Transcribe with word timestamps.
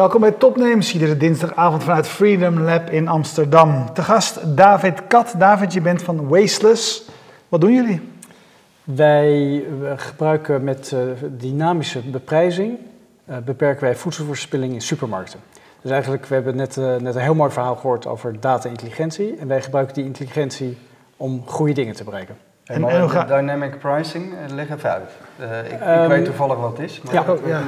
Welkom 0.00 0.20
bij 0.20 0.30
Topnames, 0.32 0.92
iedere 0.92 1.16
dinsdagavond 1.16 1.82
vanuit 1.82 2.08
Freedom 2.08 2.60
Lab 2.60 2.90
in 2.90 3.08
Amsterdam. 3.08 3.92
Te 3.94 4.02
gast 4.02 4.56
David 4.56 5.06
Kat. 5.06 5.34
David, 5.38 5.72
je 5.72 5.80
bent 5.80 6.02
van 6.02 6.28
Wasteless. 6.28 7.08
Wat 7.48 7.60
doen 7.60 7.74
jullie? 7.74 8.00
Wij 8.84 9.64
gebruiken 9.96 10.64
met 10.64 10.90
uh, 10.94 11.00
dynamische 11.38 12.00
beprijzing 12.00 12.78
uh, 13.30 13.36
beperken 13.38 13.84
wij 13.84 13.96
voedselverspilling 13.96 14.72
in 14.72 14.80
supermarkten. 14.80 15.40
Dus 15.82 15.90
eigenlijk, 15.90 16.26
we 16.26 16.34
hebben 16.34 16.56
net, 16.56 16.76
uh, 16.76 16.96
net 16.96 17.14
een 17.14 17.22
heel 17.22 17.34
mooi 17.34 17.50
verhaal 17.50 17.76
gehoord 17.76 18.06
over 18.06 18.40
data-intelligentie. 18.40 19.36
En 19.36 19.48
wij 19.48 19.62
gebruiken 19.62 19.94
die 19.94 20.04
intelligentie 20.04 20.78
om 21.16 21.42
goede 21.46 21.72
dingen 21.72 21.94
te 21.94 22.04
bereiken. 22.04 22.36
En, 22.70 22.88
en, 22.88 23.10
en 23.10 23.26
dynamic 23.26 23.78
pricing, 23.78 24.32
leg 24.54 24.70
even 24.70 24.90
uit. 24.90 25.10
Uh, 25.40 25.58
ik, 25.58 25.72
ik 25.72 26.02
um, 26.02 26.08
weet 26.08 26.24
toevallig 26.24 26.58
wat 26.58 26.70
het 26.70 26.90
is, 26.90 27.00
maar 27.02 27.14
ja, 27.14 27.24
ook, 27.28 27.46
ja. 27.46 27.60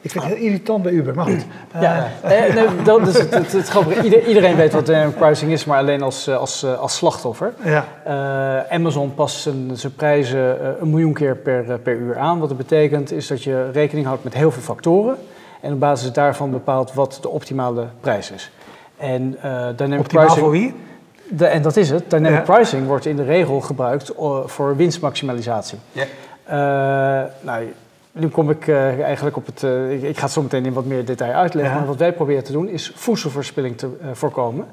Ik 0.00 0.10
vind 0.10 0.24
het 0.24 0.32
heel 0.32 0.44
irritant 0.44 0.82
bij 0.82 0.92
Uber, 0.92 1.14
maar 1.14 1.24
goed. 1.24 1.46
Uh, 1.76 1.82
ja, 1.82 2.08
nee, 2.24 2.52
nee, 2.52 2.66
dat 2.84 3.06
is 3.06 3.18
het, 3.18 3.34
het, 3.34 3.52
het, 3.52 3.72
het 3.72 4.02
Ieder, 4.02 4.26
iedereen 4.26 4.56
weet 4.56 4.72
wat 4.72 4.86
dynamic 4.86 5.16
pricing 5.16 5.52
is, 5.52 5.64
maar 5.64 5.78
alleen 5.78 6.02
als, 6.02 6.28
als, 6.28 6.64
als 6.64 6.96
slachtoffer. 6.96 7.54
Ja. 7.64 7.84
Uh, 8.06 8.74
Amazon 8.74 9.14
past 9.14 9.36
zijn, 9.36 9.70
zijn 9.76 9.94
prijzen 9.94 10.80
een 10.82 10.90
miljoen 10.90 11.12
keer 11.12 11.36
per, 11.36 11.78
per 11.78 11.94
uur 11.94 12.18
aan. 12.18 12.38
Wat 12.38 12.48
dat 12.48 12.58
betekent 12.58 13.12
is 13.12 13.26
dat 13.26 13.42
je 13.42 13.70
rekening 13.70 14.06
houdt 14.06 14.24
met 14.24 14.34
heel 14.34 14.50
veel 14.50 14.62
factoren. 14.62 15.16
En 15.60 15.72
op 15.72 15.80
basis 15.80 16.12
daarvan 16.12 16.50
bepaalt 16.50 16.94
wat 16.94 17.18
de 17.22 17.28
optimale 17.28 17.86
prijs 18.00 18.30
is. 18.30 18.50
En, 18.96 19.38
dynamic 19.76 19.98
Optimaal 19.98 20.24
pricing, 20.24 20.44
voor 20.44 20.50
wie? 20.50 20.74
De, 21.28 21.46
en 21.46 21.62
dat 21.62 21.76
is 21.76 21.90
het. 21.90 22.10
Dynamic 22.10 22.46
ja. 22.46 22.54
pricing 22.54 22.86
wordt 22.86 23.06
in 23.06 23.16
de 23.16 23.24
regel 23.24 23.60
gebruikt 23.60 24.12
voor 24.44 24.76
winstmaximalisatie. 24.76 25.78
Ja. 25.92 26.04
Uh, 26.48 27.30
nou, 27.40 27.72
nu 28.12 28.28
kom 28.28 28.50
ik 28.50 28.66
uh, 28.66 29.00
eigenlijk 29.02 29.36
op 29.36 29.46
het. 29.46 29.62
Uh, 29.62 29.92
ik, 29.92 30.02
ik, 30.02 30.16
ga 30.16 30.22
het 30.22 30.32
zo 30.32 30.42
meteen 30.42 30.66
in 30.66 30.72
wat 30.72 30.84
meer 30.84 31.04
detail 31.04 31.32
uitleggen. 31.32 31.72
Ja. 31.72 31.78
Maar 31.78 31.88
wat 31.88 31.98
wij 31.98 32.12
proberen 32.12 32.44
te 32.44 32.52
doen 32.52 32.68
is 32.68 32.92
voedselverspilling 32.94 33.78
te 33.78 33.88
voorkomen. 34.12 34.66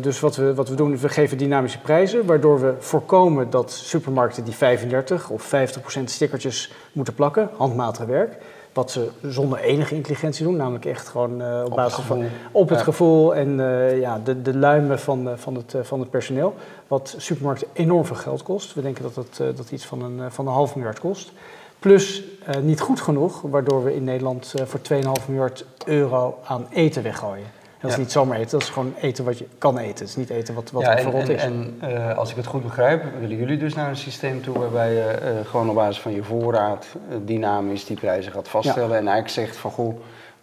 dus 0.00 0.20
wat 0.20 0.36
we, 0.36 0.54
wat 0.54 0.68
we 0.68 0.74
doen, 0.74 0.98
we 0.98 1.08
geven 1.08 1.38
dynamische 1.38 1.80
prijzen, 1.80 2.26
waardoor 2.26 2.60
we 2.60 2.74
voorkomen 2.78 3.50
dat 3.50 3.72
supermarkten 3.72 4.44
die 4.44 4.54
35 4.54 5.30
of 5.30 5.52
50% 6.00 6.04
stickertjes 6.04 6.72
moeten 6.92 7.14
plakken, 7.14 7.50
handmatig 7.56 8.04
werk 8.04 8.36
wat 8.72 8.90
ze 8.90 9.08
zonder 9.22 9.58
enige 9.58 9.94
intelligentie 9.94 10.44
doen, 10.44 10.56
namelijk 10.56 10.84
echt 10.84 11.08
gewoon 11.08 11.42
uh, 11.42 11.62
op, 11.64 11.74
basis 11.74 12.04
van 12.04 12.24
op 12.52 12.68
het 12.68 12.82
gevoel 12.82 13.34
en 13.34 13.58
uh, 13.58 14.00
ja, 14.00 14.20
de, 14.24 14.42
de 14.42 14.56
luimen 14.56 14.98
van, 14.98 15.28
uh, 15.28 15.32
van, 15.36 15.54
het, 15.54 15.74
van 15.82 16.00
het 16.00 16.10
personeel. 16.10 16.54
Wat 16.88 17.14
supermarkten 17.18 17.68
enorm 17.72 18.04
veel 18.04 18.16
geld 18.16 18.42
kost. 18.42 18.74
We 18.74 18.82
denken 18.82 19.02
dat 19.02 19.14
het 19.14 19.56
dat 19.56 19.70
iets 19.70 19.86
van 19.86 20.02
een, 20.02 20.32
van 20.32 20.46
een 20.46 20.52
half 20.52 20.74
miljard 20.74 21.00
kost. 21.00 21.32
Plus 21.78 22.24
niet 22.62 22.80
goed 22.80 23.00
genoeg, 23.00 23.40
waardoor 23.40 23.84
we 23.84 23.94
in 23.94 24.04
Nederland 24.04 24.54
voor 24.64 24.80
2,5 24.92 25.26
miljard 25.28 25.64
euro 25.86 26.38
aan 26.44 26.66
eten 26.70 27.02
weggooien. 27.02 27.59
Dat 27.80 27.90
is 27.90 27.96
niet 27.96 28.12
zomaar 28.12 28.38
eten, 28.38 28.50
dat 28.50 28.62
is 28.62 28.68
gewoon 28.68 28.94
eten 29.00 29.24
wat 29.24 29.38
je 29.38 29.46
kan 29.58 29.78
eten. 29.78 29.98
Het 29.98 30.08
is 30.08 30.16
niet 30.16 30.30
eten 30.30 30.54
wat, 30.54 30.70
wat 30.70 30.82
ja, 30.82 30.96
en, 30.96 31.02
verrot 31.02 31.28
is. 31.28 31.42
En 31.42 31.80
uh, 31.82 32.16
als 32.16 32.30
ik 32.30 32.36
het 32.36 32.46
goed 32.46 32.62
begrijp, 32.62 33.04
willen 33.20 33.36
jullie 33.36 33.58
dus 33.58 33.74
naar 33.74 33.88
een 33.88 33.96
systeem 33.96 34.42
toe 34.42 34.58
waarbij 34.58 34.92
je 34.92 35.18
uh, 35.22 35.50
gewoon 35.50 35.68
op 35.68 35.74
basis 35.74 36.00
van 36.00 36.12
je 36.12 36.22
voorraad 36.22 36.86
uh, 37.10 37.16
dynamisch 37.24 37.84
die 37.84 37.96
prijzen 37.96 38.32
gaat 38.32 38.48
vaststellen. 38.48 38.88
Ja. 38.88 38.96
En 38.96 39.08
eigenlijk 39.08 39.28
zegt 39.28 39.56
van 39.56 39.70
goh, 39.70 39.94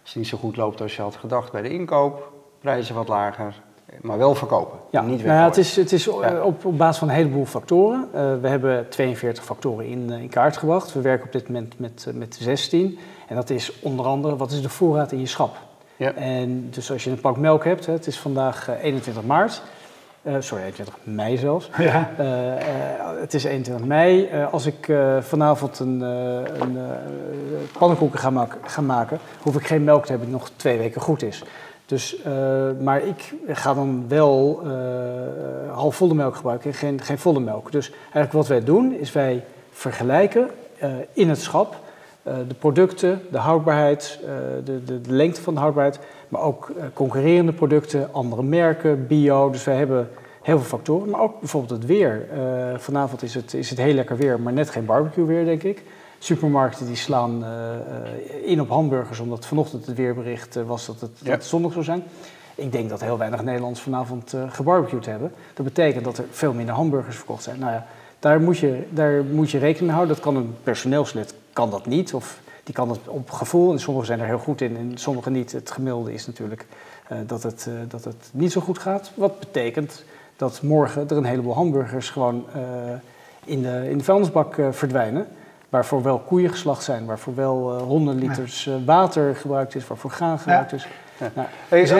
als 0.02 0.12
het 0.12 0.14
niet 0.14 0.26
zo 0.26 0.38
goed 0.38 0.56
loopt 0.56 0.80
als 0.80 0.96
je 0.96 1.02
had 1.02 1.16
gedacht 1.16 1.52
bij 1.52 1.62
de 1.62 1.68
inkoop, 1.68 2.32
prijzen 2.60 2.94
wat 2.94 3.08
lager, 3.08 3.54
maar 4.00 4.18
wel 4.18 4.34
verkopen. 4.34 4.78
Ja, 4.90 5.02
niet 5.02 5.24
nou 5.24 5.38
ja, 5.38 5.44
het 5.44 5.56
is, 5.56 5.76
het 5.76 5.92
is 5.92 6.08
op, 6.08 6.64
op 6.64 6.78
basis 6.78 6.98
van 6.98 7.08
een 7.08 7.14
heleboel 7.14 7.44
factoren. 7.44 8.08
we 8.40 8.48
hebben 8.48 8.88
42 8.88 9.44
factoren 9.44 9.86
in, 9.86 10.10
in 10.10 10.28
kaart 10.28 10.56
gebracht. 10.56 10.92
We 10.92 11.00
werken 11.00 11.26
op 11.26 11.32
dit 11.32 11.48
moment 11.48 11.78
met, 11.78 12.06
met 12.14 12.36
16. 12.40 12.98
En 13.28 13.36
dat 13.36 13.50
is 13.50 13.80
onder 13.80 14.06
andere, 14.06 14.36
wat 14.36 14.50
is 14.50 14.62
de 14.62 14.68
voorraad 14.68 15.12
in 15.12 15.20
je 15.20 15.26
schap? 15.26 15.67
Ja. 15.98 16.12
En 16.12 16.70
dus 16.70 16.90
als 16.90 17.04
je 17.04 17.10
een 17.10 17.20
pak 17.20 17.36
melk 17.36 17.64
hebt, 17.64 17.86
het 17.86 18.06
is 18.06 18.18
vandaag 18.18 18.68
21 18.82 19.22
maart. 19.22 19.62
Uh, 20.22 20.34
sorry, 20.38 20.64
21 20.64 20.96
mei 21.02 21.36
zelfs. 21.36 21.70
Ja. 21.78 22.10
Uh, 22.20 22.26
uh, 22.26 23.20
het 23.20 23.34
is 23.34 23.44
21 23.44 23.86
mei. 23.86 24.28
als 24.50 24.66
ik 24.66 24.92
vanavond 25.20 25.78
een, 25.78 26.00
een 26.00 26.78
pannenkoeken 27.78 28.18
ga, 28.18 28.30
maken, 28.30 28.60
ga, 28.64 28.80
maken, 28.80 29.18
hoef 29.42 29.56
ik 29.56 29.66
geen 29.66 29.84
melk 29.84 30.04
te 30.04 30.10
hebben 30.10 30.28
die 30.28 30.38
nog 30.38 30.50
twee 30.56 30.78
weken 30.78 31.00
goed 31.00 31.22
is. 31.22 31.42
Dus, 31.86 32.16
maar 32.80 33.02
ik 33.02 33.34
ga 33.48 33.74
dan 33.74 34.04
wel 34.08 34.62
halfvolle 35.72 36.14
melk 36.14 36.36
gebruiken 36.36 36.70
en 36.70 36.76
geen, 36.76 37.00
geen 37.00 37.18
volle 37.18 37.40
melk. 37.40 37.72
Dus 37.72 37.90
eigenlijk 37.90 38.32
wat 38.32 38.46
wij 38.46 38.64
doen, 38.64 38.92
is 38.92 39.12
wij 39.12 39.44
vergelijken 39.70 40.50
in 41.12 41.28
het 41.28 41.40
schap 41.40 41.76
de 42.48 42.54
producten, 42.58 43.22
de 43.30 43.38
houdbaarheid, 43.38 44.18
uh, 44.22 44.28
de, 44.64 44.84
de, 44.84 45.00
de, 45.00 45.12
lengte 45.12 45.42
van 45.42 45.54
de 45.54 45.60
houdbaarheid, 45.60 46.00
maar 46.28 46.40
ook 46.40 46.68
uh, 46.76 46.82
concurrerende 46.92 47.52
producten, 47.52 48.08
andere 48.12 48.42
merken, 48.42 49.06
bio. 49.06 49.50
Dus 49.50 49.64
wij 49.64 49.76
hebben 49.76 50.08
heel 50.42 50.58
veel 50.58 50.78
factoren, 50.78 51.10
maar 51.10 51.20
ook 51.20 51.40
bijvoorbeeld 51.40 51.80
het 51.80 51.86
weer. 51.86 52.28
vanavond 52.76 53.22
is 53.22 53.34
het, 53.34 53.54
is 53.54 53.70
het 53.70 53.78
heel 53.78 53.94
lekker 53.94 54.16
weer, 54.16 54.40
maar 54.40 54.52
net 54.52 54.70
geen 54.70 54.84
barbecue 54.84 55.24
weer, 55.24 55.44
denk 55.44 55.62
ik. 55.62 55.82
Supermarkten 56.18 56.86
die 56.86 56.96
slaan 56.96 57.44
in 58.44 58.60
op 58.60 58.68
hamburgers, 58.68 59.20
omdat 59.20 59.46
vanochtend 59.46 59.86
het 59.86 59.96
weerbericht 59.96 60.54
was 60.54 60.86
dat 60.86 61.00
het, 61.00 61.10
ja. 61.18 61.24
dat 61.24 61.34
het 61.34 61.44
zondag 61.44 61.72
zou 61.72 61.84
zijn. 61.84 62.02
Ik 62.54 62.72
denk 62.72 62.88
dat 62.88 63.00
heel 63.00 63.18
weinig 63.18 63.42
Nederlanders 63.42 63.82
vanavond 63.82 64.34
gebarbecued 64.48 65.06
hebben. 65.06 65.32
Dat 65.54 65.64
betekent 65.64 66.04
dat 66.04 66.18
er 66.18 66.24
veel 66.30 66.52
minder 66.52 66.74
hamburgers 66.74 67.16
verkocht 67.16 67.42
zijn. 67.42 67.58
Nou 67.58 67.72
ja, 67.72 67.86
daar 68.18 68.40
moet 68.40 68.58
je, 68.58 68.82
daar 68.90 69.24
moet 69.24 69.50
je 69.50 69.58
rekening 69.58 69.86
mee 69.86 69.94
houden. 69.94 70.14
Dat 70.14 70.24
kan 70.24 70.36
een 70.36 70.54
personeelslid 70.62 71.34
kan 71.52 71.70
dat 71.70 71.86
niet. 71.86 72.14
Of 72.14 72.40
die 72.64 72.74
kan 72.74 72.90
het 72.90 73.08
op 73.08 73.30
gevoel. 73.30 73.72
En 73.72 73.80
sommigen 73.80 74.06
zijn 74.06 74.20
er 74.20 74.26
heel 74.26 74.38
goed 74.38 74.60
in 74.60 74.76
en 74.76 74.92
sommigen 74.94 75.32
niet. 75.32 75.52
Het 75.52 75.70
gemiddelde 75.70 76.12
is 76.12 76.26
natuurlijk 76.26 76.66
uh, 77.12 77.18
dat, 77.26 77.42
het, 77.42 77.66
uh, 77.68 77.74
dat 77.88 78.04
het 78.04 78.30
niet 78.32 78.52
zo 78.52 78.60
goed 78.60 78.78
gaat. 78.78 79.10
Wat 79.14 79.38
betekent 79.38 80.04
dat 80.36 80.62
morgen 80.62 81.08
er 81.08 81.16
een 81.16 81.24
heleboel 81.24 81.54
hamburgers 81.54 82.10
gewoon 82.10 82.46
uh, 82.56 82.62
in, 83.44 83.62
de, 83.62 83.90
in 83.90 83.98
de 83.98 84.04
vuilnisbak 84.04 84.56
verdwijnen. 84.70 85.26
Waarvoor 85.68 86.02
wel 86.02 86.18
koeien 86.18 86.50
geslacht 86.50 86.82
zijn, 86.82 87.06
waarvoor 87.06 87.34
wel 87.34 87.78
honderden 87.78 88.28
liters 88.28 88.70
water 88.84 89.36
gebruikt 89.36 89.74
is, 89.74 89.86
waarvoor 89.86 90.10
graan 90.10 90.38
gebruikt 90.38 90.72
is. 90.72 90.86
Ja. 91.18 91.30
Nou, 91.34 91.48
hey, 91.68 91.86
zo, 91.86 91.98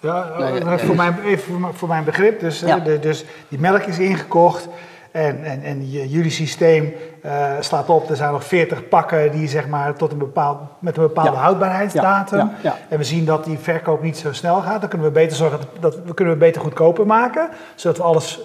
ja, 0.00 0.78
voor, 0.78 0.94
mijn, 0.94 1.22
even 1.22 1.74
voor 1.74 1.88
mijn 1.88 2.04
begrip. 2.04 2.40
Dus, 2.40 2.60
ja. 2.60 2.78
de, 2.78 2.98
dus 2.98 3.24
die 3.48 3.58
melk 3.58 3.82
is 3.82 3.98
ingekocht. 3.98 4.68
En, 5.14 5.44
en, 5.44 5.62
en 5.62 5.90
jullie 5.90 6.30
systeem 6.30 6.94
uh, 7.26 7.52
slaat 7.60 7.88
op, 7.88 8.10
er 8.10 8.16
zijn 8.16 8.32
nog 8.32 8.44
40 8.44 8.88
pakken 8.88 9.30
die 9.32 9.48
zeg 9.48 9.68
maar 9.68 9.96
tot 9.96 10.12
een 10.12 10.18
bepaald, 10.18 10.58
met 10.78 10.96
een 10.96 11.02
bepaalde 11.02 11.30
ja. 11.30 11.36
houdbaarheidsdatum. 11.36 12.38
Ja, 12.38 12.52
ja, 12.62 12.76
en 12.88 12.98
we 12.98 13.04
zien 13.04 13.24
dat 13.24 13.44
die 13.44 13.58
verkoop 13.58 14.02
niet 14.02 14.18
zo 14.18 14.32
snel 14.32 14.60
gaat. 14.60 14.80
Dan 14.80 14.88
kunnen 14.88 15.06
we 15.06 15.12
beter 15.12 15.36
zorgen 15.36 15.58
dat, 15.58 15.82
dat 15.82 16.04
we 16.06 16.14
kunnen 16.14 16.34
we 16.34 16.40
beter 16.40 16.60
goedkoper 16.60 17.06
maken, 17.06 17.48
zodat 17.74 17.96
we 17.96 18.02
alles. 18.02 18.36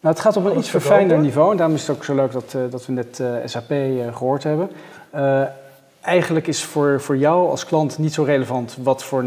Nou, 0.00 0.14
het 0.14 0.20
gaat 0.20 0.36
op 0.36 0.44
een 0.44 0.58
iets 0.58 0.70
verfijnder 0.70 1.18
niveau. 1.18 1.50
En 1.50 1.56
daarom 1.56 1.74
is 1.74 1.86
het 1.86 1.96
ook 1.96 2.04
zo 2.04 2.14
leuk 2.14 2.32
dat, 2.32 2.54
uh, 2.56 2.62
dat 2.70 2.86
we 2.86 2.92
net 2.92 3.18
uh, 3.18 3.34
SAP 3.44 3.72
gehoord 4.12 4.42
hebben. 4.42 4.70
eigenlijk 6.00 6.46
is 6.46 6.64
voor, 6.64 7.00
voor 7.00 7.16
jou 7.16 7.50
als 7.50 7.64
klant 7.64 7.98
niet 7.98 8.14
zo 8.14 8.22
relevant 8.22 8.76
wat 8.82 9.04
voor 9.04 9.24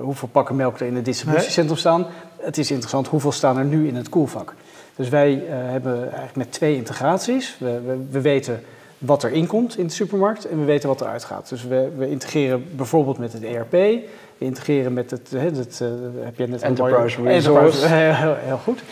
hoeveel 0.00 0.28
pakken 0.28 0.56
melk 0.56 0.80
er 0.80 0.86
in 0.86 0.96
het 0.96 1.04
distributiecentrum 1.04 1.76
staan. 1.76 2.06
Het 2.36 2.58
is 2.58 2.70
interessant 2.70 3.08
hoeveel 3.08 3.32
staan 3.32 3.58
er 3.58 3.64
nu 3.64 3.88
in 3.88 3.96
het 3.96 4.08
koelvak. 4.08 4.54
Dus 5.00 5.08
wij 5.08 5.34
uh, 5.34 5.48
hebben 5.48 6.00
eigenlijk 6.02 6.36
met 6.36 6.52
twee 6.52 6.76
integraties. 6.76 7.56
We, 7.58 7.80
we, 7.86 7.98
we, 8.10 8.20
weten 8.20 8.62
wat 8.98 9.22
er 9.22 9.32
inkomt 9.32 9.78
in 9.78 9.86
de 9.86 9.92
supermarkt 9.92 10.44
en 10.44 10.58
we 10.58 10.64
weten 10.64 10.88
wat 10.88 11.00
eruit 11.00 11.24
gaat. 11.24 11.48
Dus 11.48 11.64
we, 11.64 11.90
we 11.96 12.10
integreren 12.10 12.76
bijvoorbeeld 12.76 13.18
met 13.18 13.32
het 13.32 13.42
ERP. 13.42 13.70
We 13.70 14.04
integreren 14.38 14.92
met 14.92 15.10
het, 15.10 15.30
het, 15.30 15.56
het 15.56 15.80
uh, 15.82 15.88
heb 16.24 16.36
je 16.36 16.46
net 16.46 16.62
Enterprise 16.62 17.22
Resource. 17.22 17.86
Heel, 17.94 18.34
heel, 18.34 18.56
goed. 18.56 18.82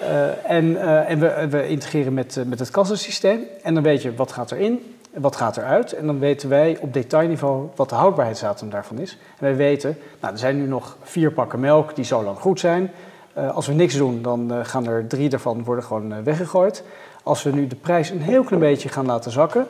Uh, 0.00 0.50
en 0.50 0.64
uh, 0.64 1.10
en 1.10 1.18
we, 1.18 1.48
we 1.50 1.68
integreren 1.68 2.14
met, 2.14 2.40
met 2.46 2.58
het 2.58 2.70
kassensysteem. 2.70 3.40
En 3.62 3.74
dan 3.74 3.82
weet 3.82 4.02
je 4.02 4.14
wat 4.14 4.32
gaat 4.32 4.50
erin 4.50 4.96
en 5.12 5.20
wat 5.20 5.36
gaat 5.36 5.56
eruit. 5.56 5.92
En 5.92 6.06
dan 6.06 6.18
weten 6.18 6.48
wij 6.48 6.78
op 6.80 6.92
detailniveau 6.92 7.68
wat 7.76 7.88
de 7.88 7.94
houdbaarheidsdatum 7.94 8.70
daarvan 8.70 8.98
is. 8.98 9.10
En 9.10 9.44
wij 9.44 9.56
weten, 9.56 9.98
nou, 10.20 10.32
er 10.32 10.38
zijn 10.38 10.56
nu 10.56 10.66
nog 10.66 10.96
vier 11.02 11.32
pakken 11.32 11.60
melk 11.60 11.96
die 11.96 12.04
zo 12.04 12.22
lang 12.22 12.38
goed 12.38 12.60
zijn. 12.60 12.90
Uh, 13.38 13.54
als 13.54 13.66
we 13.66 13.72
niks 13.72 13.96
doen, 13.96 14.22
dan 14.22 14.52
uh, 14.52 14.58
gaan 14.62 14.86
er 14.86 15.06
drie 15.06 15.28
daarvan 15.28 15.64
worden 15.64 15.84
gewoon 15.84 16.12
uh, 16.12 16.18
weggegooid. 16.24 16.84
Als 17.22 17.42
we 17.42 17.50
nu 17.50 17.66
de 17.66 17.76
prijs 17.76 18.10
een 18.10 18.20
heel 18.20 18.44
klein 18.44 18.62
beetje 18.62 18.88
gaan 18.88 19.06
laten 19.06 19.30
zakken, 19.30 19.66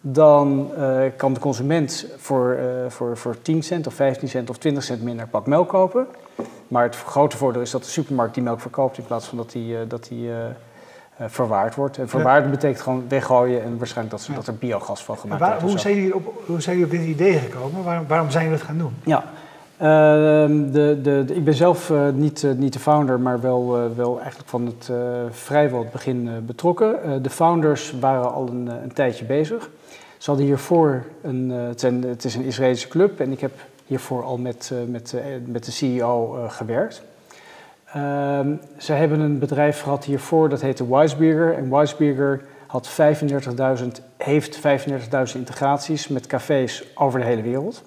dan 0.00 0.70
kan 1.16 1.32
de 1.32 1.40
consument 1.40 2.06
voor, 2.16 2.58
voor, 2.88 3.16
voor 3.16 3.42
10 3.42 3.62
cent 3.62 3.86
of 3.86 3.94
15 3.94 4.28
cent 4.28 4.50
of 4.50 4.58
20 4.58 4.82
cent 4.82 5.02
minder 5.02 5.26
pak 5.26 5.46
melk 5.46 5.68
kopen. 5.68 6.06
Maar 6.68 6.82
het 6.82 6.96
grote 6.96 7.36
voordeel 7.36 7.62
is 7.62 7.70
dat 7.70 7.82
de 7.82 7.88
supermarkt 7.88 8.34
die 8.34 8.42
melk 8.42 8.60
verkoopt 8.60 8.98
in 8.98 9.04
plaats 9.04 9.26
van 9.26 9.38
dat 9.38 9.50
die, 9.50 9.86
dat 9.86 10.06
die 10.08 10.30
verwaard 11.18 11.74
wordt. 11.74 11.98
En 11.98 12.08
verwaard 12.08 12.44
ja. 12.44 12.50
betekent 12.50 12.80
gewoon 12.80 13.04
weggooien 13.08 13.62
en 13.62 13.78
waarschijnlijk 13.78 14.16
dat, 14.16 14.26
ja. 14.26 14.34
dat 14.34 14.46
er 14.46 14.54
biogas 14.54 15.04
van 15.04 15.18
gemaakt 15.18 15.40
wordt. 15.40 15.62
Hoe 15.62 15.78
zijn, 15.78 15.94
jullie 15.94 16.14
op, 16.14 16.42
hoe 16.46 16.60
zijn 16.60 16.78
jullie 16.78 16.92
op 16.92 16.98
dit 17.00 17.08
idee 17.08 17.38
gekomen? 17.38 17.84
Waarom, 17.84 18.06
waarom 18.06 18.30
zijn 18.30 18.44
jullie 18.44 18.58
dat 18.58 18.68
gaan 18.68 18.78
doen? 18.78 18.96
Ja, 19.04 19.24
de, 19.78 20.98
de, 21.02 21.24
de, 21.26 21.34
ik 21.34 21.44
ben 21.44 21.54
zelf 21.54 21.90
uh, 21.90 22.08
niet, 22.08 22.42
uh, 22.42 22.52
niet 22.52 22.72
de 22.72 22.78
founder, 22.78 23.20
maar 23.20 23.40
wel, 23.40 23.94
wel 23.96 24.20
eigenlijk 24.20 24.48
van 24.48 24.66
het 24.66 24.90
vrijwel 25.30 25.78
het 25.78 25.92
begin 25.92 26.44
betrokken. 26.46 27.22
de 27.22 27.30
founders 27.30 27.94
waren 28.00 28.32
al 28.32 28.48
een, 28.48 28.66
een 28.82 28.92
tijdje 28.92 29.24
bezig. 29.24 29.70
Ze 30.18 30.30
hadden 30.30 30.46
hiervoor 30.46 31.04
een, 31.22 31.50
het, 31.50 31.82
het 31.82 32.24
is 32.24 32.34
een 32.34 32.44
Israëlische 32.44 32.88
club 32.88 33.20
en 33.20 33.32
ik 33.32 33.40
heb 33.40 33.52
hiervoor 33.86 34.24
al 34.24 34.38
met, 34.38 34.72
met, 34.88 35.14
met 35.46 35.64
de 35.64 35.70
CEO 35.70 36.46
gewerkt. 36.48 37.02
Ehm, 37.94 38.54
ze 38.76 38.92
hebben 38.92 39.20
een 39.20 39.38
bedrijf 39.38 39.80
gehad 39.80 40.04
hiervoor, 40.04 40.48
dat 40.48 40.60
heette 40.60 40.88
Weisberger. 40.88 41.54
En 41.54 41.70
Weisberger 41.70 42.44
had 42.66 42.88
35.000, 43.80 43.86
heeft 44.16 44.56
35.000 44.56 44.62
integraties 45.34 46.08
met 46.08 46.26
cafés 46.26 46.84
over 46.94 47.20
de 47.20 47.26
hele 47.26 47.42
wereld. 47.42 47.82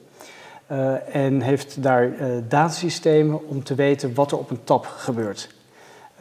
Uh, 0.71 1.15
en 1.15 1.41
heeft 1.41 1.83
daar 1.83 2.07
uh, 2.07 2.25
datasystemen 2.47 3.47
om 3.47 3.63
te 3.63 3.75
weten 3.75 4.13
wat 4.13 4.31
er 4.31 4.37
op 4.37 4.49
een 4.49 4.63
tap 4.63 4.85
gebeurt. 4.85 5.55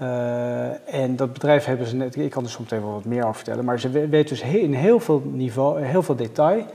Uh, 0.02 0.94
en 0.94 1.16
dat 1.16 1.32
bedrijf 1.32 1.64
hebben 1.64 1.86
ze 1.86 1.96
net, 1.96 2.16
ik 2.16 2.30
kan 2.30 2.44
er 2.44 2.50
soms 2.50 2.70
even 2.70 2.92
wat 2.92 3.04
meer 3.04 3.22
over 3.22 3.34
vertellen, 3.34 3.64
maar 3.64 3.80
ze 3.80 3.90
weten 3.90 4.36
dus 4.36 4.40
in 4.42 4.74
heel 4.74 5.00
veel 5.00 5.22
niveau, 5.24 5.82
heel 5.82 6.02
veel 6.02 6.16
detail, 6.16 6.66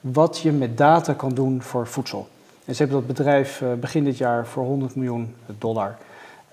wat 0.00 0.38
je 0.38 0.52
met 0.52 0.78
data 0.78 1.12
kan 1.12 1.34
doen 1.34 1.62
voor 1.62 1.86
voedsel. 1.86 2.28
En 2.64 2.74
ze 2.74 2.82
hebben 2.82 2.98
dat 3.06 3.16
bedrijf 3.16 3.62
begin 3.80 4.04
dit 4.04 4.18
jaar 4.18 4.46
voor 4.46 4.64
100 4.64 4.94
miljoen 4.94 5.34
dollar 5.58 5.96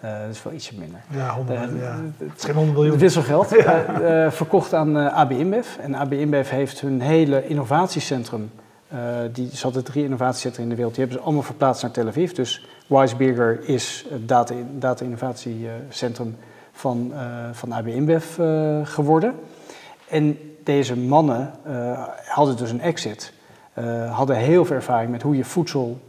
uh, 0.04 0.20
dat 0.20 0.30
is 0.30 0.44
wel 0.44 0.54
ietsje 0.54 0.74
minder. 0.80 1.00
Ja, 1.10 1.36
100, 1.36 1.72
uh, 1.72 1.82
ja. 1.82 2.00
het 2.18 2.38
is 2.38 2.44
geen 2.44 2.56
100 2.56 2.78
miljoen. 2.78 2.98
Wisselgeld. 2.98 3.50
ja. 3.66 4.02
uh, 4.26 4.32
verkocht 4.32 4.74
aan 4.74 4.98
AB 5.12 5.32
InBev. 5.32 5.68
En 5.78 5.96
AB 5.96 6.14
InBev 6.14 6.50
heeft 6.50 6.82
hun 6.82 7.02
hele 7.02 7.48
innovatiecentrum. 7.48 8.52
Die, 9.32 9.56
ze 9.56 9.64
hadden 9.64 9.84
drie 9.84 10.04
innovatiecentra 10.04 10.64
in 10.64 10.70
de 10.70 10.76
wereld. 10.76 10.96
Die 10.96 11.04
hebben 11.04 11.22
ze 11.22 11.28
allemaal 11.28 11.46
verplaatst 11.46 11.82
naar 11.82 11.92
Tel 11.92 12.08
Aviv. 12.08 12.32
Dus 12.32 12.66
Weisberger 12.88 13.70
is 13.70 14.06
het 14.10 14.28
data-innovatiecentrum 14.80 16.36
data 16.38 16.48
van, 16.72 17.14
van 17.52 17.72
AB 17.72 17.88
InBev 17.88 18.36
geworden. 18.84 19.34
En 20.10 20.38
deze 20.64 20.98
mannen 20.98 21.52
hadden 22.28 22.58
dus 22.58 22.72
een 22.72 22.82
exit. 22.82 23.34
hadden 24.10 24.36
heel 24.36 24.66
veel 24.66 24.76
ervaring 24.76 25.12
met 25.12 25.22
hoe 25.22 25.38
je 25.38 25.46
voedsel 25.46 26.00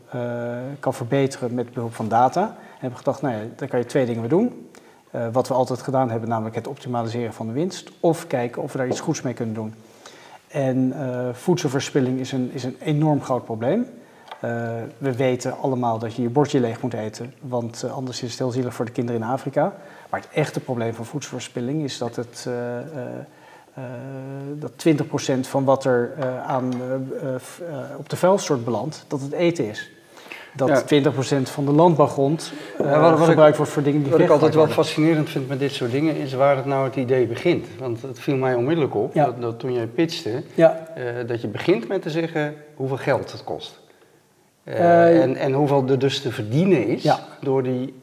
kan 0.80 0.94
verbeteren 0.94 1.54
met 1.54 1.72
behulp 1.72 1.94
van 1.94 2.08
data 2.08 2.56
hebben 2.84 2.98
gedacht, 2.98 3.22
nou 3.22 3.34
ja, 3.34 3.40
daar 3.56 3.68
kan 3.68 3.78
je 3.78 3.86
twee 3.86 4.06
dingen 4.06 4.20
mee 4.20 4.30
doen. 4.30 4.68
Uh, 5.10 5.26
wat 5.32 5.48
we 5.48 5.54
altijd 5.54 5.82
gedaan 5.82 6.10
hebben, 6.10 6.28
namelijk 6.28 6.54
het 6.54 6.66
optimaliseren 6.66 7.32
van 7.32 7.46
de 7.46 7.52
winst. 7.52 7.90
Of 8.00 8.26
kijken 8.26 8.62
of 8.62 8.72
we 8.72 8.78
daar 8.78 8.88
iets 8.88 9.00
goeds 9.00 9.22
mee 9.22 9.34
kunnen 9.34 9.54
doen. 9.54 9.74
En 10.54 10.92
uh, 10.96 11.28
voedselverspilling 11.32 12.20
is 12.20 12.32
een, 12.32 12.50
is 12.52 12.64
een 12.64 12.76
enorm 12.80 13.22
groot 13.22 13.44
probleem. 13.44 13.80
Uh, 13.80 13.90
we 14.98 15.16
weten 15.16 15.58
allemaal 15.58 15.98
dat 15.98 16.14
je 16.14 16.22
je 16.22 16.28
bordje 16.28 16.60
leeg 16.60 16.82
moet 16.82 16.94
eten, 16.94 17.34
want 17.40 17.84
anders 17.90 18.22
is 18.22 18.30
het 18.30 18.38
heel 18.38 18.50
zielig 18.50 18.74
voor 18.74 18.84
de 18.84 18.92
kinderen 18.92 19.20
in 19.20 19.26
Afrika. 19.26 19.74
Maar 20.10 20.20
het 20.20 20.28
echte 20.32 20.60
probleem 20.60 20.94
van 20.94 21.04
voedselverspilling 21.04 21.82
is 21.82 21.98
dat, 21.98 22.16
het, 22.16 22.48
dat 24.54 24.86
20% 24.88 25.40
van 25.40 25.64
wat 25.64 25.84
er 25.84 26.24
aan, 26.46 26.72
op 27.98 28.08
de 28.08 28.16
vuilstort 28.16 28.64
belandt, 28.64 29.04
dat 29.08 29.20
het 29.20 29.32
eten 29.32 29.68
is 29.68 29.93
dat 30.54 30.94
20% 30.94 31.06
van 31.42 31.64
de 31.64 31.72
landbouwgrond 31.72 32.52
uh, 32.80 32.86
ja, 32.86 33.00
wat, 33.00 33.18
gebruikt 33.20 33.50
ik, 33.50 33.56
wordt 33.56 33.72
voor 33.72 33.82
dingen 33.82 34.02
die 34.02 34.10
Wat 34.10 34.20
ik 34.20 34.28
altijd 34.28 34.54
wel 34.54 34.66
fascinerend 34.66 35.30
vind 35.30 35.48
met 35.48 35.58
dit 35.58 35.72
soort 35.72 35.90
dingen 35.90 36.16
is 36.16 36.32
waar 36.32 36.56
het 36.56 36.64
nou 36.64 36.84
het 36.84 36.96
idee 36.96 37.26
begint. 37.26 37.66
Want 37.78 38.02
het 38.02 38.18
viel 38.18 38.36
mij 38.36 38.54
onmiddellijk 38.54 38.94
op 38.94 39.14
dat, 39.14 39.40
dat, 39.40 39.58
toen 39.58 39.72
jij 39.72 39.86
pitchte, 39.86 40.42
uh, 40.56 40.68
dat 41.26 41.40
je 41.40 41.48
begint 41.48 41.88
met 41.88 42.02
te 42.02 42.10
zeggen 42.10 42.54
hoeveel 42.74 42.96
geld 42.96 43.32
het 43.32 43.44
kost. 43.44 43.82
Uh, 44.64 45.22
en, 45.22 45.36
en 45.36 45.52
hoeveel 45.52 45.84
er 45.88 45.98
dus 45.98 46.20
te 46.20 46.32
verdienen 46.32 46.86
is 46.86 47.08
door 47.40 47.62
die, 47.62 47.94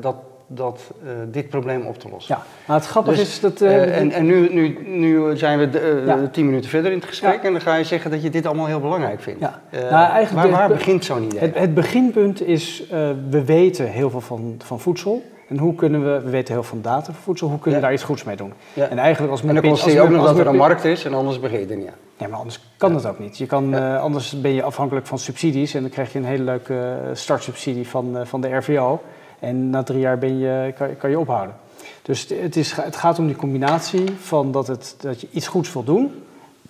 dat 0.00 0.16
dat, 0.54 0.92
uh, 1.04 1.10
dit 1.26 1.48
probleem 1.48 1.86
op 1.86 1.98
te 1.98 2.08
lossen. 2.08 2.34
Ja, 2.34 2.42
maar 2.66 2.76
het 2.76 2.86
grappige 2.86 3.16
dus, 3.16 3.28
is 3.28 3.40
dat... 3.40 3.60
Uh, 3.60 3.98
en 3.98 4.12
en 4.12 4.26
nu, 4.26 4.52
nu, 4.52 4.78
nu 4.86 5.36
zijn 5.36 5.58
we 5.58 5.70
de, 5.70 6.02
ja. 6.06 6.28
tien 6.32 6.46
minuten 6.46 6.70
verder 6.70 6.92
in 6.92 6.98
het 6.98 7.06
gesprek 7.06 7.40
ja. 7.40 7.42
en 7.42 7.52
dan 7.52 7.60
ga 7.60 7.74
je 7.74 7.84
zeggen 7.84 8.10
dat 8.10 8.22
je 8.22 8.30
dit 8.30 8.46
allemaal 8.46 8.66
heel 8.66 8.80
belangrijk 8.80 9.20
vindt. 9.20 9.40
Ja. 9.40 9.60
Nou, 9.70 10.10
eigenlijk 10.10 10.48
waar, 10.48 10.58
waar 10.58 10.68
begint 10.68 11.04
zo'n 11.04 11.22
idee? 11.22 11.40
Het, 11.40 11.58
het, 11.58 11.74
beginpunt 11.74 12.42
is, 12.46 12.84
we 13.30 13.44
weten 13.44 13.86
heel 13.86 14.10
veel 14.10 14.20
van, 14.20 14.54
van 14.64 14.80
voedsel. 14.80 15.22
En 15.48 15.58
hoe 15.58 15.74
kunnen 15.74 16.04
we, 16.04 16.20
we 16.24 16.30
weten 16.30 16.54
heel 16.54 16.62
veel 16.62 16.80
van 16.80 16.92
data 16.92 17.04
van 17.04 17.22
voedsel, 17.22 17.48
hoe 17.48 17.58
kunnen 17.58 17.80
we 17.80 17.86
daar 17.86 17.94
iets 17.94 18.02
goeds 18.02 18.24
mee 18.24 18.36
doen? 18.36 18.52
En 18.74 18.98
eigenlijk 18.98 19.30
als 19.32 19.42
men... 19.42 19.56
En 19.56 19.62
dan 19.62 19.70
constateer 19.70 19.96
je 19.96 20.02
ook 20.02 20.10
nog 20.10 20.24
dat 20.24 20.38
er 20.38 20.46
een 20.46 20.56
markt 20.56 20.84
is 20.84 21.04
en 21.04 21.14
anders 21.14 21.40
begin 21.40 21.60
je 21.60 21.66
er 21.66 21.76
niet 21.76 21.86
aan. 21.86 21.94
Ja, 22.16 22.28
maar 22.28 22.38
anders 22.38 22.60
kan 22.76 22.94
het 22.94 23.06
ook 23.06 23.18
niet. 23.18 23.38
Je 23.38 23.46
kan, 23.46 23.74
anders 23.98 24.40
ben 24.40 24.54
je 24.54 24.62
afhankelijk 24.62 25.06
van 25.06 25.18
subsidies 25.18 25.74
en 25.74 25.80
dan 25.80 25.90
krijg 25.90 26.12
je 26.12 26.18
een 26.18 26.24
hele 26.24 26.42
leuke 26.42 26.96
startsubsidie 27.12 27.88
van, 27.88 28.18
van 28.24 28.40
de 28.40 28.56
RVO. 28.56 29.00
En 29.42 29.70
na 29.70 29.82
drie 29.82 30.00
jaar 30.00 30.18
ben 30.18 30.38
je, 30.38 30.72
kan, 30.76 30.96
kan 30.96 31.10
je 31.10 31.18
ophouden. 31.18 31.54
Dus 32.02 32.28
het, 32.28 32.56
is, 32.56 32.72
het 32.72 32.96
gaat 32.96 33.18
om 33.18 33.26
die 33.26 33.36
combinatie 33.36 34.04
van 34.20 34.52
dat, 34.52 34.66
het, 34.66 34.94
dat 35.00 35.20
je 35.20 35.28
iets 35.30 35.46
goeds 35.46 35.72
wil 35.72 35.84
doen 35.84 36.22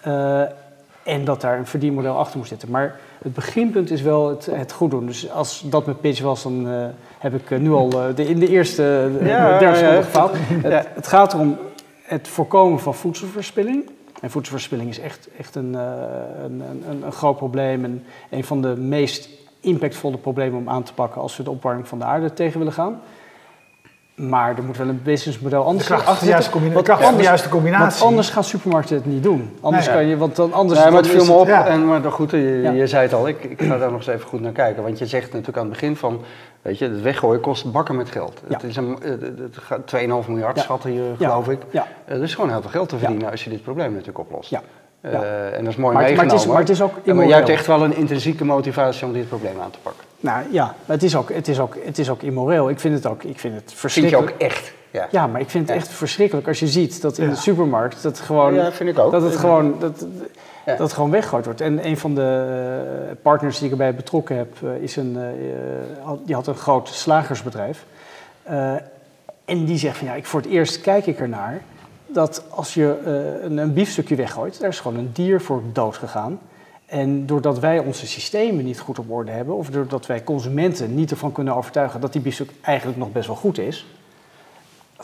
uh, 0.06 0.40
en 1.02 1.24
dat 1.24 1.40
daar 1.40 1.58
een 1.58 1.66
verdienmodel 1.66 2.16
achter 2.16 2.38
moet 2.38 2.48
zitten. 2.48 2.70
Maar 2.70 3.00
het 3.22 3.34
beginpunt 3.34 3.90
is 3.90 4.02
wel 4.02 4.28
het, 4.28 4.46
het 4.46 4.72
goed 4.72 4.90
doen. 4.90 5.06
Dus 5.06 5.30
als 5.30 5.62
dat 5.66 5.84
mijn 5.84 6.00
pitch 6.00 6.20
was, 6.20 6.42
dan 6.42 6.68
uh, 6.68 6.86
heb 7.18 7.34
ik 7.34 7.60
nu 7.60 7.70
al 7.70 7.88
de, 7.88 8.28
in 8.28 8.38
de 8.38 8.48
eerste 8.48 9.10
ja, 9.22 9.58
derde 9.58 9.76
seconde 9.76 10.02
gefaald. 10.02 10.32
Het, 10.62 10.88
het, 10.94 11.06
gaat 11.06 11.32
erom 11.32 11.58
het 12.02 12.28
voorkomen 12.28 12.80
van 12.80 12.94
voedselverspilling. 12.94 13.90
En 14.20 14.30
voedselverspilling 14.30 14.90
is 14.90 15.00
echt, 15.00 15.28
echt 15.38 15.54
een, 15.54 15.74
een, 15.74 16.62
een, 16.88 17.02
een 17.02 17.12
groot 17.12 17.36
probleem 17.36 17.84
en 17.84 18.04
een 18.30 18.44
van 18.44 18.62
de 18.62 18.76
meest 18.76 19.28
impactvolle 19.62 20.16
problemen 20.16 20.58
om 20.58 20.68
aan 20.68 20.82
te 20.82 20.94
pakken 20.94 21.20
als 21.20 21.36
we 21.36 21.42
de 21.42 21.50
opwarming 21.50 21.88
van 21.88 21.98
de 21.98 22.04
aarde 22.04 22.32
tegen 22.32 22.58
willen 22.58 22.72
gaan. 22.72 23.00
Maar 24.14 24.56
er 24.56 24.62
moet 24.62 24.76
wel 24.76 24.88
een 24.88 25.02
businessmodel 25.02 25.64
anders 25.64 25.86
zijn. 25.86 26.00
Achter 26.00 26.28
juiste, 26.28 26.50
combina 26.50 26.82
kracht 26.82 27.04
anders, 27.04 27.26
juiste 27.26 27.48
combinatie. 27.48 27.98
Want 27.98 28.02
anders 28.02 28.30
gaan 28.30 28.44
supermarkten 28.44 28.96
het 28.96 29.06
niet 29.06 29.22
doen. 29.22 29.56
Anders 29.60 29.88
kan 29.88 30.06
je, 30.06 30.16
want 30.16 30.36
dan 30.36 30.52
anders. 30.52 30.80
Nee, 30.80 30.90
maar 30.90 31.02
het 31.02 31.10
viel 31.10 31.24
me 31.24 31.32
op. 31.32 31.46
Ja. 31.46 31.66
En, 31.66 31.86
maar 31.86 32.02
goed, 32.02 32.30
je, 32.30 32.72
je 32.74 32.86
zei 32.86 33.02
het 33.02 33.12
al, 33.12 33.28
ik, 33.28 33.44
ik 33.44 33.62
ga 33.62 33.78
daar 33.78 33.90
nog 33.90 33.98
eens 33.98 34.06
even 34.06 34.28
goed 34.28 34.40
naar 34.40 34.52
kijken. 34.52 34.82
Want 34.82 34.98
je 34.98 35.06
zegt 35.06 35.26
natuurlijk 35.26 35.56
aan 35.56 35.64
het 35.64 35.72
begin 35.72 35.96
van, 35.96 36.20
weet 36.62 36.78
je, 36.78 36.84
het 36.88 37.02
weggooien 37.02 37.40
kost 37.40 37.72
bakken 37.72 37.96
met 37.96 38.10
geld. 38.10 38.42
Het 38.46 38.62
is 38.62 38.76
een, 38.76 38.98
het 39.38 39.56
gaat 39.56 39.94
2,5 40.24 40.28
miljard 40.28 40.58
schatten 40.58 40.90
hier, 40.90 41.02
geloof 41.16 41.48
ik. 41.48 41.60
Ja. 41.70 41.86
Er 42.04 42.22
is 42.22 42.34
gewoon 42.34 42.50
heel 42.50 42.60
veel 42.60 42.70
geld 42.70 42.88
te 42.88 42.98
verdienen 42.98 43.30
als 43.30 43.44
je 43.44 43.50
dit 43.50 43.62
probleem 43.62 43.90
natuurlijk 43.90 44.18
oplost. 44.18 44.50
Ja. 44.50 44.62
Uh, 45.02 45.56
en 45.56 45.64
dat 45.64 45.72
is 45.72 45.76
mooi 45.76 45.94
maar, 45.94 46.02
meegenomen. 46.02 46.16
Maar, 46.16 46.24
het 46.24 46.32
is, 46.32 46.46
maar, 46.46 46.58
het 46.58 46.68
is 46.68 46.82
ook 46.82 47.06
maar 47.06 47.26
jij 47.26 47.36
hebt 47.36 47.48
echt 47.48 47.66
wel 47.66 47.84
een 47.84 47.96
intrinsieke 47.96 48.44
motivatie 48.44 49.06
om 49.06 49.12
dit 49.12 49.28
probleem 49.28 49.60
aan 49.60 49.70
te 49.70 49.78
pakken. 49.82 50.04
Nou 50.20 50.44
ja, 50.50 50.74
het 50.86 51.02
is 51.02 51.16
ook, 51.16 51.32
het 51.32 51.48
is 51.48 51.60
ook, 51.60 51.76
het 51.84 51.98
is 51.98 52.10
ook 52.10 52.22
immoreel. 52.22 52.70
Ik 52.70 52.80
vind 52.80 52.94
het 52.94 53.06
ook 53.06 53.22
ik 53.22 53.38
vind 53.38 53.54
het 53.54 53.72
verschrikkelijk. 53.74 54.28
Vind 54.28 54.40
je 54.40 54.46
ook 54.46 54.52
echt? 54.52 54.72
Ja, 54.90 55.08
ja 55.10 55.26
maar 55.26 55.40
ik 55.40 55.50
vind 55.50 55.68
het 55.68 55.76
echt 55.76 55.88
verschrikkelijk 55.88 56.48
als 56.48 56.58
je 56.58 56.66
ziet 56.66 57.02
dat 57.02 57.18
in 57.18 57.28
de 57.28 57.36
supermarkt 57.36 58.02
dat 58.02 58.18
gewoon... 58.18 58.54
Ja, 58.54 58.72
vind 58.72 58.88
ik 58.90 58.98
ook. 58.98 59.12
Dat 59.12 59.22
het 59.22 59.36
gewoon... 59.36 59.76
Dat, 59.78 60.06
dat 60.64 60.78
het 60.78 60.92
gewoon 60.92 61.10
weggegooid 61.10 61.44
wordt. 61.44 61.60
En 61.60 61.86
een 61.86 61.96
van 61.96 62.14
de 62.14 62.46
uh, 63.06 63.12
partners 63.22 63.56
die 63.56 63.64
ik 63.64 63.70
erbij 63.70 63.94
betrokken 63.94 64.36
heb, 64.36 64.56
uh, 64.64 64.74
is 64.82 64.96
een, 64.96 65.16
uh, 66.04 66.10
die 66.24 66.34
had 66.34 66.46
een 66.46 66.54
groot 66.54 66.88
slagersbedrijf. 66.88 67.84
en 69.44 69.64
die 69.64 69.78
zegt 69.78 69.96
van 69.96 70.06
ja, 70.06 70.14
ik, 70.14 70.26
voor 70.26 70.40
het 70.40 70.50
eerst 70.50 70.80
kijk 70.80 71.06
ik 71.06 71.20
ernaar 71.20 71.60
dat 72.12 72.44
als 72.48 72.74
je 72.74 72.98
uh, 73.06 73.44
een, 73.44 73.56
een, 73.56 73.72
biefstukje 73.72 74.14
weggooit, 74.14 74.60
daar 74.60 74.68
is 74.68 74.80
gewoon 74.80 74.98
een 74.98 75.10
dier 75.12 75.40
voor 75.40 75.62
dood 75.72 75.96
gegaan. 75.96 76.40
En 76.86 77.26
doordat 77.26 77.58
wij 77.58 77.78
onze 77.78 78.06
systemen 78.06 78.64
niet 78.64 78.80
goed 78.80 78.98
op 78.98 79.10
orde 79.10 79.30
hebben, 79.30 79.56
of 79.56 79.70
doordat 79.70 80.06
wij 80.06 80.24
consumenten 80.24 80.94
niet 80.94 81.10
ervan 81.10 81.32
kunnen 81.32 81.54
overtuigen 81.54 82.00
dat 82.00 82.12
die 82.12 82.22
biefstuk 82.22 82.50
eigenlijk 82.60 82.98
nog 82.98 83.12
best 83.12 83.26
wel 83.26 83.36
goed 83.36 83.58
is, 83.58 83.86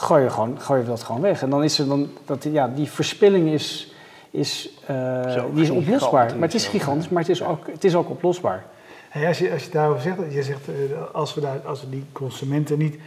gooi 0.00 0.22
je, 0.22 0.30
gewoon, 0.30 0.60
gooi 0.60 0.80
je 0.80 0.86
dat 0.86 1.02
gewoon 1.02 1.20
weg. 1.20 1.42
En 1.42 1.50
dan 1.50 1.64
is 1.64 1.78
er 1.78 1.86
dan, 1.86 2.08
dat, 2.24 2.46
ja, 2.52 2.68
die 2.68 2.90
verspilling 2.90 3.48
is, 3.48 3.94
is, 4.30 4.70
uh, 4.90 5.44
die 5.54 5.62
is 5.62 5.70
oplosbaar. 5.70 6.32
Maar 6.32 6.48
het 6.48 6.54
is 6.54 6.66
gigantisch, 6.66 7.08
maar 7.08 7.22
het 7.22 7.30
is 7.30 7.42
ook, 7.42 7.66
het 7.66 7.84
is 7.84 7.94
ook 7.94 8.10
oplosbaar. 8.10 8.64
Hey, 9.08 9.26
als, 9.26 9.38
je, 9.38 9.52
als 9.52 9.64
je 9.64 9.70
daarover 9.70 10.02
zegt, 10.02 10.18
je 10.30 10.42
zegt 10.42 10.68
uh, 10.68 10.74
als, 11.12 11.34
we 11.34 11.40
daar, 11.40 11.60
als 11.64 11.80
we 11.80 11.90
die 11.90 12.04
consumenten 12.12 12.78
niet 12.78 12.98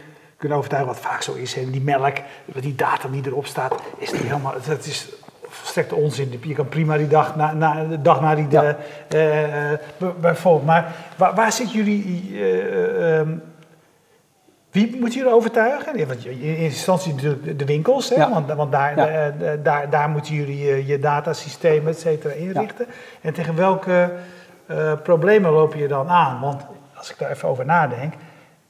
kunnen 0.42 0.58
overtuigen, 0.58 0.92
wat 0.92 1.02
vaak 1.02 1.22
zo 1.22 1.32
is. 1.32 1.56
En 1.56 1.70
die 1.70 1.80
melk, 1.80 2.16
die 2.44 2.74
data 2.74 3.08
die 3.08 3.26
erop 3.26 3.46
staat, 3.46 3.74
is 3.98 4.12
niet 4.12 4.22
helemaal. 4.22 4.54
Dat 4.66 4.86
is 4.86 5.08
volstrekt 5.48 5.92
onzin. 5.92 6.40
Je 6.42 6.54
kan 6.54 6.68
prima 6.68 6.96
die 6.96 7.08
dag 7.08 7.36
na, 7.36 7.52
na, 7.52 7.84
de 7.84 8.02
dag 8.02 8.20
na 8.20 8.34
die. 8.34 8.46
Ja. 8.50 8.76
De, 9.08 9.78
uh, 9.98 10.08
bijvoorbeeld. 10.20 10.66
Maar 10.66 10.94
waar, 11.16 11.34
waar 11.34 11.52
zitten 11.52 11.76
jullie. 11.76 12.30
Uh, 12.30 13.18
um, 13.18 13.42
wie 14.70 14.96
moet 15.00 15.14
jullie 15.14 15.32
overtuigen? 15.32 16.06
Want 16.06 16.26
in 16.26 16.40
eerste 16.40 16.62
instantie 16.62 17.14
natuurlijk 17.14 17.58
de 17.58 17.64
winkels, 17.64 18.08
hè? 18.08 18.14
Ja. 18.14 18.30
want, 18.30 18.52
want 18.52 18.72
daar, 18.72 18.96
ja. 18.96 19.56
daar, 19.56 19.90
daar 19.90 20.08
moeten 20.08 20.34
jullie 20.34 20.86
je, 20.86 20.98
datasystemen 20.98 21.92
et 21.92 22.00
cetera 22.00 22.34
inrichten. 22.34 22.86
En 23.20 23.32
tegen 23.32 23.56
welke 23.56 24.12
problemen 25.02 25.52
loop 25.52 25.74
je 25.74 25.88
dan 25.88 26.08
aan? 26.08 26.40
Want 26.40 26.62
als 26.94 27.10
ik 27.10 27.18
daar 27.18 27.30
even 27.30 27.48
over 27.48 27.64
nadenk, 27.64 28.14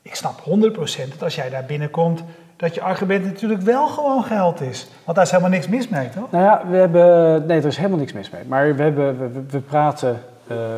ik 0.03 0.15
snap 0.15 0.41
100% 0.41 1.09
dat 1.09 1.23
als 1.23 1.35
jij 1.35 1.51
daar 1.51 1.65
binnenkomt, 1.65 2.23
dat 2.57 2.75
je 2.75 2.81
argument 2.81 3.25
natuurlijk 3.25 3.61
wel 3.61 3.89
gewoon 3.89 4.25
geld 4.25 4.61
is. 4.61 4.89
Want 5.05 5.17
daar 5.17 5.27
is 5.27 5.31
helemaal 5.31 5.53
niks 5.53 5.69
mis 5.69 5.89
mee, 5.89 6.09
toch? 6.09 6.31
Nou 6.31 6.45
ja, 6.45 6.63
we 6.69 6.77
hebben, 6.77 7.47
nee, 7.47 7.59
er 7.61 7.67
is 7.67 7.77
helemaal 7.77 7.99
niks 7.99 8.13
mis 8.13 8.31
mee. 8.31 8.43
Maar 8.47 8.77
we, 8.77 8.83
hebben, 8.83 9.19
we, 9.19 9.43
we 9.51 9.61
praten 9.61 10.21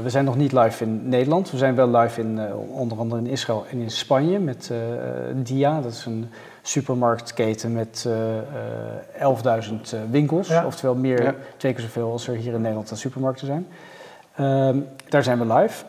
we 0.03 0.11
zijn 0.11 0.25
nog 0.25 0.37
niet 0.37 0.53
live 0.53 0.85
in 0.85 1.09
Nederland. 1.09 1.51
We 1.51 1.57
zijn 1.57 1.75
wel 1.75 1.91
live 1.91 2.21
in 2.21 2.55
onder 2.55 2.99
andere 2.99 3.21
in 3.21 3.27
Israël 3.27 3.67
en 3.71 3.81
in 3.81 3.91
Spanje 3.91 4.39
met 4.39 4.71
Dia. 5.35 5.81
Dat 5.81 5.93
is 5.93 6.05
een 6.07 6.31
supermarktketen 6.63 7.73
met 7.73 8.09
11.000 9.19 10.11
winkels. 10.11 10.51
Oftewel 10.65 10.95
meer, 10.95 11.35
twee 11.57 11.73
keer 11.73 11.83
zoveel 11.83 12.11
als 12.11 12.29
er 12.29 12.35
hier 12.35 12.55
in 12.55 12.61
Nederland 12.61 12.91
aan 12.91 12.97
supermarkten 12.97 13.47
zijn. 13.47 13.67
Ehm, 14.35 14.79
daar 15.09 15.23
zijn 15.23 15.39
we 15.39 15.55
live. 15.55 15.85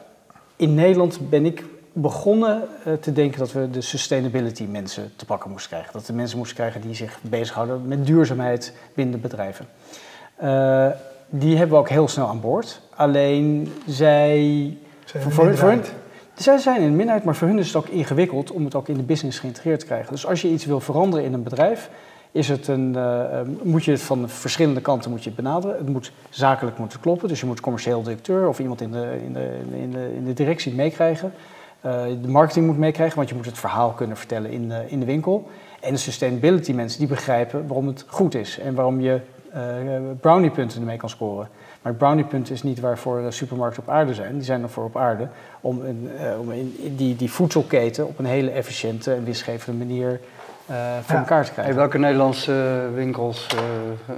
In 0.56 0.74
Nederland 0.74 1.30
ben 1.30 1.46
ik 1.46 1.64
begonnen 1.98 2.62
uh, 2.88 2.94
te 2.94 3.12
denken 3.12 3.40
dat 3.40 3.52
we 3.52 3.70
de 3.70 3.82
sustainability 3.82 4.64
mensen 4.64 5.12
te 5.16 5.26
pakken 5.26 5.52
moesten 5.52 5.70
krijgen. 5.70 5.94
Dat 5.94 6.08
we 6.08 6.14
mensen 6.14 6.38
moesten 6.38 6.58
krijgen 6.58 6.82
die 6.82 6.94
zich 6.94 7.20
bezighouden 7.22 7.88
met 7.88 8.06
duurzaamheid 8.06 8.74
binnen 8.94 9.22
bedrijven. 9.22 9.66
Uh, 10.44 10.88
die 11.30 11.58
hebben 11.58 11.76
we 11.76 11.82
ook 11.82 11.90
heel 11.90 12.08
snel 12.08 12.28
aan 12.28 12.42
boord. 12.42 12.82
Alleen 12.96 13.74
zij. 13.88 14.78
Zijn 15.06 15.24
voor, 15.24 15.58
voor 15.58 15.70
hun, 15.70 15.82
zij 16.36 16.58
zijn 16.58 16.82
in 16.82 16.90
de 16.90 16.96
minderheid, 16.96 17.24
maar 17.24 17.36
voor 17.36 17.48
hun 17.48 17.60
is 17.60 17.68
het 17.68 17.76
ook 17.76 17.88
ingewikkeld 17.88 18.52
om 18.52 18.66
het 18.66 18.76
ook 18.76 18.88
in 18.88 18.98
de 18.98 19.04
business 19.04 19.40
geïntegreerd 19.40 19.80
te 19.80 19.86
krijgen. 19.86 20.12
Dus 20.12 20.26
als 20.26 20.42
je 20.42 20.48
iets 20.48 20.66
wil 20.66 20.80
veranderen 20.80 21.26
in 21.26 21.34
een 21.34 21.44
bedrijf, 21.44 21.90
is 22.32 22.48
het 22.48 22.68
een, 22.68 22.94
uh, 22.96 23.40
moet 23.64 23.86
je 23.86 23.92
het 23.92 24.02
van 24.02 24.30
verschillende 24.30 24.82
kanten 24.82 25.10
moet 25.12 25.24
je 25.24 25.30
het 25.30 25.36
benaderen. 25.36 25.78
Het 25.78 25.90
moet 25.90 26.12
zakelijk 26.30 26.78
moeten 26.78 27.00
kloppen, 27.00 27.28
dus 27.28 27.40
je 27.40 27.46
moet 27.46 27.60
commercieel 27.60 28.04
directeur 28.04 28.48
of 28.48 28.60
iemand 28.60 28.82
in 28.82 28.92
de, 28.92 29.18
in 29.26 29.34
de, 29.34 29.58
in 29.72 29.92
de, 29.92 30.12
in 30.16 30.26
de 30.26 30.34
directie 30.34 30.74
meekrijgen. 30.74 31.34
Uh, 31.86 32.04
de 32.22 32.28
marketing 32.28 32.66
moet 32.66 32.78
meekrijgen, 32.78 33.18
want 33.18 33.30
je 33.30 33.36
moet 33.36 33.46
het 33.46 33.58
verhaal 33.58 33.92
kunnen 33.92 34.18
vertellen 34.18 34.52
in 34.52 34.70
de, 34.70 34.84
in 34.88 35.00
de 35.00 35.06
winkel. 35.06 35.48
En 35.82 35.94
de 35.94 36.00
sustainability 36.00 36.72
mensen 36.72 37.00
die 37.00 37.08
begrijpen 37.08 37.68
waarom 37.68 37.88
het 37.88 38.06
goed 38.08 38.36
is 38.36 38.60
en 38.60 38.76
waarom 38.76 39.02
je 39.02 39.20
uh, 39.56 39.62
brownie 40.20 40.50
punten 40.50 40.80
ermee 40.80 40.98
kan 40.98 41.10
scoren. 41.10 41.50
Maar 41.82 41.94
brownie 41.94 42.24
punten 42.24 42.54
is 42.54 42.64
niet 42.64 42.80
waarvoor 42.80 43.34
supermarkten 43.34 43.84
op 43.84 43.90
aarde 43.90 44.14
zijn. 44.14 44.34
Die 44.34 44.44
zijn 44.44 44.62
ervoor 44.62 44.84
op 44.84 44.98
aarde 44.98 45.28
om, 45.62 45.82
een, 45.82 46.10
om 46.40 46.52
in, 46.52 46.96
die, 46.96 47.16
die 47.16 47.32
voedselketen 47.32 48.08
op 48.08 48.20
een 48.20 48.26
hele 48.26 48.52
efficiënte 48.52 49.14
en 49.14 49.24
winstgevende 49.24 49.86
manier 49.86 50.20
uh, 50.70 50.98
voor 51.02 51.18
elkaar 51.18 51.46
te 51.46 51.52
krijgen. 51.52 51.76
welke 51.76 51.98
Nederlandse 51.98 52.90
winkels 52.94 53.48
uh, 53.54 53.62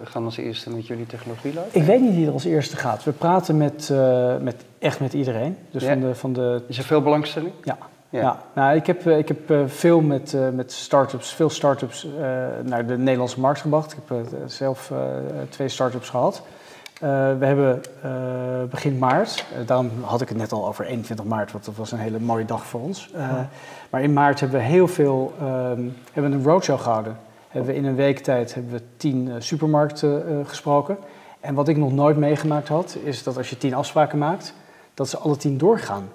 gaan 0.04 0.26
als 0.26 0.38
eerste 0.38 0.70
met 0.70 0.88
jullie 0.88 1.06
technologie 1.06 1.54
live? 1.54 1.68
Ik 1.72 1.84
weet 1.84 2.02
niet 2.02 2.16
wie 2.16 2.28
er 2.28 2.34
als 2.34 2.46
eerste 2.46 2.76
gaat. 2.76 3.04
We 3.04 3.12
praten 3.12 3.58
met, 3.58 3.90
uh, 3.92 4.38
met 4.38 4.56
echt 4.80 5.00
met 5.00 5.14
iedereen. 5.14 5.58
Dus 5.72 5.84
ja. 5.84 5.90
van 5.90 6.00
de, 6.00 6.16
van 6.16 6.34
de... 6.34 6.62
Is 6.68 6.78
er 6.78 6.84
veel 6.84 7.02
belangstelling? 7.02 7.52
Ja. 7.64 7.78
Ja. 8.10 8.22
ja. 8.22 8.40
nou, 8.54 8.76
ik 8.76 8.88
heb, 8.88 9.08
ik 9.08 9.28
heb 9.28 9.54
veel 9.66 10.02
met, 10.02 10.36
met 10.54 10.72
start-ups, 10.72 11.34
veel 11.34 11.50
start-ups 11.50 12.08
naar 12.64 12.86
de 12.86 12.98
Nederlandse 12.98 13.40
markt 13.40 13.62
gebracht. 13.62 13.92
Ik 13.92 13.98
heb 14.08 14.28
zelf 14.46 14.92
twee 15.50 15.68
start-ups 15.68 16.10
gehad. 16.10 16.44
Uh, 17.04 17.10
we 17.40 17.46
hebben 17.46 17.82
uh, 18.06 18.70
begin 18.70 18.98
maart, 18.98 19.46
uh, 19.54 19.68
daarom 19.68 19.92
had 20.02 20.22
ik 20.22 20.30
het 20.30 20.38
net 20.38 20.52
al 20.52 20.68
over 20.68 20.86
21 20.86 21.26
maart, 21.26 21.52
want 21.52 21.66
dat 21.66 21.76
was 21.76 21.92
een 21.92 22.00
hele 22.00 22.20
mooie 22.20 22.46
dag 22.46 22.66
voor 22.66 22.82
ons. 22.82 23.10
Maar 23.90 24.02
in 24.02 24.14
maart 24.14 24.40
hebben 24.40 24.60
we 24.60 24.66
heel 24.66 24.88
veel, 24.88 25.34
um, 25.42 25.96
hebben 26.12 26.32
we 26.32 26.38
een 26.38 26.44
roadshow 26.44 26.80
gehouden. 26.80 27.18
Hebben 27.48 27.72
we 27.72 27.78
in 27.78 27.86
een 27.86 27.96
week 27.96 28.20
tijd 28.20 28.54
hebben 28.54 28.72
we 28.72 28.82
tien 28.98 29.32
supermarkten 29.38 30.46
gesproken. 30.48 30.98
En 31.40 31.54
wat 31.54 31.68
ik 31.68 31.78
nog 31.78 31.92
nooit 31.92 32.18
meegemaakt 32.18 32.68
had, 32.68 32.98
is 33.04 33.24
dat 33.24 33.38
als 33.38 33.50
je 33.50 33.58
tien 33.58 33.74
afspraken 33.74 34.18
maakt, 34.18 34.54
dat 34.94 35.10
ze 35.10 35.18
alle 35.18 35.38
tien 35.38 35.58
doorgaan. 35.58 36.10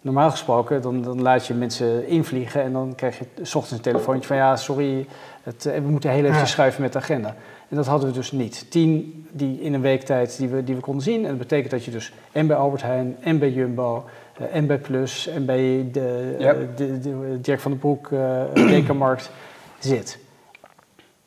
Normaal 0.00 0.30
gesproken, 0.30 0.82
dan, 0.82 1.02
dan 1.02 1.22
laat 1.22 1.46
je 1.46 1.54
mensen 1.54 2.06
invliegen 2.06 2.62
en 2.62 2.72
dan 2.72 2.94
krijg 2.94 3.18
je 3.18 3.24
s 3.42 3.54
ochtends 3.54 3.86
een 3.86 3.92
telefoontje 3.92 4.26
van 4.26 4.36
ja, 4.36 4.56
sorry, 4.56 5.06
het, 5.42 5.64
we 5.64 5.90
moeten 5.90 6.10
heel 6.10 6.24
even 6.24 6.36
ja. 6.36 6.44
schuiven 6.46 6.82
met 6.82 6.92
de 6.92 6.98
agenda. 6.98 7.36
En 7.68 7.76
dat 7.76 7.86
hadden 7.86 8.08
we 8.08 8.14
dus 8.14 8.32
niet. 8.32 8.70
Tien 8.70 9.26
die 9.30 9.60
in 9.60 9.74
een 9.74 9.80
week 9.80 10.02
tijd 10.02 10.38
die 10.38 10.48
we, 10.48 10.64
die 10.64 10.74
we 10.74 10.80
konden 10.80 11.02
zien. 11.02 11.22
En 11.22 11.28
dat 11.28 11.38
betekent 11.38 11.70
dat 11.70 11.84
je 11.84 11.90
dus 11.90 12.12
en 12.32 12.46
bij 12.46 12.56
Albert 12.56 12.82
Heijn 12.82 13.16
en 13.20 13.38
bij 13.38 13.50
Jumbo 13.50 14.04
uh, 14.40 14.46
en 14.54 14.66
bij 14.66 14.78
Plus 14.78 15.26
en 15.26 15.44
bij 15.46 15.88
de, 15.92 16.36
yep. 16.38 16.60
uh, 16.60 16.66
de, 16.76 17.00
de, 17.00 17.38
Dirk 17.40 17.60
van 17.60 17.70
den 17.70 17.80
Broek 17.80 18.10
uh, 18.12 18.42
Dekenmarkt 18.54 19.30
zit. 19.78 20.18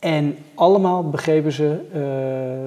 En 0.03 0.37
allemaal 0.55 1.09
begrepen 1.09 1.51
ze, 1.51 1.79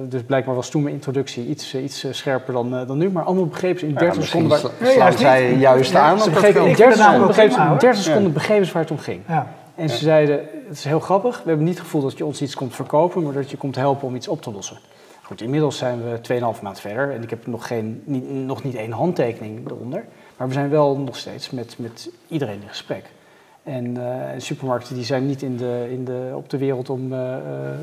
dus 0.09 0.23
blijkbaar 0.23 0.55
was 0.55 0.69
toen 0.69 0.81
mijn 0.81 0.93
introductie 0.93 1.47
iets, 1.47 1.75
iets 1.75 2.05
scherper 2.11 2.53
dan, 2.53 2.69
dan 2.69 2.97
nu, 2.97 3.09
maar 3.09 3.23
allemaal 3.23 3.45
begrepen 3.45 3.79
ze 3.79 3.87
in 3.87 3.93
30 3.93 4.15
ja, 4.15 4.23
seconden... 4.23 4.61
Waar, 4.61 4.71
nee, 4.79 4.97
juist 4.97 5.19
zij 5.19 5.53
juist 5.53 5.91
ja, 5.91 5.99
aan. 5.99 6.19
Ze 6.19 6.29
begrepen, 6.29 6.65
in 6.67 6.75
30 6.75 6.97
seconden, 6.97 7.27
begrepen, 7.27 7.71
in 7.71 7.77
30 7.77 8.03
seconden 8.03 8.33
begrepen 8.33 8.65
ze 8.65 8.73
waar 8.73 8.81
het 8.81 8.91
om 8.91 8.97
ging. 8.97 9.21
Ja. 9.27 9.53
En 9.75 9.89
ze 9.89 9.97
zeiden, 9.97 10.39
het 10.67 10.77
is 10.77 10.83
heel 10.83 10.99
grappig, 10.99 11.37
we 11.43 11.47
hebben 11.47 11.65
niet 11.65 11.75
het 11.75 11.83
gevoel 11.83 12.01
dat 12.01 12.17
je 12.17 12.25
ons 12.25 12.41
iets 12.41 12.55
komt 12.55 12.75
verkopen, 12.75 13.23
maar 13.23 13.33
dat 13.33 13.49
je 13.49 13.57
komt 13.57 13.75
helpen 13.75 14.07
om 14.07 14.15
iets 14.15 14.27
op 14.27 14.41
te 14.41 14.51
lossen. 14.51 14.77
Goed, 15.21 15.41
inmiddels 15.41 15.77
zijn 15.77 15.99
we 16.03 16.19
2,5 16.55 16.61
maand 16.61 16.79
verder 16.79 17.13
en 17.13 17.23
ik 17.23 17.29
heb 17.29 17.47
nog, 17.47 17.67
geen, 17.67 18.01
niet, 18.05 18.29
nog 18.29 18.63
niet 18.63 18.75
één 18.75 18.91
handtekening 18.91 19.69
eronder. 19.69 20.05
Maar 20.37 20.47
we 20.47 20.53
zijn 20.53 20.69
wel 20.69 20.97
nog 20.97 21.17
steeds 21.17 21.49
met, 21.49 21.75
met 21.77 22.09
iedereen 22.27 22.61
in 22.61 22.67
gesprek. 22.67 23.03
En 23.67 23.97
uh, 23.97 24.03
supermarkten 24.37 24.95
die 24.95 25.03
zijn 25.03 25.25
niet 25.25 25.41
in 25.41 25.57
de, 25.57 25.87
in 25.89 26.05
de, 26.05 26.31
op 26.35 26.49
de 26.49 26.57
wereld 26.57 26.89
om, 26.89 27.13
uh, 27.13 27.19
uh, 27.19 27.35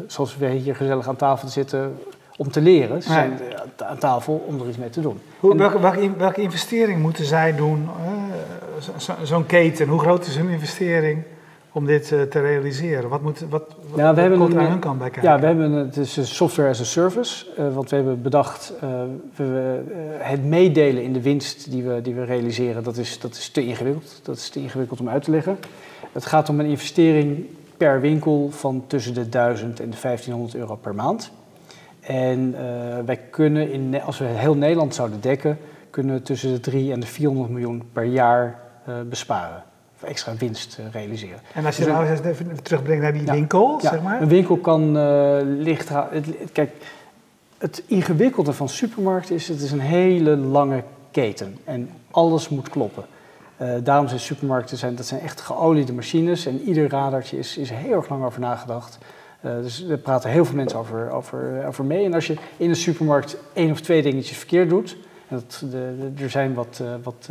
zoals 0.07 0.37
we 0.37 0.49
hier 0.49 0.77
gezellig 0.77 1.09
aan 1.09 1.17
tafel 1.17 1.49
zitten, 1.49 1.97
om 2.37 2.51
te 2.51 2.61
leren. 2.61 3.03
Ze 3.03 3.09
zijn 3.09 3.39
aan 3.77 3.99
tafel 3.99 4.45
om 4.47 4.61
er 4.61 4.69
iets 4.69 4.77
mee 4.77 4.91
te 4.91 5.01
doen. 5.01 5.21
Hoe, 5.41 5.57
welke, 5.57 5.81
welke, 5.81 6.17
welke 6.17 6.41
investering 6.41 7.03
moeten 7.03 7.25
zij 7.25 7.57
doen? 7.57 7.89
Zo'n 8.97 9.27
zo 9.27 9.45
keten, 9.47 9.89
hoe 9.89 10.01
groot 10.01 10.27
is 10.27 10.37
hun 10.37 10.49
investering? 10.49 11.23
Om 11.75 11.87
dit 11.87 12.11
uh, 12.11 12.23
te 12.23 12.41
realiseren? 12.41 13.09
Wat, 13.09 13.23
moet, 13.23 13.41
wat, 13.41 13.75
wat 13.89 13.99
ja, 13.99 14.15
we 14.15 14.21
hebben 14.21 14.39
komt 14.39 14.55
er 14.55 14.61
aan 14.61 14.71
hun 14.71 14.79
kant 14.79 14.99
bij 14.99 15.11
kijken? 15.11 15.31
Ja, 15.31 15.41
we 15.41 15.47
hebben 15.47 15.73
het 15.73 15.97
is 15.97 16.37
software 16.37 16.69
as 16.69 16.81
a 16.81 16.85
service. 16.85 17.47
Uh, 17.59 17.75
want 17.75 17.91
we 17.91 17.97
hebben 17.97 18.23
bedacht, 18.23 18.73
uh, 18.85 19.03
we, 19.37 19.83
het 20.19 20.45
meedelen 20.45 21.03
in 21.03 21.13
de 21.13 21.23
winst 21.23 21.71
die 21.71 21.83
we, 21.83 22.01
die 22.03 22.15
we 22.15 22.25
realiseren, 22.25 22.83
dat 22.83 22.97
is, 22.97 23.19
dat 23.19 23.35
is 23.35 23.49
te 23.49 23.67
ingewikkeld. 23.67 24.21
Dat 24.23 24.37
is 24.37 24.49
te 24.49 24.61
ingewikkeld 24.61 25.01
om 25.01 25.09
uit 25.09 25.23
te 25.23 25.31
leggen. 25.31 25.59
Het 26.13 26.27
gaat 26.27 26.49
om 26.49 26.61
een 26.61 26.67
investering 26.67 27.47
per 27.77 28.01
winkel 28.01 28.51
van 28.51 28.85
tussen 28.87 29.15
de 29.15 29.29
1000 29.29 29.81
en 29.81 29.91
de 29.91 29.97
1500 30.03 30.55
euro 30.55 30.77
per 30.77 30.95
maand. 30.95 31.31
En 32.01 32.55
wij 33.07 33.21
kunnen, 33.31 33.73
in, 33.73 34.03
als 34.03 34.19
we 34.19 34.25
heel 34.25 34.57
Nederland 34.57 34.95
zouden 34.95 35.21
dekken, 35.21 35.59
kunnen 35.91 36.15
we 36.15 36.23
tussen 36.23 36.53
de 36.53 36.61
3 36.61 36.93
en 36.93 37.01
de 37.01 37.07
400 37.07 37.51
miljoen 37.51 37.83
per 37.93 38.05
jaar 38.05 38.61
besparen 39.09 39.63
extra 40.05 40.35
winst 40.37 40.79
uh, 40.81 40.87
realiseren. 40.93 41.41
En 41.55 41.65
als 41.65 41.77
je 41.77 41.85
dus 41.85 41.93
nou 41.93 42.07
eens 42.07 42.21
even 42.21 42.63
terugbrengt 42.63 43.03
naar 43.03 43.13
die 43.13 43.23
winkel, 43.23 43.79
ja, 43.83 43.91
zeg 43.91 44.03
maar? 44.03 44.23
Een 44.23 44.29
winkel 44.29 44.57
kan 44.57 44.97
uh, 44.97 45.37
licht... 45.43 45.89
Het, 45.89 46.27
kijk, 46.53 46.71
het 47.59 47.83
ingewikkelde 47.87 48.53
van 48.53 48.69
supermarkten 48.69 49.35
is, 49.35 49.49
het 49.49 49.61
is 49.61 49.73
een 49.73 49.81
hele 49.81 50.37
lange 50.37 50.83
keten. 51.11 51.59
En 51.65 51.91
alles 52.11 52.49
moet 52.49 52.69
kloppen. 52.69 53.05
Uh, 53.63 53.75
daarom 53.83 54.09
zijn 54.09 54.21
supermarkten 54.21 54.77
zijn, 54.77 54.95
dat 54.95 55.07
zijn 55.07 55.21
echt 55.21 55.41
geoliede 55.41 55.93
machines. 55.93 56.47
En 56.47 56.61
ieder 56.61 56.89
radartje 56.89 57.39
is, 57.39 57.57
is 57.57 57.71
heel 57.71 57.97
erg 57.97 58.09
lang 58.09 58.25
over 58.25 58.41
nagedacht. 58.41 58.99
Uh, 59.41 59.53
dus 59.63 59.85
er 59.89 59.99
praten 59.99 60.31
heel 60.31 60.45
veel 60.45 60.57
mensen 60.57 60.79
over, 60.79 61.11
over, 61.11 61.67
over 61.67 61.85
mee. 61.85 62.05
En 62.05 62.15
als 62.15 62.27
je 62.27 62.37
in 62.57 62.69
een 62.69 62.77
supermarkt 62.77 63.37
één 63.53 63.71
of 63.71 63.81
twee 63.81 64.03
dingetjes 64.03 64.37
verkeerd 64.37 64.69
doet... 64.69 64.97
En 65.29 65.37
dat, 65.37 65.71
de, 65.71 66.13
de, 66.15 66.23
er 66.23 66.31
zijn 66.31 66.55
wat, 66.55 66.81
uh, 66.83 66.89
wat 67.03 67.29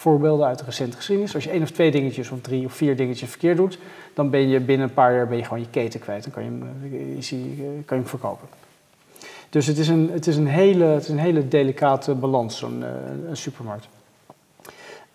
voorbeelden 0.00 0.46
uit 0.46 0.58
de 0.58 0.64
recente 0.64 0.96
geschiedenis. 0.96 1.34
Als 1.34 1.44
je 1.44 1.50
één 1.50 1.62
of 1.62 1.70
twee 1.70 1.90
dingetjes 1.90 2.30
of 2.30 2.40
drie 2.40 2.64
of 2.64 2.72
vier 2.72 2.96
dingetjes 2.96 3.30
verkeerd 3.30 3.56
doet, 3.56 3.78
dan 4.14 4.30
ben 4.30 4.48
je 4.48 4.60
binnen 4.60 4.88
een 4.88 4.94
paar 4.94 5.14
jaar 5.14 5.28
ben 5.28 5.36
je 5.36 5.44
gewoon 5.44 5.60
je 5.60 5.70
keten 5.70 6.00
kwijt. 6.00 6.22
Dan 6.22 6.32
kan 6.32 6.44
je 6.44 6.48
hem, 6.48 6.62
eh, 6.62 7.32
eh, 7.32 7.84
kan 7.84 7.96
je 7.96 8.02
hem 8.02 8.06
verkopen. 8.06 8.48
Dus 9.50 9.66
het 9.66 9.78
is 9.78 9.88
een, 9.88 10.10
het 10.12 10.26
is 10.26 10.36
een, 10.36 10.46
hele, 10.46 10.84
het 10.84 11.02
is 11.02 11.08
een 11.08 11.18
hele 11.18 11.48
delicate 11.48 12.14
balans, 12.14 12.58
zo'n 12.58 12.84
een 13.28 13.36
supermarkt. 13.36 13.88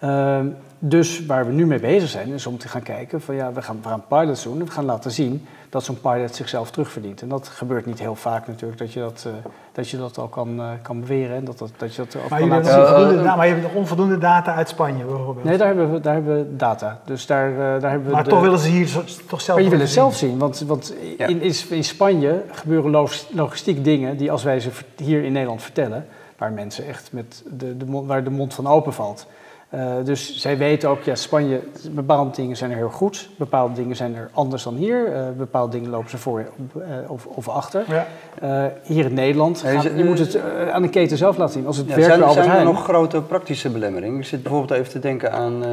Uh, 0.04 0.40
dus 0.80 1.25
waar 1.25 1.46
we 1.46 1.52
nu 1.52 1.66
mee 1.66 1.80
bezig 1.80 2.10
zijn, 2.10 2.28
is 2.28 2.46
om 2.46 2.58
te 2.58 2.68
gaan 2.68 2.82
kijken 2.82 3.22
van 3.22 3.36
ja, 3.36 3.52
we 3.52 3.62
gaan, 3.62 3.80
we 3.82 3.90
gaan 3.90 4.04
pilots 4.08 4.44
doen 4.44 4.60
en 4.60 4.66
we 4.66 4.72
gaan 4.72 4.86
laten 4.86 5.12
zien 5.12 5.46
dat 5.70 5.84
zo'n 5.84 6.02
pilot 6.02 6.36
zichzelf 6.36 6.72
terugverdient. 6.72 7.22
En 7.22 7.28
dat 7.28 7.48
gebeurt 7.48 7.86
niet 7.86 8.00
heel 8.00 8.16
vaak 8.16 8.48
natuurlijk, 8.48 8.80
dat 8.80 8.94
je 8.94 9.00
dat, 9.00 9.24
uh, 9.28 9.34
dat, 9.72 9.90
je 9.90 9.98
dat 9.98 10.18
al 10.18 10.28
kan, 10.28 10.60
uh, 10.60 10.70
kan 10.82 11.00
beweren. 11.00 11.36
En 11.36 11.46
dat, 11.46 11.58
dat, 11.58 11.72
dat 11.78 11.96
je 11.96 12.02
dat 12.02 12.30
maar, 12.30 12.40
kan 12.40 12.50
laten 12.50 12.72
zien. 12.72 13.14
Uh, 13.14 13.36
maar 13.36 13.48
je 13.48 13.54
hebt 13.54 13.64
nog 13.64 13.75
onvoldoende 13.75 14.18
data 14.18 14.56
uit 14.56 14.70
Spanje 14.70 15.04
bijvoorbeeld? 15.04 15.46
Nee, 15.46 15.58
daar 15.58 15.68
hebben 15.68 15.92
we, 15.92 16.00
daar 16.00 16.14
hebben 16.14 16.38
we 16.38 16.56
data. 16.56 17.02
Dus 17.06 17.25
daar, 17.25 17.56
daar 17.56 17.92
hebben 17.92 18.08
we 18.08 18.14
maar 18.14 18.24
de, 18.24 18.30
toch 18.30 18.42
willen 18.42 18.60
ze 18.60 18.70
hier 18.70 18.90
toch 19.28 19.42
zelf 19.42 19.58
Maar 19.58 19.68
je 19.68 19.70
wil 19.70 19.80
het 19.80 19.90
zelf 19.90 20.16
zien, 20.16 20.38
want, 20.38 20.60
want 20.60 20.94
ja. 21.18 21.28
in, 21.28 21.42
in 21.70 21.84
Spanje 21.84 22.44
gebeuren 22.52 23.08
logistiek 23.34 23.84
dingen 23.84 24.18
die 24.18 24.32
als 24.32 24.44
wij 24.44 24.60
ze 24.60 24.70
hier 24.96 25.24
in 25.24 25.32
Nederland 25.32 25.62
vertellen, 25.62 26.06
waar 26.38 26.52
mensen 26.52 26.88
echt 26.88 27.10
met 27.12 27.44
de, 27.58 27.78
de, 27.78 27.86
waar 28.06 28.24
de 28.24 28.30
mond 28.30 28.54
van 28.54 28.68
open 28.68 28.94
valt. 28.94 29.28
Uh, 29.75 29.94
dus 30.03 30.38
zij 30.38 30.58
weten 30.58 30.89
ook, 30.89 31.03
ja, 31.03 31.15
Spanje, 31.15 31.60
bepaalde 31.91 32.32
dingen 32.32 32.58
zijn 32.58 32.72
er 32.72 32.77
heel 32.77 32.89
goed, 32.89 33.29
bepaalde 33.38 33.74
dingen 33.74 33.96
zijn 33.96 34.15
er 34.15 34.29
anders 34.34 34.63
dan 34.63 34.75
hier, 34.75 35.08
uh, 35.08 35.22
bepaalde 35.38 35.72
dingen 35.72 35.89
lopen 35.89 36.10
ze 36.10 36.17
voor 36.17 36.39
uh, 36.39 36.84
of, 37.08 37.25
of, 37.25 37.50
achter. 37.50 37.84
Ja. 37.88 38.72
hier 38.84 39.05
in 39.05 39.13
Nederland, 39.13 39.62
gaan, 39.62 39.98
je 39.98 40.03
moet 40.03 40.20
het 40.20 40.39
aan 40.72 40.82
de 40.82 40.89
keten 40.89 41.17
zelf 41.17 41.38
laten 41.38 41.53
zien. 41.53 41.67
Als 41.67 41.77
het 41.77 41.88
ja, 41.88 41.96
werkt 41.96 42.15
zijn, 42.15 42.34
zijn 42.34 42.50
er 42.50 42.63
nog 42.63 42.84
grote 42.84 43.22
praktische 43.22 43.70
belemmeringen? 43.70 44.20
Ik 44.20 44.25
zit 44.25 44.44
bijvoorbeeld 44.44 44.79
even 44.79 44.91
te 44.91 45.00
denken 45.00 45.32
aan, 45.32 45.63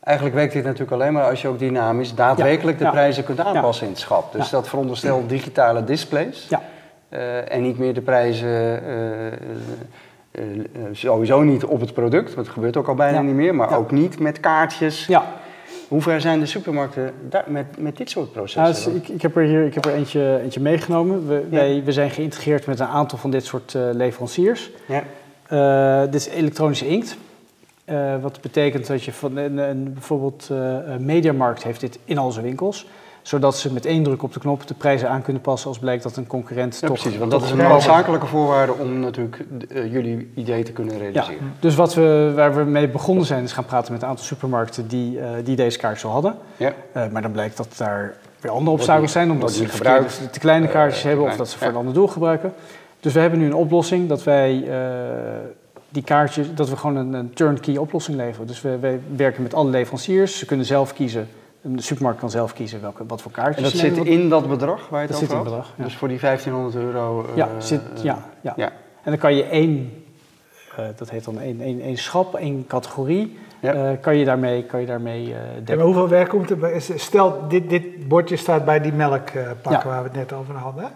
eigenlijk 0.00 0.36
werkt 0.36 0.52
dit 0.52 0.64
natuurlijk 0.64 0.92
alleen 0.92 1.12
maar 1.12 1.28
als 1.28 1.42
je 1.42 1.48
ook 1.48 1.58
dynamisch 1.58 2.14
daadwerkelijk 2.14 2.78
ja. 2.78 2.84
de 2.84 2.90
prijzen 2.90 3.24
kunt 3.24 3.40
aanpassen 3.40 3.86
in 3.86 3.92
het 3.92 4.00
schap. 4.00 4.32
Dus 4.32 4.50
dat 4.50 4.68
veronderstelt 4.68 5.28
digitale 5.28 5.84
displays 5.84 6.48
en 7.48 7.62
niet 7.62 7.78
meer 7.78 7.94
de 7.94 8.00
prijzen 8.00 8.82
sowieso 10.92 11.42
niet 11.42 11.64
op 11.64 11.80
het 11.80 11.92
product, 11.92 12.34
dat 12.34 12.48
gebeurt 12.48 12.76
ook 12.76 12.88
al 12.88 12.94
bijna 12.94 13.22
niet 13.22 13.34
meer, 13.34 13.54
maar 13.54 13.76
ook 13.76 13.90
niet 13.90 14.18
met 14.18 14.40
kaartjes. 14.40 15.06
Ja. 15.06 15.36
Hoe 15.88 16.02
ver 16.02 16.20
zijn 16.20 16.40
de 16.40 16.46
supermarkten 16.46 17.12
daar, 17.28 17.44
met, 17.46 17.66
met 17.78 17.96
dit 17.96 18.10
soort 18.10 18.32
processen? 18.32 18.92
Nou, 18.92 19.02
ik, 19.02 19.08
ik, 19.08 19.22
heb 19.22 19.36
er 19.36 19.42
hier 19.42 19.64
ik 19.64 19.74
heb 19.74 19.84
er 19.84 19.94
eentje, 19.94 20.40
eentje 20.42 20.60
meegenomen. 20.60 21.28
We, 21.28 21.46
wij, 21.50 21.82
we 21.84 21.92
zijn 21.92 22.10
geïntegreerd 22.10 22.66
met 22.66 22.80
een 22.80 22.86
aantal 22.86 23.18
van 23.18 23.30
dit 23.30 23.44
soort 23.44 23.74
leveranciers. 23.92 24.70
Ja. 24.86 26.04
dit 26.04 26.14
is 26.14 26.26
elektronische 26.26 26.88
inkt. 26.88 27.16
Wat 28.20 28.40
betekent 28.40 28.86
dat 28.86 29.04
je 29.04 29.12
van 29.12 29.36
een, 29.36 29.56
een 29.56 29.92
bijvoorbeeld 29.92 30.50
Mediamarkt 30.98 31.62
heeft 31.62 31.80
dit 31.80 31.98
in 32.04 32.18
al 32.18 32.30
zijn 32.30 32.44
winkels 32.44 32.86
zodat 33.28 33.58
ze 33.58 33.72
met 33.72 33.86
één 33.86 34.02
druk 34.02 34.22
op 34.22 34.32
de 34.32 34.40
knop 34.40 34.66
de 34.66 34.74
prijzen 34.74 35.10
aan 35.10 35.22
kunnen 35.22 35.42
passen 35.42 35.68
als 35.68 35.78
blijkt 35.78 36.02
dat 36.02 36.16
een 36.16 36.26
concurrent 36.26 36.78
ja, 36.80 36.88
toch... 36.88 37.00
Precies, 37.00 37.18
want 37.18 37.30
dat 37.30 37.42
is 37.42 37.50
een 37.50 37.56
noodzakelijke 37.56 38.26
voorwaarde 38.26 38.72
om 38.72 39.00
natuurlijk 39.00 39.44
uh, 39.68 39.92
jullie 39.92 40.30
idee 40.34 40.62
te 40.62 40.72
kunnen 40.72 40.98
realiseren. 40.98 41.34
Ja, 41.34 41.50
dus 41.60 41.74
wat 41.74 41.94
we, 41.94 42.32
waar 42.34 42.54
we 42.54 42.62
mee 42.62 42.88
begonnen 42.88 43.24
zijn 43.24 43.44
is 43.44 43.52
gaan 43.52 43.64
praten 43.64 43.92
met 43.92 44.02
een 44.02 44.08
aantal 44.08 44.24
supermarkten 44.24 44.88
die, 44.88 45.18
uh, 45.18 45.28
die 45.44 45.56
deze 45.56 45.78
kaartjes 45.78 46.04
al 46.04 46.10
hadden. 46.10 46.34
Ja. 46.56 46.72
Uh, 46.96 47.08
maar 47.08 47.22
dan 47.22 47.32
blijkt 47.32 47.56
dat 47.56 47.74
daar 47.76 48.16
weer 48.40 48.50
andere 48.50 48.70
obstakels 48.70 49.12
zijn, 49.12 49.30
omdat 49.30 49.52
ze 49.52 49.66
te 50.30 50.38
kleine 50.38 50.68
kaartjes 50.68 51.02
hebben 51.02 51.24
of 51.24 51.36
dat 51.36 51.48
ze 51.48 51.58
voor 51.58 51.68
een 51.68 51.76
ander 51.76 51.94
doel 51.94 52.06
gebruiken. 52.06 52.52
Dus 53.00 53.12
we 53.12 53.20
hebben 53.20 53.38
nu 53.38 53.46
een 53.46 53.54
oplossing 53.54 54.08
dat 54.08 54.24
wij 54.24 54.68
die 55.88 56.02
kaartjes, 56.02 56.54
dat 56.54 56.68
we 56.68 56.76
gewoon 56.76 56.96
een, 56.96 57.12
een 57.12 57.32
turnkey 57.34 57.76
oplossing 57.76 58.16
leveren. 58.16 58.46
Dus 58.46 58.60
we, 58.60 58.78
wij 58.78 59.00
werken 59.16 59.42
met 59.42 59.54
alle 59.54 59.70
leveranciers. 59.70 60.38
Ze 60.38 60.46
kunnen 60.46 60.66
zelf 60.66 60.92
kiezen. 60.92 61.28
De 61.60 61.82
supermarkt 61.82 62.20
kan 62.20 62.30
zelf 62.30 62.52
kiezen 62.52 62.80
welke, 62.80 63.06
wat 63.06 63.22
voor 63.22 63.32
kaartjes. 63.32 63.56
En 63.56 63.62
dat 63.62 63.96
zit 63.96 64.06
in 64.06 64.28
dat 64.28 64.48
bedrag 64.48 64.88
waar 64.88 65.02
je 65.02 65.06
het 65.06 65.20
dat 65.20 65.22
over 65.22 65.36
zit 65.36 65.46
in 65.46 65.50
bedrag, 65.52 65.72
ja. 65.76 65.84
Dus 65.84 65.96
voor 65.96 66.08
die 66.08 66.18
1500 66.20 66.84
euro. 66.84 67.26
Ja, 67.34 67.46
uh, 67.46 67.52
zit, 67.60 67.80
ja, 68.02 68.18
ja, 68.40 68.52
ja. 68.56 68.72
En 69.02 69.10
dan 69.10 69.18
kan 69.18 69.34
je 69.34 69.44
één, 69.44 70.04
uh, 70.78 70.86
dat 70.96 71.10
heet 71.10 71.24
dan 71.24 71.40
één, 71.40 71.60
één, 71.60 71.80
één 71.80 71.96
schap, 71.96 72.34
één 72.34 72.66
categorie. 72.66 73.38
Ja. 73.60 73.74
Uh, 73.74 74.00
kan 74.00 74.16
je 74.16 74.24
daarmee, 74.24 74.64
kan 74.64 74.80
je 74.80 74.86
daarmee 74.86 75.28
ja, 75.28 75.36
maar 75.66 75.84
hoeveel 75.84 76.08
werk 76.08 76.28
komt 76.28 76.50
er? 76.50 76.82
Stel, 76.96 77.48
dit, 77.48 77.68
dit 77.68 78.08
bordje 78.08 78.36
staat 78.36 78.64
bij 78.64 78.80
die 78.80 78.92
melkpakken 78.92 79.88
waar 79.88 80.02
we 80.02 80.08
het 80.08 80.16
net 80.16 80.32
over 80.32 80.54
hadden. 80.54 80.90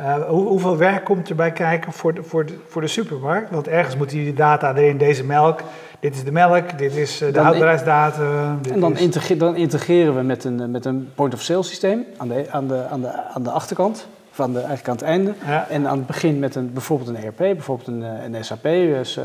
Uh, 0.00 0.14
hoe, 0.28 0.46
hoeveel 0.46 0.76
werk 0.76 1.04
komt 1.04 1.28
erbij 1.28 1.52
kijken 1.52 1.92
voor 1.92 2.14
de, 2.14 2.22
voor, 2.22 2.46
de, 2.46 2.58
voor 2.68 2.80
de 2.80 2.88
supermarkt? 2.88 3.50
Want 3.50 3.68
ergens 3.68 3.96
moeten 3.96 4.16
die 4.16 4.34
data 4.34 4.74
erin, 4.74 4.98
deze 4.98 5.24
melk, 5.24 5.60
dit 6.00 6.14
is 6.14 6.24
de 6.24 6.32
melk, 6.32 6.78
dit 6.78 6.96
is 6.96 7.22
uh, 7.22 7.32
de 7.32 7.40
houdbaarheidsdatum. 7.40 8.58
En 8.72 8.80
dan, 8.80 8.96
is... 8.96 9.38
dan, 9.38 9.56
integreren 9.56 10.16
we 10.16 10.22
met 10.22 10.44
een, 10.44 10.70
met 10.70 10.84
een 10.84 11.08
point-of-sale 11.14 11.62
systeem 11.62 12.04
aan 12.16 12.28
de, 12.28 12.46
aan, 12.50 12.68
de, 12.68 12.86
aan, 12.90 13.00
de, 13.00 13.12
aan 13.34 13.42
de 13.42 13.50
achterkant, 13.50 14.06
van 14.30 14.52
de, 14.52 14.58
eigenlijk 14.58 14.88
aan 14.88 14.94
het 14.94 15.04
einde. 15.04 15.32
Ja. 15.46 15.68
En 15.68 15.88
aan 15.88 15.98
het 15.98 16.06
begin 16.06 16.38
met 16.38 16.54
een, 16.54 16.72
bijvoorbeeld 16.72 17.08
een 17.08 17.24
ERP, 17.24 17.36
bijvoorbeeld 17.36 17.88
een, 17.88 18.02
eh, 18.02 18.24
een 18.24 18.44
SAP, 18.44 18.68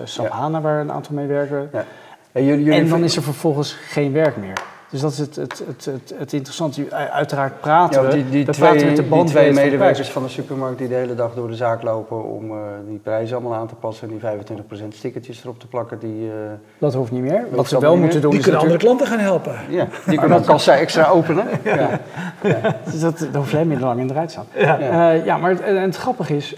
SAP 0.03 0.27
ja. 0.27 0.32
HANA 0.32 0.62
waar 0.62 0.79
een 0.82 0.91
aantal 0.91 1.15
mee 1.15 1.27
werken. 1.27 1.70
Ja. 1.74 1.86
En, 2.32 2.46
jullie, 2.46 2.63
jullie 2.63 2.79
en 2.79 2.89
dan 2.89 3.03
is 3.03 3.15
er 3.15 3.24
vervolgens 3.24 3.74
geen 3.74 4.12
werk 4.12 4.38
meer. 4.38 4.62
Dus 4.89 5.01
dat 5.01 5.11
is 5.11 5.17
het, 5.17 5.35
het, 5.35 5.63
het, 5.67 5.85
het, 5.85 6.13
het 6.17 6.33
interessante. 6.33 6.91
Uiteraard 7.11 7.59
praten 7.59 8.03
ja, 8.03 8.09
die, 8.09 8.29
die 8.29 8.45
we. 8.45 8.51
twee, 8.51 8.69
praten 8.69 8.87
met 8.87 8.95
de 8.95 9.03
band 9.03 9.27
die 9.27 9.35
twee 9.35 9.53
medewerkers 9.53 10.09
van 10.09 10.23
de 10.23 10.29
supermarkt 10.29 10.77
die 10.77 10.87
de 10.87 10.93
hele 10.93 11.15
dag 11.15 11.33
door 11.33 11.47
de 11.47 11.55
zaak 11.55 11.81
lopen 11.81 12.23
om 12.23 12.51
uh, 12.51 12.57
die 12.87 12.97
prijzen 12.97 13.37
allemaal 13.37 13.59
aan 13.59 13.67
te 13.67 13.75
passen 13.75 14.09
en 14.09 14.17
die 14.17 14.63
25% 14.83 14.87
stickertjes 14.89 15.43
erop 15.43 15.59
te 15.59 15.67
plakken. 15.67 15.99
Die, 15.99 16.25
uh, 16.25 16.31
dat 16.77 16.93
hoeft 16.93 17.11
niet 17.11 17.21
meer. 17.21 17.45
Wat 17.51 17.67
ze 17.67 17.79
wel 17.79 17.97
moeten 17.97 18.21
doen 18.21 18.29
die 18.29 18.39
is 18.39 18.45
kunnen 18.45 18.61
andere 18.61 18.79
klanten 18.79 19.07
gaan 19.07 19.19
helpen. 19.19 19.55
Ja, 19.69 19.87
die 20.07 20.19
kunnen 20.19 20.37
ook 20.37 20.45
kassa 20.45 20.75
extra 20.75 21.07
openen. 21.07 21.47
ja. 21.63 21.75
ja. 21.75 21.99
ja. 22.41 22.77
Dus 22.91 22.99
dat, 22.99 23.19
dat 23.19 23.35
hoeft 23.35 23.51
jij 23.51 23.65
minder 23.65 23.87
lang 23.87 23.99
in 23.99 24.07
de 24.07 24.13
rij 24.13 24.27
staan. 24.27 24.45
Ja, 24.53 24.79
uh, 24.79 25.25
ja 25.25 25.37
maar 25.37 25.49
het, 25.49 25.61
en 25.61 25.81
het 25.81 25.95
grappige 25.95 26.35
is, 26.35 26.55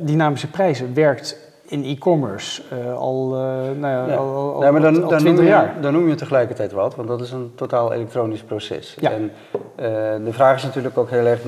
dynamische 0.00 0.50
prijzen 0.50 0.94
werkt 0.94 1.49
in 1.70 1.84
e-commerce 1.84 2.62
uh, 2.72 2.96
al, 2.96 3.32
uh, 3.34 3.40
nou 3.78 4.10
ja, 4.10 4.14
al, 4.14 4.54
al, 4.54 4.62
ja, 4.62 4.70
maar 4.70 4.80
dan, 4.80 5.02
al, 5.02 5.10
dan 5.10 5.24
noem 5.24 5.42
je, 5.42 5.68
Dan 5.80 5.92
noem 5.92 6.08
je 6.08 6.14
tegelijkertijd 6.14 6.72
wat, 6.72 6.94
want 6.94 7.08
dat 7.08 7.20
is 7.20 7.30
een 7.30 7.52
totaal 7.54 7.92
elektronisch 7.92 8.42
proces. 8.42 8.96
Ja. 9.00 9.10
En 9.10 9.22
uh, 9.22 9.86
de 10.24 10.32
vraag 10.32 10.56
is 10.56 10.62
natuurlijk 10.62 10.98
ook 10.98 11.10
heel 11.10 11.26
erg, 11.26 11.40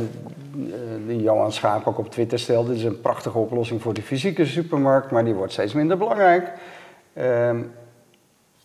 die 1.06 1.22
Johan 1.22 1.52
Schaap 1.52 1.86
ook 1.86 1.98
op 1.98 2.10
Twitter 2.10 2.38
stelde, 2.38 2.68
dit 2.68 2.78
is 2.78 2.84
een 2.84 3.00
prachtige 3.00 3.38
oplossing 3.38 3.82
voor 3.82 3.94
de 3.94 4.02
fysieke 4.02 4.46
supermarkt, 4.46 5.10
maar 5.10 5.24
die 5.24 5.34
wordt 5.34 5.52
steeds 5.52 5.72
minder 5.72 5.98
belangrijk. 5.98 6.52
Ehm, 7.12 7.60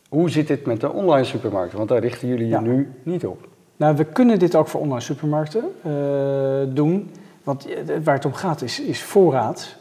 hoe 0.09 0.29
zit 0.29 0.47
dit 0.47 0.65
met 0.65 0.81
de 0.81 0.91
online 0.91 1.25
supermarkten? 1.25 1.77
Want 1.77 1.89
daar 1.89 1.99
richten 1.99 2.27
jullie 2.27 2.47
je 2.47 2.59
nu 2.59 2.93
niet 3.03 3.25
op. 3.25 3.47
Nou, 3.77 3.95
we 3.95 4.03
kunnen 4.03 4.39
dit 4.39 4.55
ook 4.55 4.67
voor 4.67 4.81
online 4.81 5.01
supermarkten 5.01 5.63
doen. 6.73 7.11
Want 7.43 7.67
waar 8.03 8.15
het 8.15 8.25
om 8.25 8.33
gaat 8.33 8.61
is, 8.61 8.81
is 8.81 9.03
voorraad, 9.03 9.76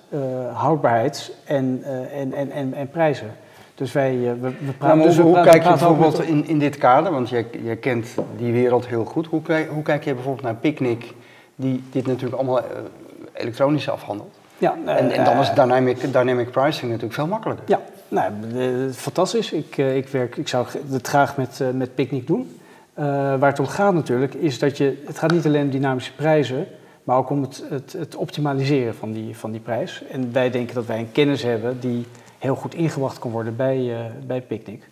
houdbaarheid 0.53 1.33
en, 1.45 1.83
uh, 1.83 2.21
en, 2.21 2.33
en, 2.33 2.51
en, 2.51 2.75
en, 2.75 2.89
prijzen. 2.89 3.31
Dus 3.75 3.93
wij 3.93 4.15
uh, 4.15 4.31
we, 4.41 4.51
we 4.59 4.73
praten. 4.79 5.03
dus 5.03 5.19
hoe, 5.19 5.41
kijk 5.41 5.63
je 5.63 5.69
bijvoorbeeld 5.69 6.23
in, 6.23 6.47
in 6.47 6.59
dit 6.59 6.79
kader, 6.79 7.13
want 7.13 7.29
jij, 7.29 7.47
jij 7.65 7.77
kent 7.77 8.09
die 8.37 8.53
wereld 8.53 8.87
heel 8.87 9.05
goed. 9.05 9.27
Hoe, 9.27 9.41
hoe 9.71 9.83
kijk 9.83 10.05
je 10.05 10.15
bijvoorbeeld 10.15 10.45
naar 10.45 10.55
Picnic, 10.55 11.15
die 11.55 11.83
dit 11.91 12.07
natuurlijk 12.07 12.37
allemaal 12.37 12.61
elektronisch 13.33 13.89
afhandelt? 13.89 14.35
Ja, 14.59 14.77
en, 14.85 15.11
en 15.11 15.25
dan 15.25 15.39
is 15.39 15.53
dynamic, 15.55 16.13
dynamic 16.13 16.51
pricing 16.51 16.87
natuurlijk 16.87 17.15
veel 17.15 17.27
makkelijker. 17.27 17.65
Ja, 17.69 17.81
nou, 18.09 18.33
fantastisch. 18.93 19.53
Ik, 19.53 19.77
ik, 19.77 20.09
werk, 20.09 20.37
ik 20.37 20.49
zou 20.49 20.67
het 20.91 21.07
graag 21.07 21.37
met, 21.37 21.61
met 21.73 21.95
Picnic 21.95 22.27
doen. 22.27 22.61
waar 22.95 23.51
het 23.51 23.59
om 23.59 23.67
gaat 23.67 23.95
natuurlijk, 23.95 24.35
is 24.35 24.59
dat 24.59 24.77
je. 24.77 25.03
Het 25.07 25.19
gaat 25.19 25.31
niet 25.31 25.47
alleen 25.47 25.63
om 25.63 25.71
dynamische 25.71 26.15
prijzen 26.15 26.67
maar 27.07 27.17
ook 27.17 27.31
om 27.31 27.43
het, 27.43 27.65
het, 27.69 27.93
het, 27.93 28.17
optimaliseren 28.17 28.95
van 28.95 29.13
die, 29.13 29.37
van 29.37 29.51
die 29.51 29.61
prijs. 29.61 30.03
En 30.11 30.33
wij 30.33 30.51
denken 30.51 30.75
dat 30.75 30.87
wij 30.87 30.99
een 30.99 31.13
kennis 31.13 31.43
hebben 31.43 31.81
die 31.81 32.07
heel 32.39 32.55
goed 32.55 32.75
ingebracht 32.75 33.19
kan 33.19 33.31
worden 33.31 33.57
bij, 33.57 33.79
uh, 33.79 33.99
bij 34.27 34.41
Picnic. 34.41 34.89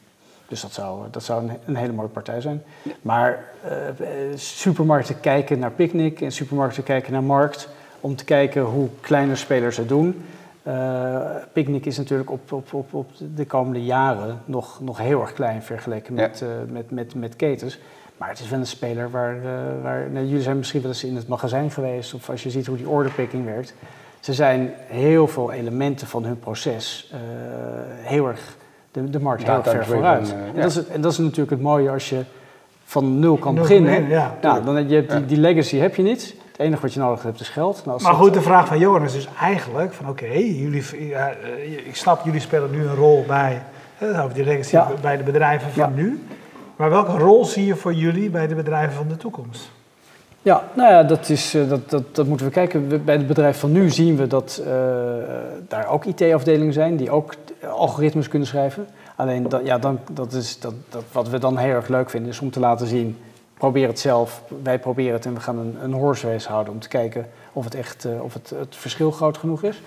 Dus 0.49 0.61
dat 0.61 0.73
zou, 0.73 1.05
dat 1.11 1.23
zou 1.23 1.43
een, 1.43 1.57
een 1.65 1.77
hele 1.77 1.93
mooie 1.93 2.09
partij 2.09 2.41
zijn. 2.41 2.63
Maar 3.03 3.45
uh, 3.65 4.09
supermarkten 4.35 5.21
kijken 5.21 5.59
naar 5.59 5.71
Picnic 5.71 6.21
en 6.21 6.33
supermarkten 6.33 6.83
kijken 6.83 7.13
naar 7.13 7.23
Markt 7.23 7.69
om 8.01 8.17
te 8.17 8.25
kijken 8.25 8.63
hoe 8.63 8.89
kleine 9.01 9.37
spelers 9.37 9.77
het 9.77 9.89
doen. 9.89 10.25
Uh, 10.63 11.21
Picnic 11.53 11.87
is 11.87 11.97
natuurlijk 11.97 12.31
op, 12.31 12.53
op, 12.53 12.73
op, 12.73 12.95
op 12.95 13.11
de 13.35 13.47
komende 13.47 13.85
jaren 13.85 14.43
nog, 14.45 14.81
nog 14.81 14.99
heel 14.99 15.21
erg 15.21 15.33
klein 15.33 15.63
vergeleken 15.63 16.15
met, 16.15 16.39
ja. 16.39 16.47
met, 16.73 16.91
met, 16.91 17.15
met 17.15 17.37
ketens. 17.37 17.79
Maar 18.17 18.29
het 18.29 18.41
is 18.41 18.49
wel 18.49 18.59
een 18.59 18.67
speler 18.67 19.11
waar, 19.11 19.37
uh, 19.37 19.43
waar 19.83 20.11
nou, 20.11 20.27
jullie 20.27 20.43
zijn 20.43 20.57
misschien 20.57 20.81
wel 20.81 20.91
eens 20.91 21.05
in 21.05 21.17
het 21.17 21.29
magazijn 21.29 21.71
geweest, 21.71 22.15
of 22.15 22.31
als 22.31 22.43
je 22.43 22.51
ziet 22.51 22.67
hoe 22.67 22.77
die 22.77 22.89
orderpicking 22.89 23.45
werkt. 23.45 23.75
Ze 24.21 24.33
zijn 24.33 24.73
heel 24.87 25.27
veel 25.27 25.53
elementen 25.53 26.07
van 26.07 26.25
hun 26.25 26.39
proces 26.39 27.11
uh, 27.13 27.19
heel 27.97 28.29
erg, 28.29 28.57
de, 28.91 29.11
de 29.11 29.21
markt 29.21 29.43
heel 29.43 29.63
ver 29.63 29.87
vooruit. 29.87 30.29
Uh, 30.29 30.35
en, 30.35 30.61
dat 30.61 30.71
is, 30.71 30.87
en 30.87 31.01
dat 31.01 31.13
is 31.13 31.19
natuurlijk 31.19 31.51
het 31.51 31.61
mooie 31.61 31.91
als 31.91 32.09
je 32.09 32.23
van 32.85 33.19
nul 33.19 33.37
kan 33.37 33.55
beginnen. 33.55 34.09
ja, 34.09 34.37
nou, 34.41 34.65
dan 34.65 34.77
heb 34.77 34.89
je 34.89 35.07
die, 35.07 35.27
die, 35.27 35.39
legacy 35.39 35.77
heb 35.77 35.95
je 35.95 36.03
niet. 36.03 36.35
Het 36.51 36.59
enige 36.59 36.83
wat 36.83 36.93
je 36.93 37.01
nodig 37.01 37.23
hebt 37.23 37.41
is 37.41 37.49
geld. 37.49 37.83
Nou, 37.85 38.03
maar 38.03 38.15
goed, 38.15 38.35
de 38.35 38.43
vraag 38.43 38.67
van 38.67 38.79
Johan 38.79 39.05
is 39.05 39.13
dus 39.13 39.29
eigenlijk 39.41 39.93
van 39.93 40.09
oké, 40.09 40.25
okay, 40.25 40.51
jullie, 40.51 40.83
ik 41.85 41.97
snap 41.97 42.25
jullie 42.25 42.41
spelen 42.41 42.71
nu 42.71 42.87
een 42.87 42.95
rol 42.95 43.25
bij, 43.27 43.63
over 44.01 44.35
die 44.35 44.45
legacy 44.45 44.75
ja. 44.75 44.91
bij 45.01 45.17
de 45.17 45.23
bedrijven 45.23 45.71
van 45.71 45.95
nu. 45.95 46.23
Maar 46.77 46.91
welke 46.91 47.19
rol 47.19 47.45
zie 47.45 47.67
je 47.67 47.77
voor 47.77 47.95
jullie 47.95 48.31
bij 48.31 48.47
de 48.47 48.55
bedrijven 48.55 48.97
van 48.97 49.09
de 49.09 49.17
toekomst? 49.17 49.71
Ja, 50.43 50.65
nou 50.75 50.93
ja, 50.93 51.03
dat, 51.03 51.29
is, 51.29 51.55
eh, 51.55 51.69
dat, 51.69 51.91
dat, 51.91 52.15
dat 52.15 52.27
moeten 52.27 52.47
we 52.47 52.53
kijken. 52.53 53.05
Bij 53.05 53.17
het 53.17 53.27
bedrijf 53.27 53.59
van 53.59 53.73
nu 53.73 53.91
zien 53.91 54.17
we 54.17 54.27
dat 54.27 54.61
uh, 54.61 54.67
daar 55.69 55.89
ook 55.89 56.05
IT-afdelingen 56.05 56.73
zijn 56.73 56.97
die 56.97 57.11
ook 57.11 57.35
algoritmes 57.69 58.29
kunnen 58.29 58.49
schrijven. 58.49 58.87
Alleen 59.17 59.47
ja, 59.65 59.79
dan, 59.79 59.99
dat 60.13 60.33
is, 60.33 60.61
dat, 60.61 60.75
dat, 60.89 61.05
wat 61.13 61.29
we 61.29 61.39
dan 61.39 61.57
heel 61.57 61.75
erg 61.75 61.89
leuk 61.89 62.11
vinden 62.11 62.31
is 62.31 62.41
om 62.41 62.51
te 62.51 62.61
laten 62.61 62.87
zien, 62.87 63.19
probeer 63.55 63.89
het 63.89 64.01
zelf, 64.01 64.43
wij 64.63 64.79
proberen 64.79 65.13
het 65.13 65.27
en 65.27 65.35
we 65.35 65.41
gaan 65.41 65.59
een, 65.59 65.77
een 65.83 65.93
horse 65.93 66.31
race 66.31 66.49
houden 66.49 66.73
om 66.73 66.81
te 66.81 66.89
kijken 66.89 67.27
of 67.53 67.65
het 67.65 67.75
echt 67.75 68.07
of 68.21 68.35
het, 68.35 68.53
het 68.59 68.77
verschil 68.77 69.11
groot 69.11 69.39
genoeg 69.39 69.63
is. 69.63 69.83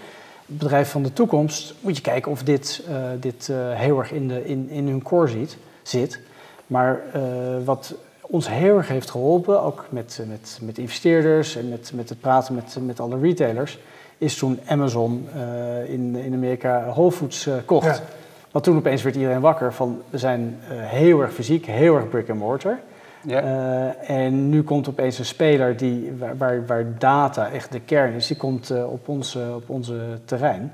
Het 0.46 0.58
bedrijf 0.58 0.92
van 0.92 1.04
de 1.04 1.14
toekomst 1.14 1.74
moet 1.82 1.96
je 1.96 2.02
kijken 2.02 2.32
of 2.32 2.44
dit, 2.44 2.84
dit 3.20 3.52
heel 3.74 4.00
erg 4.00 4.12
in, 4.12 4.28
de, 4.28 4.46
in, 4.46 4.70
in 4.70 4.88
hun 4.88 5.04
core 5.04 5.28
ziet, 5.28 5.58
zit. 5.82 6.20
Maar 6.68 7.02
uh, 7.16 7.22
wat 7.66 7.96
ons 8.22 8.50
heel 8.50 8.78
erg 8.78 8.88
heeft 8.88 9.10
geholpen, 9.10 9.62
ook 9.62 9.86
met, 9.90 10.22
met, 10.28 10.60
met 10.62 10.78
investeerders 10.78 11.56
en 11.56 11.70
met, 11.70 11.92
met 11.96 12.10
het 12.10 12.20
praten 12.20 12.56
met, 12.56 12.78
met 12.82 13.00
alle 13.00 13.20
retailers, 13.20 13.80
is 14.18 14.38
toen 14.38 14.60
Amazon 14.66 15.28
uh, 15.36 15.90
in, 15.90 16.16
in 16.16 16.34
Amerika 16.34 16.86
Whole 16.90 17.12
Foods 17.12 17.48
uh, 17.48 17.54
kocht. 17.66 17.98
Ja. 17.98 18.04
Want 18.52 18.64
toen 18.66 18.78
opeens 18.78 19.04
werd 19.04 19.16
iedereen 19.16 19.42
wakker 19.42 19.74
van 19.74 20.02
we 20.10 20.18
zijn 20.18 20.58
heel 20.72 21.22
erg 21.22 21.34
fysiek, 21.34 21.66
heel 21.66 21.96
erg 21.96 22.10
brick 22.10 22.30
and 22.30 22.40
mortar. 22.40 22.80
Ja. 23.22 23.96
en 23.96 24.50
nu 24.50 24.64
komt 24.64 24.90
opeens 24.90 25.20
een 25.20 25.26
speler 25.26 25.78
die, 25.78 26.14
waar, 26.18 26.38
waar, 26.38 26.66
waar 26.66 26.86
data 26.98 27.52
echt 27.52 27.72
de 27.72 27.80
kern 27.80 28.14
is, 28.14 28.28
die 28.28 28.38
komt 28.38 28.72
op, 28.86 29.08
ons, 29.08 29.36
op 29.36 29.70
onze 29.70 30.00
terrein. 30.26 30.74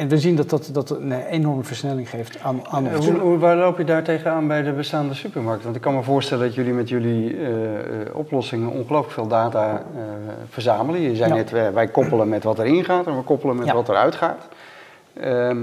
En 0.00 0.08
we 0.08 0.18
zien 0.18 0.36
dat 0.36 0.50
dat, 0.50 0.70
dat 0.72 0.90
een 0.90 1.12
enorme 1.12 1.62
versnelling 1.62 2.10
geeft 2.10 2.42
aan, 2.42 2.60
aan 2.68 2.86
uh, 2.86 2.94
hoe, 2.94 3.18
hoe, 3.18 3.38
Waar 3.38 3.56
loop 3.56 3.78
je 3.78 3.84
daar 3.84 4.02
tegenaan 4.02 4.46
bij 4.46 4.62
de 4.62 4.72
bestaande 4.72 5.14
supermarkt? 5.14 5.64
Want 5.64 5.76
ik 5.76 5.82
kan 5.82 5.94
me 5.94 6.02
voorstellen 6.02 6.46
dat 6.46 6.54
jullie 6.54 6.72
met 6.72 6.88
jullie 6.88 7.34
uh, 7.34 7.48
oplossingen 8.12 8.70
ongelooflijk 8.70 9.12
veel 9.12 9.26
data 9.26 9.72
uh, 9.72 10.02
verzamelen. 10.48 11.00
Je 11.00 11.16
zei 11.16 11.28
ja. 11.28 11.34
net, 11.34 11.50
wij, 11.50 11.72
wij, 11.72 11.88
koppelen 11.88 12.28
met 12.28 12.42
wat 12.42 12.58
erin 12.58 12.84
gaat 12.84 13.06
en 13.06 13.16
we 13.16 13.22
koppelen 13.22 13.56
met 13.56 13.66
ja. 13.66 13.74
wat 13.74 13.88
eruit 13.88 14.14
gaat. 14.14 14.48
Ehm, 15.14 15.62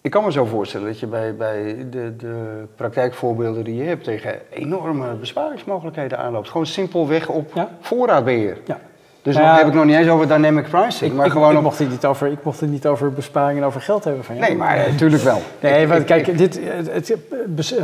ik 0.00 0.10
kan 0.10 0.24
me 0.24 0.32
zo 0.32 0.44
voorstellen 0.44 0.86
dat 0.86 1.00
je 1.00 1.06
bij, 1.06 1.36
bij 1.36 1.86
de, 1.90 2.16
de 2.16 2.64
praktijkvoorbeelden 2.76 3.64
die 3.64 3.74
je 3.74 3.84
hebt 3.84 4.04
tegen 4.04 4.40
enorme 4.50 5.14
besparingsmogelijkheden 5.14 6.18
aanloopt. 6.18 6.48
Gewoon 6.48 6.66
simpelweg 6.66 7.28
op 7.28 7.68
voorraadbeheer. 7.80 8.58
Ja. 8.64 8.80
Dus 9.26 9.34
nou 9.34 9.46
dan 9.46 9.56
heb 9.56 9.66
ik 9.66 9.74
nog 9.74 9.84
niet 9.84 9.94
eens 9.94 10.08
over 10.08 10.28
dynamic 10.28 10.68
pricing. 10.68 11.10
Ik, 11.10 11.16
maar 11.16 11.26
ik, 11.26 11.32
gewoon 11.32 11.50
ik, 11.50 11.56
op... 11.56 11.62
mocht 11.62 11.78
het 11.78 11.90
niet 11.90 12.04
over, 12.04 12.26
ik 12.26 12.38
mocht 12.42 12.60
het 12.60 12.70
niet 12.70 12.86
over 12.86 13.12
besparingen 13.12 13.62
en 13.62 13.68
over 13.68 13.80
geld 13.80 14.04
hebben 14.04 14.24
van 14.24 14.36
jou. 14.36 14.48
Nee, 14.48 14.58
maar 14.58 14.76
natuurlijk 14.90 15.22
wel. 15.22 15.42
Nee, 15.60 15.86
want 15.86 16.04
kijk, 16.04 16.38
dit, 16.38 16.60
het, 16.62 16.92
het 16.92 17.10
uh, 17.10 17.76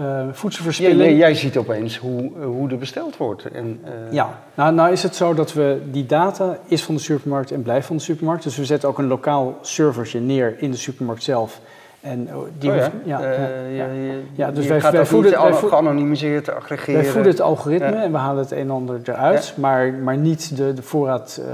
uh, 0.00 0.22
voedselverspilling... 0.32 1.10
Ja, 1.10 1.16
jij 1.16 1.34
ziet 1.34 1.56
opeens 1.56 1.96
hoe, 1.96 2.30
hoe 2.42 2.70
er 2.70 2.78
besteld 2.78 3.16
wordt. 3.16 3.44
En, 3.44 3.80
uh... 3.84 4.12
Ja, 4.12 4.38
nou, 4.54 4.74
nou 4.74 4.92
is 4.92 5.02
het 5.02 5.16
zo 5.16 5.34
dat 5.34 5.52
we 5.52 5.80
die 5.90 6.06
data 6.06 6.58
is 6.66 6.82
van 6.82 6.94
de 6.94 7.00
supermarkt 7.00 7.50
en 7.50 7.62
blijft 7.62 7.86
van 7.86 7.96
de 7.96 8.02
supermarkt. 8.02 8.42
Dus 8.42 8.56
we 8.56 8.64
zetten 8.64 8.88
ook 8.88 8.98
een 8.98 9.08
lokaal 9.08 9.58
servertje 9.60 10.20
neer 10.20 10.56
in 10.58 10.70
de 10.70 10.76
supermarkt 10.76 11.22
zelf. 11.22 11.60
En 12.00 12.28
die 12.58 12.70
oh 12.70 12.76
ja? 12.76 12.90
Ja, 13.04 13.20
uh, 13.20 13.76
ja, 13.76 13.86
ja, 13.86 14.12
ja, 14.32 14.50
dus 14.50 14.64
je 14.64 14.78
wij, 14.78 14.92
wij 14.92 15.06
voeden 15.06 15.46
het 15.46 15.56
geanonimiseerd 15.56 16.44
te 16.44 16.52
aggregeren. 16.52 17.02
Wij 17.02 17.10
voeden 17.10 17.30
het 17.30 17.40
algoritme 17.40 17.96
en 17.96 18.12
we 18.12 18.18
halen 18.18 18.42
het 18.42 18.50
een 18.50 18.58
en 18.58 18.70
ander 18.70 19.00
eruit, 19.04 19.54
maar, 19.56 19.92
maar 19.92 20.16
niet 20.16 20.56
de, 20.56 20.74
de 20.74 20.82
voorraad, 20.82 21.40
uh, 21.40 21.46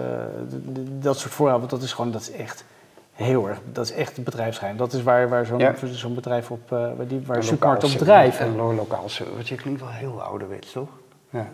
de, 0.50 0.72
de, 0.72 0.98
dat 0.98 1.18
soort 1.18 1.32
voorraad, 1.32 1.58
want 1.58 1.70
dat 1.70 1.82
is 1.82 1.92
gewoon, 1.92 2.12
dat 2.12 2.20
is 2.20 2.32
echt 2.32 2.64
heel 3.12 3.48
erg, 3.48 3.58
dat 3.72 3.84
is 3.84 3.92
echt 3.92 4.16
het 4.16 4.24
bedrijfsgeheim. 4.24 4.76
Dat 4.76 4.92
is 4.92 5.02
waar, 5.02 5.28
waar 5.28 5.46
zo'n 5.46 5.74
zo'n 5.92 6.14
bedrijf 6.14 6.50
op, 6.50 6.72
uh, 6.72 6.78
waar, 6.96 7.06
die, 7.06 7.22
waar 7.26 7.44
supermarkten 7.44 7.88
op 7.88 7.98
drijven. 7.98 8.46
Een 8.46 8.74
lokaal 8.74 9.08
servertje 9.08 9.54
klinkt 9.54 9.80
wel 9.80 9.90
heel 9.90 10.22
ouderwets, 10.22 10.72
toch? 10.72 10.88
Ja. 11.30 11.46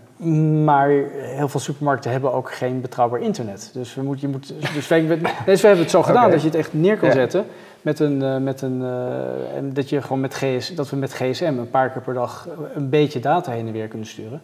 Maar 0.64 0.88
heel 1.10 1.48
veel 1.48 1.60
supermarkten 1.60 2.10
hebben 2.10 2.32
ook 2.32 2.52
geen 2.52 2.80
betrouwbaar 2.80 3.20
internet. 3.20 3.70
Dus 3.72 3.94
we, 3.94 4.02
moet, 4.02 4.20
je 4.20 4.28
moet, 4.28 4.54
dus 4.74 4.88
wij, 4.88 5.06
dus 5.46 5.60
we 5.60 5.66
hebben 5.66 5.84
het 5.84 5.90
zo 5.90 6.02
gedaan 6.02 6.24
okay. 6.24 6.30
dat 6.30 6.40
je 6.40 6.46
het 6.46 6.56
echt 6.56 6.72
neer 6.72 6.96
kan 6.96 7.12
zetten 7.12 7.46
met 7.82 7.98
een, 7.98 8.22
uh, 8.22 8.36
met 8.36 8.62
een 8.62 8.80
uh, 8.80 9.56
en 9.56 9.72
dat 9.72 9.88
je 9.88 10.02
gewoon 10.02 10.20
met 10.20 10.34
GS, 10.34 10.74
dat 10.74 10.90
we 10.90 10.96
met 10.96 11.12
GSM 11.12 11.54
een 11.58 11.70
paar 11.70 11.90
keer 11.90 12.02
per 12.02 12.14
dag 12.14 12.48
een 12.74 12.88
beetje 12.88 13.20
data 13.20 13.52
heen 13.52 13.66
en 13.66 13.72
weer 13.72 13.88
kunnen 13.88 14.06
sturen, 14.06 14.42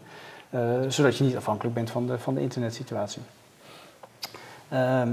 zodat 0.89 1.17
je 1.17 1.25
niet 1.25 1.37
afhankelijk 1.37 1.75
bent 1.75 1.91
van 1.91 2.07
de, 2.07 2.19
van 2.19 2.35
de 2.35 2.41
internetsituatie. 2.41 3.23
Ehm, 4.69 5.09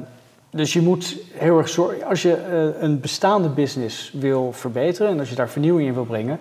dus 0.49 0.73
je 0.73 0.81
moet 0.81 1.17
heel 1.33 1.57
erg 1.57 1.69
zorgen, 1.69 2.07
als 2.07 2.21
je 2.21 2.45
een 2.79 2.99
bestaande 2.99 3.49
business 3.49 4.11
wil 4.11 4.51
verbeteren 4.51 5.11
en 5.11 5.19
als 5.19 5.29
je 5.29 5.35
daar 5.35 5.49
vernieuwing 5.49 5.88
in 5.88 5.93
wil 5.93 6.05
brengen, 6.05 6.39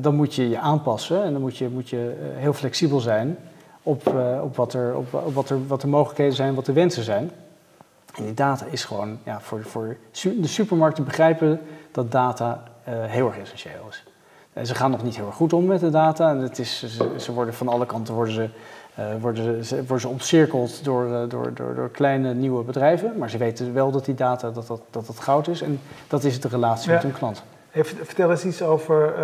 dan 0.00 0.14
moet 0.14 0.34
je 0.34 0.48
je 0.48 0.58
aanpassen 0.58 1.22
en 1.24 1.32
dan 1.32 1.40
moet 1.40 1.56
je, 1.56 1.68
moet 1.68 1.88
je 1.88 2.32
heel 2.36 2.52
flexibel 2.52 3.00
zijn 3.00 3.36
op, 3.82 4.06
op, 4.42 4.56
wat, 4.56 4.72
er, 4.72 4.96
op 4.96 5.10
wat, 5.34 5.50
er, 5.50 5.66
wat 5.66 5.80
de 5.80 5.86
mogelijkheden 5.86 6.34
zijn, 6.34 6.54
wat 6.54 6.66
de 6.66 6.72
wensen 6.72 7.02
zijn. 7.02 7.30
En 8.18 8.24
die 8.24 8.34
data 8.34 8.66
is 8.70 8.84
gewoon, 8.84 9.18
ja, 9.24 9.40
voor, 9.40 9.62
voor 9.62 9.96
de 10.22 10.46
supermarkten 10.46 11.04
begrijpen 11.04 11.60
dat 11.90 12.12
data 12.12 12.62
uh, 12.88 12.94
heel 12.94 13.26
erg 13.26 13.38
essentieel 13.38 13.86
is. 13.90 14.04
En 14.52 14.66
ze 14.66 14.74
gaan 14.74 14.90
nog 14.90 15.02
niet 15.02 15.16
heel 15.16 15.26
erg 15.26 15.34
goed 15.34 15.52
om 15.52 15.66
met 15.66 15.80
de 15.80 15.90
data. 15.90 16.30
En 16.30 16.38
het 16.38 16.58
is, 16.58 16.78
ze, 16.78 17.14
ze 17.16 17.32
worden 17.32 17.54
van 17.54 17.68
alle 17.68 17.86
kanten 17.86 18.14
worden 18.14 18.34
ze, 18.34 18.48
uh, 18.98 19.04
worden 19.20 19.64
ze, 19.64 19.76
worden 19.76 20.00
ze 20.00 20.08
omcirkeld 20.08 20.84
door, 20.84 21.06
uh, 21.06 21.20
door, 21.28 21.54
door, 21.54 21.74
door, 21.74 21.90
kleine 21.90 22.34
nieuwe 22.34 22.64
bedrijven. 22.64 23.12
Maar 23.18 23.30
ze 23.30 23.38
weten 23.38 23.74
wel 23.74 23.90
dat 23.90 24.04
die 24.04 24.14
data 24.14 24.50
dat 24.50 24.66
dat, 24.66 24.80
dat, 24.90 25.06
dat 25.06 25.20
goud 25.20 25.48
is. 25.48 25.62
En 25.62 25.80
dat 26.08 26.24
is 26.24 26.40
de 26.40 26.48
relatie 26.48 26.88
ja. 26.88 26.94
met 26.94 27.02
hun 27.02 27.12
klant. 27.12 27.42
Vertel 28.02 28.30
eens 28.30 28.44
iets 28.44 28.62
over, 28.62 29.14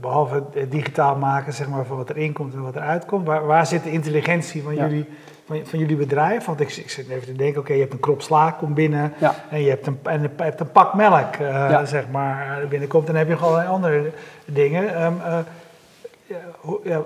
behalve 0.00 0.42
het 0.52 0.70
digitaal 0.70 1.16
maken 1.16 1.52
zeg 1.52 1.68
maar, 1.68 1.84
van 1.84 1.96
wat 1.96 2.10
erin 2.10 2.32
komt 2.32 2.54
en 2.54 2.62
wat 2.62 2.76
eruit 2.76 3.04
komt. 3.04 3.26
Waar, 3.26 3.46
waar 3.46 3.66
zit 3.66 3.82
de 3.82 3.90
intelligentie 3.90 4.62
van 4.62 4.74
ja. 4.74 4.86
jullie 4.86 5.06
van, 5.46 5.60
van 5.64 5.78
jullie 5.78 5.96
bedrijf? 5.96 6.44
Want 6.44 6.60
ik, 6.60 6.76
ik 6.76 6.90
zit 6.90 7.08
even 7.08 7.26
te 7.26 7.32
denken, 7.32 7.48
oké, 7.48 7.58
okay, 7.58 7.74
je 7.74 7.82
hebt 7.82 7.92
een 7.92 8.00
krop 8.00 8.22
sla, 8.22 8.50
komt 8.50 8.74
binnen 8.74 9.12
ja. 9.18 9.34
en 9.50 9.62
je 9.62 9.68
hebt 9.68 9.86
een, 9.86 9.98
en 10.02 10.30
hebt 10.36 10.60
een 10.60 10.72
pak 10.72 10.94
melk, 10.94 11.36
uh, 11.36 11.48
ja. 11.48 11.84
zeg 11.84 12.08
maar, 12.08 12.68
binnenkomt. 12.68 13.06
En 13.06 13.12
dan 13.12 13.22
heb 13.22 13.30
je 13.30 13.44
gewoon 13.44 13.66
andere 13.66 14.10
dingen. 14.44 15.04
Um, 15.04 15.16
uh, 15.26 15.38
ja, 16.82 17.02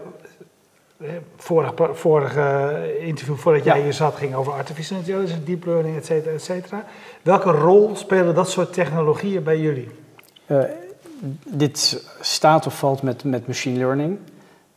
vorige, 1.36 1.74
vorige 1.92 2.98
interview, 3.00 3.36
voordat 3.36 3.64
jij 3.64 3.80
hier 3.80 3.92
zat, 3.92 4.14
ging 4.14 4.34
over 4.34 4.52
artificial 4.52 4.98
intelligence, 4.98 5.44
deep 5.44 5.64
learning, 5.64 5.96
et 5.96 6.06
cetera, 6.06 6.32
et 6.32 6.42
cetera. 6.42 6.84
Welke 7.22 7.50
rol 7.50 7.96
spelen 7.96 8.34
dat 8.34 8.50
soort 8.50 8.72
technologieën 8.72 9.42
bij 9.42 9.58
jullie? 9.58 9.88
Dit 11.46 12.04
staat 12.20 12.66
of 12.66 12.78
valt 12.78 13.02
met, 13.02 13.24
met 13.24 13.46
machine 13.46 13.78
learning. 13.78 14.18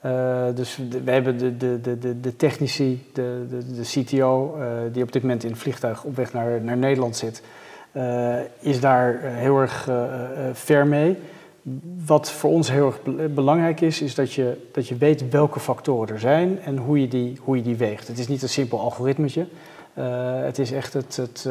Uh, 0.05 0.45
dus 0.55 0.79
we 1.03 1.11
hebben 1.11 1.37
de, 1.37 1.57
de, 1.57 1.99
de, 1.99 2.19
de 2.19 2.35
technici, 2.35 3.09
de, 3.13 3.45
de, 3.49 3.73
de 3.73 3.81
CTO, 3.81 4.57
uh, 4.57 4.65
die 4.91 5.03
op 5.03 5.11
dit 5.11 5.21
moment 5.21 5.43
in 5.43 5.49
een 5.49 5.57
vliegtuig 5.57 6.03
op 6.03 6.15
weg 6.15 6.33
naar, 6.33 6.61
naar 6.61 6.77
Nederland 6.77 7.17
zit, 7.17 7.41
uh, 7.91 8.35
is 8.59 8.79
daar 8.79 9.19
heel 9.21 9.59
erg 9.59 9.89
ver 10.53 10.87
mee. 10.87 11.17
Wat 12.05 12.31
voor 12.31 12.49
ons 12.49 12.71
heel 12.71 12.85
erg 12.85 12.99
belangrijk 13.33 13.81
is, 13.81 14.01
is 14.01 14.15
dat 14.15 14.33
je, 14.33 14.67
dat 14.71 14.87
je 14.87 14.95
weet 14.95 15.29
welke 15.29 15.59
factoren 15.59 16.13
er 16.13 16.19
zijn 16.19 16.59
en 16.59 16.77
hoe 16.77 17.01
je 17.01 17.07
die, 17.07 17.39
hoe 17.41 17.57
je 17.57 17.63
die 17.63 17.75
weegt. 17.75 18.07
Het 18.07 18.19
is 18.19 18.27
niet 18.27 18.41
een 18.41 18.49
simpel 18.49 18.79
algoritmetje. 18.79 19.45
het 20.43 20.59
is 20.59 20.71
echt 20.71 20.93
het, 20.93 21.15
het 21.15 21.49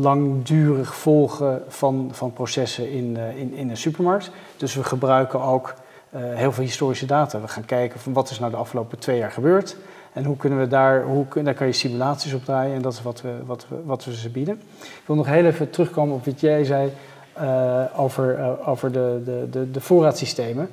langdurig 0.00 0.94
volgen 0.94 1.62
van, 1.68 2.08
van 2.12 2.32
processen 2.32 2.90
in, 2.90 3.16
in, 3.16 3.54
in 3.54 3.70
een 3.70 3.76
supermarkt. 3.76 4.30
Dus 4.56 4.74
we 4.74 4.84
gebruiken 4.84 5.40
ook 5.40 5.74
heel 6.16 6.52
veel 6.52 6.64
historische 6.64 7.06
data. 7.06 7.40
We 7.40 7.48
gaan 7.48 7.64
kijken 7.64 8.00
van 8.00 8.12
wat 8.12 8.30
is 8.30 8.38
nou 8.38 8.50
de 8.50 8.56
afgelopen 8.56 8.98
twee 8.98 9.18
jaar 9.18 9.30
gebeurd. 9.30 9.76
En 10.12 10.24
hoe 10.24 10.36
kunnen 10.36 10.58
we 10.58 10.68
daar, 10.68 11.02
hoe, 11.02 11.26
daar 11.42 11.54
kan 11.54 11.66
je 11.66 11.72
simulaties 11.72 12.34
op 12.34 12.44
draaien 12.44 12.74
en 12.74 12.82
dat 12.82 12.92
is 12.92 13.02
wat 13.02 13.20
we, 13.20 13.32
wat 13.46 13.66
we, 13.68 13.76
wat 13.84 14.04
we 14.04 14.14
ze 14.14 14.30
bieden. 14.30 14.60
Ik 14.80 15.02
wil 15.06 15.16
nog 15.16 15.26
heel 15.26 15.44
even 15.44 15.70
terugkomen 15.70 16.14
op 16.14 16.24
wat 16.24 16.40
jij 16.40 16.64
zei 16.64 16.92
uh, 17.40 17.82
over, 17.96 18.38
uh, 18.38 18.68
over 18.68 18.92
de, 18.92 19.20
de, 19.24 19.46
de, 19.50 19.70
de 19.70 19.80
voorraadsystemen. 19.80 20.68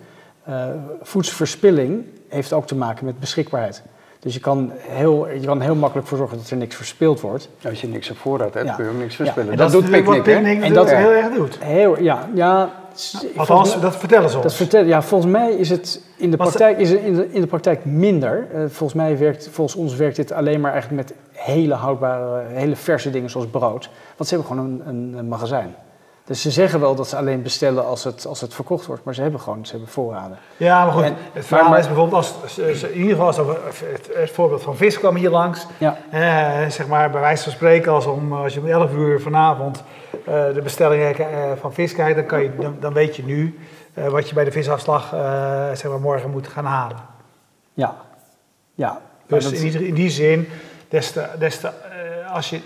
voedselverspilling 1.02 2.06
heeft 2.30 2.54
ook 2.54 2.68
te 2.68 2.76
maken 2.76 3.06
met 3.06 3.20
beschikbaarheid. 3.20 3.84
Dus 4.20 4.34
je 4.34 4.40
kan, 4.40 4.72
heel, 4.78 5.30
je 5.30 5.46
kan 5.46 5.62
heel 5.62 5.76
makkelijk 5.76 6.08
voor 6.08 6.18
zorgen 6.18 6.38
dat 6.38 6.50
er 6.50 6.58
niks 6.58 6.76
verspild 6.76 7.22
wordt. 7.22 7.50
Als 7.64 7.82
je 7.82 7.88
niks 7.88 8.10
op 8.10 8.18
voorraad 8.18 8.54
hebt, 8.54 8.68
ja. 8.68 8.76
kun 8.76 8.86
je 8.86 8.92
ook 8.92 8.98
niks 8.98 9.16
verspillen. 9.16 9.52
Ja. 9.52 9.58
Dat, 9.58 9.72
dat, 9.72 9.82
doet 9.82 9.92
Picnic, 9.92 10.26
hè? 10.26 10.62
En 10.62 10.74
dat 10.74 10.92
heel 10.92 11.12
erg 11.12 11.34
doet. 11.34 11.64
Heel, 11.64 12.02
ja, 12.02 12.30
ja, 12.34 12.70
Althans, 13.36 13.80
dat 13.82 13.96
vertellen 13.96 14.30
ze 14.30 14.40
ons. 14.40 14.58
Dat 14.58 14.86
ja, 14.86 15.02
volgens 15.02 15.32
mij 15.32 15.52
is 15.52 15.70
het 15.70 16.02
in 16.16 16.32
de 16.32 16.38
praktijk, 16.38 16.80
is 16.80 16.90
het 16.90 17.02
in 17.02 17.16
de, 17.16 17.32
in 17.32 17.42
de 17.42 17.48
praktijk 17.48 17.86
minder. 17.86 18.48
Uh, 18.54 18.60
volgens 18.60 18.94
mij 18.94 19.18
werkt, 19.18 19.50
volgens 19.52 19.78
ons 19.78 19.96
werkt 19.96 20.16
dit 20.16 20.32
alleen 20.32 20.62
maar 20.62 20.72
eigenlijk 20.72 21.08
met 21.08 21.18
hele 21.32 21.74
houdbare, 21.74 22.44
hele 22.48 22.76
verse 22.76 23.10
dingen 23.10 23.30
zoals 23.30 23.48
brood. 23.48 23.90
Want 24.18 24.30
ze 24.30 24.36
hebben 24.36 24.56
gewoon 24.56 24.72
een, 24.72 24.82
een, 24.88 25.14
een 25.18 25.28
magazijn. 25.28 25.76
Dus 26.30 26.42
ze 26.42 26.52
zeggen 26.52 26.80
wel 26.80 26.96
dat 26.96 27.08
ze 27.08 27.18
alleen 27.18 27.42
bestellen 27.42 27.86
als 27.86 28.04
het, 28.04 28.26
als 28.26 28.42
het 28.42 28.54
verkocht 28.54 28.86
wordt, 28.86 29.04
maar 29.04 29.14
ze 29.16 29.22
hebben 29.22 29.40
gewoon 29.40 29.66
ze 29.66 29.72
hebben 29.72 29.90
voorraden. 29.90 30.38
Ja, 30.58 30.84
maar 30.84 30.94
goed, 30.94 31.04
en, 31.04 31.16
het 31.34 31.46
verhaal 31.46 31.64
maar, 31.64 31.72
maar, 31.72 31.80
is 31.80 31.88
bijvoorbeeld, 31.88 32.42
als, 32.44 32.58
in 32.84 32.94
ieder 32.94 33.10
geval 33.10 33.26
als 33.26 33.38
het, 33.38 34.10
het, 34.14 34.32
voorbeeld 34.32 34.62
van 34.62 34.76
vis 34.76 35.00
kwam 35.00 35.16
hier 35.16 35.30
langs. 35.30 35.66
Ja. 35.78 35.98
Eh, 36.10 36.70
zeg 36.70 36.88
maar 36.88 37.10
bij 37.10 37.22
wijze 37.22 37.44
van 37.44 37.52
spreken, 37.52 37.92
als, 37.92 38.06
om, 38.06 38.34
als 38.34 38.54
je 38.54 38.60
om 38.60 38.68
11 38.68 38.94
uur 38.94 39.22
vanavond 39.22 39.84
de 40.54 40.62
bestellingen 40.64 41.16
uh, 41.20 41.28
van 41.60 41.74
vis 41.74 41.94
krijgt, 41.94 42.16
dan, 42.16 42.26
kan 42.26 42.44
je, 42.44 42.56
dan, 42.60 42.78
dan 42.80 42.94
weet 42.94 43.16
je 43.16 43.24
nu 43.24 43.60
uh, 43.94 44.08
wat 44.08 44.30
je 44.30 44.36
bij 44.36 44.44
de 44.44 44.52
visafslag 44.52 45.10
zeg 45.74 45.92
maar 45.92 46.00
morgen 46.00 46.30
moet 46.30 46.48
gaan 46.48 46.66
halen. 46.66 46.98
Ja, 47.74 47.96
ja. 48.74 49.02
Dus 49.28 49.52
in 49.52 49.70
die, 49.70 49.88
in 49.88 49.94
die 49.94 50.10
zin, 50.10 50.48
des 50.90 51.12
te, 51.12 51.26
des 51.40 51.60
te, 51.60 51.70
als 52.34 52.50
je 52.50 52.60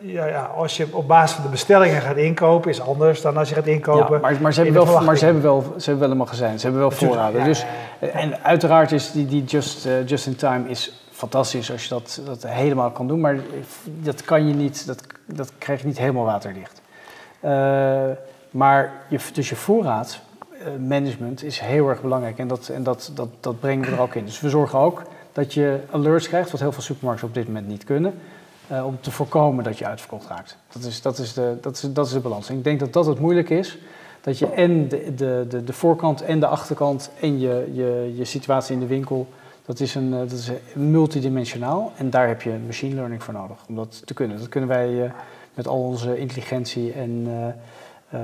ja, 0.00 0.26
ja, 0.26 0.42
als 0.44 0.76
je 0.76 0.86
op 0.90 1.08
basis 1.08 1.34
van 1.34 1.44
de 1.44 1.50
bestellingen 1.50 2.00
gaat 2.00 2.16
inkopen, 2.16 2.70
is 2.70 2.80
anders 2.80 3.20
dan 3.20 3.36
als 3.36 3.48
je 3.48 3.54
gaat 3.54 3.66
inkopen. 3.66 4.14
Ja, 4.14 4.20
maar, 4.20 4.40
maar, 4.40 4.52
ze, 4.52 4.62
hebben 4.62 4.84
wel, 4.84 5.00
maar 5.00 5.16
ze 5.16 5.24
hebben 5.24 5.42
wel, 5.42 5.62
ze 5.76 5.84
hebben 5.84 5.98
wel 5.98 6.10
een 6.10 6.16
magazijn, 6.16 6.58
ze 6.58 6.62
hebben 6.62 6.80
wel 6.80 6.90
voorraden. 6.90 7.44
dus, 7.44 7.66
en 7.98 8.44
uiteraard 8.44 8.92
is 8.92 9.12
die, 9.12 9.26
die 9.26 9.44
just, 9.44 9.86
uh, 9.86 10.06
just 10.06 10.26
in 10.26 10.36
time 10.36 10.68
is 10.68 11.05
fantastisch 11.16 11.70
als 11.70 11.82
je 11.82 11.88
dat, 11.88 12.20
dat 12.24 12.46
helemaal 12.46 12.90
kan 12.90 13.08
doen, 13.08 13.20
maar 13.20 13.38
dat 13.84 14.22
kan 14.22 14.46
je 14.46 14.54
niet, 14.54 14.86
dat, 14.86 15.00
dat 15.24 15.52
krijg 15.58 15.80
je 15.80 15.86
niet 15.86 15.98
helemaal 15.98 16.24
waterdicht. 16.24 16.80
Uh, 17.44 17.50
maar 18.50 18.92
je, 19.08 19.18
dus 19.32 19.48
je 19.48 19.56
voorraadmanagement 19.56 21.42
is 21.42 21.58
heel 21.58 21.88
erg 21.88 22.00
belangrijk 22.00 22.38
en, 22.38 22.48
dat, 22.48 22.68
en 22.68 22.82
dat, 22.82 23.10
dat, 23.14 23.28
dat 23.40 23.60
brengen 23.60 23.90
we 23.90 23.96
er 23.96 24.00
ook 24.00 24.14
in. 24.14 24.24
Dus 24.24 24.40
we 24.40 24.48
zorgen 24.48 24.78
ook 24.78 25.02
dat 25.32 25.54
je 25.54 25.80
alerts 25.90 26.28
krijgt, 26.28 26.50
wat 26.50 26.60
heel 26.60 26.72
veel 26.72 26.82
supermarkten 26.82 27.28
op 27.28 27.34
dit 27.34 27.46
moment 27.46 27.68
niet 27.68 27.84
kunnen. 27.84 28.14
Uh, 28.72 28.86
om 28.86 28.98
te 29.00 29.10
voorkomen 29.10 29.64
dat 29.64 29.78
je 29.78 29.86
uitverkocht 29.86 30.28
raakt. 30.28 30.56
Dat 30.72 30.82
is, 30.82 31.02
dat, 31.02 31.18
is 31.18 31.32
de, 31.32 31.58
dat, 31.60 31.74
is, 31.74 31.92
dat 31.92 32.06
is 32.06 32.12
de 32.12 32.20
balans. 32.20 32.48
En 32.48 32.56
ik 32.56 32.64
denk 32.64 32.80
dat 32.80 32.92
dat 32.92 33.06
het 33.06 33.18
moeilijk 33.18 33.50
is. 33.50 33.78
Dat 34.20 34.38
je 34.38 34.46
en 34.46 34.88
de, 34.88 35.14
de, 35.14 35.46
de, 35.48 35.64
de 35.64 35.72
voorkant 35.72 36.22
en 36.22 36.40
de 36.40 36.46
achterkant 36.46 37.10
en 37.20 37.38
je, 37.38 37.70
je, 37.72 38.12
je 38.16 38.24
situatie 38.24 38.74
in 38.74 38.80
de 38.80 38.86
winkel... 38.86 39.28
dat 39.66 39.80
is, 39.80 39.94
een, 39.94 40.10
dat 40.10 40.30
is 40.30 40.50
multidimensionaal. 40.74 41.92
En 41.96 42.10
daar 42.10 42.28
heb 42.28 42.42
je 42.42 42.58
machine 42.66 42.94
learning 42.94 43.22
voor 43.22 43.34
nodig 43.34 43.56
om 43.68 43.74
dat 43.74 44.02
te 44.06 44.14
kunnen. 44.14 44.38
Dat 44.38 44.48
kunnen 44.48 44.68
wij 44.68 44.90
uh, 44.90 45.10
met 45.54 45.66
al 45.66 45.82
onze 45.82 46.18
intelligentie 46.18 46.92
en... 46.92 47.26
Uh, 47.26 48.20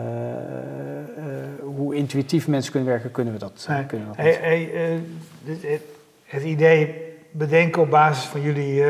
hoe 1.60 1.94
intuïtief 1.94 2.48
mensen 2.48 2.72
kunnen 2.72 2.90
werken, 2.90 3.10
kunnen 3.10 3.32
we 3.32 3.38
dat. 3.38 3.68
Kunnen 3.86 4.08
we 4.08 4.16
dat 4.16 4.24
hey, 4.24 4.38
hey, 4.40 5.00
het, 5.44 5.82
het 6.24 6.42
idee 6.42 6.94
bedenken 7.30 7.82
op 7.82 7.90
basis 7.90 8.24
van 8.24 8.40
jullie 8.40 8.84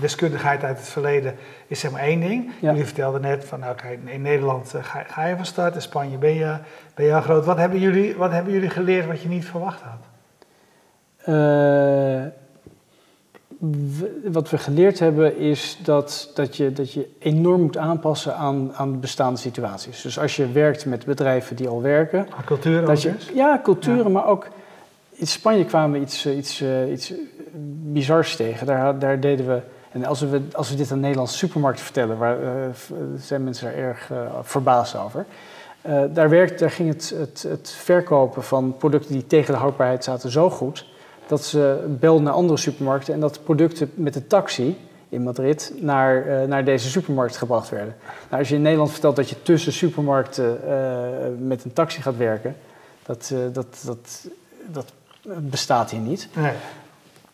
deskundigheid 0.00 0.64
uit 0.64 0.78
het 0.78 0.88
verleden 0.88 1.34
is 1.66 1.80
zeg 1.80 1.90
maar 1.90 2.00
één 2.00 2.20
ding. 2.20 2.50
Jullie 2.60 2.84
vertelden 2.84 3.20
net 3.20 3.44
van, 3.44 3.60
nou 3.60 3.74
kijk, 3.74 3.98
in 4.04 4.22
Nederland 4.22 4.74
ga, 4.80 5.02
ga, 5.08 5.26
je 5.26 5.36
van 5.36 5.46
start, 5.46 5.74
in 5.74 5.82
Spanje 5.82 6.18
ben 6.18 6.34
je, 6.34 6.56
ben 6.94 7.06
je 7.06 7.14
al 7.14 7.22
groot. 7.22 7.44
Wat 7.44 7.56
hebben, 7.56 7.80
jullie, 7.80 8.16
wat 8.16 8.32
hebben 8.32 8.52
jullie 8.52 8.70
geleerd 8.70 9.06
wat 9.06 9.20
je 9.20 9.28
niet 9.28 9.44
verwacht 9.44 9.80
had? 9.80 10.17
Wat 14.24 14.50
we 14.50 14.58
geleerd 14.58 14.98
hebben 14.98 15.36
is 15.36 15.78
dat, 15.82 16.30
dat, 16.34 16.56
je, 16.56 16.72
dat 16.72 16.92
je 16.92 17.08
enorm 17.18 17.60
moet 17.60 17.76
aanpassen 17.76 18.36
aan, 18.36 18.72
aan 18.74 19.00
bestaande 19.00 19.38
situaties. 19.38 20.02
Dus 20.02 20.18
als 20.18 20.36
je 20.36 20.52
werkt 20.52 20.86
met 20.86 21.04
bedrijven 21.04 21.56
die 21.56 21.68
al 21.68 21.82
werken. 21.82 22.26
culturen 22.44 22.84
dat 22.84 23.02
je, 23.02 23.12
Ja, 23.34 23.60
culturen, 23.62 24.12
maar 24.12 24.26
ook 24.26 24.48
in 25.10 25.26
Spanje 25.26 25.64
kwamen 25.64 25.98
we 25.98 26.04
iets, 26.04 26.26
iets, 26.26 26.60
uh, 26.60 26.90
iets 26.90 27.12
bizars 27.92 28.36
tegen. 28.36 28.66
Daar, 28.66 28.98
daar 28.98 29.20
deden 29.20 29.46
we. 29.46 29.60
En 29.92 30.04
als 30.04 30.20
we, 30.20 30.42
als 30.52 30.70
we 30.70 30.76
dit 30.76 30.92
aan 30.92 31.00
Nederlandse 31.00 31.36
supermarkten 31.36 31.84
vertellen, 31.84 32.18
waar, 32.18 32.42
uh, 32.42 32.48
zijn 33.16 33.44
mensen 33.44 33.64
daar 33.66 33.76
erg 33.76 34.10
uh, 34.10 34.18
verbaasd 34.42 34.96
over. 34.96 35.26
daar, 36.10 36.28
werkt, 36.28 36.58
daar 36.58 36.70
ging 36.70 36.88
het, 36.88 37.14
het, 37.16 37.44
het 37.48 37.70
verkopen 37.70 38.42
van 38.42 38.76
producten 38.76 39.12
die 39.12 39.26
tegen 39.26 39.52
de 39.54 39.60
houdbaarheid 39.60 40.04
zaten 40.04 40.30
zo 40.30 40.50
goed 40.50 40.86
dat 41.28 41.44
ze 41.44 41.86
belden 42.00 42.22
naar 42.22 42.32
andere 42.32 42.58
supermarkten 42.58 43.14
en 43.14 43.20
dat 43.20 43.44
producten 43.44 43.90
met 43.94 44.14
de 44.14 44.26
taxi 44.26 44.76
in 45.08 45.22
Madrid 45.22 45.72
naar, 45.80 46.26
uh, 46.26 46.42
naar 46.42 46.64
deze 46.64 46.88
supermarkt 46.88 47.36
gebracht 47.36 47.68
werden. 47.68 47.94
Nou, 48.28 48.38
als 48.40 48.48
je 48.48 48.54
in 48.54 48.62
Nederland 48.62 48.90
vertelt 48.90 49.16
dat 49.16 49.28
je 49.28 49.42
tussen 49.42 49.72
supermarkten 49.72 50.60
uh, 50.64 51.46
met 51.46 51.64
een 51.64 51.72
taxi 51.72 52.02
gaat 52.02 52.16
werken, 52.16 52.56
dat, 53.02 53.30
uh, 53.32 53.38
dat, 53.52 53.82
dat, 53.84 54.28
dat 54.66 54.92
bestaat 55.40 55.90
hier 55.90 56.00
niet. 56.00 56.28
Nee. 56.34 56.52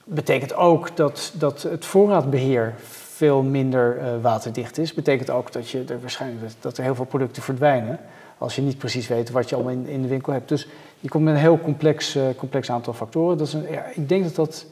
Betekent 0.05 0.55
ook 0.55 0.97
dat, 0.97 1.33
dat 1.35 1.63
het 1.63 1.85
voorraadbeheer 1.85 2.75
veel 3.15 3.43
minder 3.43 4.01
waterdicht 4.21 4.79
is. 4.79 4.95
Betekent 4.95 5.31
ook 5.31 5.53
dat, 5.53 5.71
je 5.71 5.85
er 5.89 6.01
waarschijnlijk, 6.01 6.53
dat 6.61 6.77
er 6.77 6.85
heel 6.85 6.95
veel 6.95 7.05
producten 7.05 7.43
verdwijnen 7.43 7.99
als 8.39 8.57
je 8.57 8.63
niet 8.63 8.79
precies 8.79 9.09
weet 9.09 9.31
wat 9.31 9.49
je 9.49 9.55
allemaal 9.55 9.73
in, 9.73 9.87
in 9.87 10.03
de 10.03 10.09
winkel 10.09 10.33
hebt. 10.33 10.49
Dus 10.49 10.69
je 11.01 11.09
komt 11.09 11.25
met 11.25 11.35
een 11.35 11.41
heel 11.41 11.61
complex, 11.61 12.17
uh, 12.17 12.23
complex 12.37 12.71
aantal 12.71 12.93
factoren. 12.93 13.39
Dat 13.39 13.47
is 13.47 13.53
een, 13.53 13.67
ja, 13.71 13.85
ik 13.95 14.09
denk 14.09 14.25
dat 14.25 14.35
dat 14.35 14.67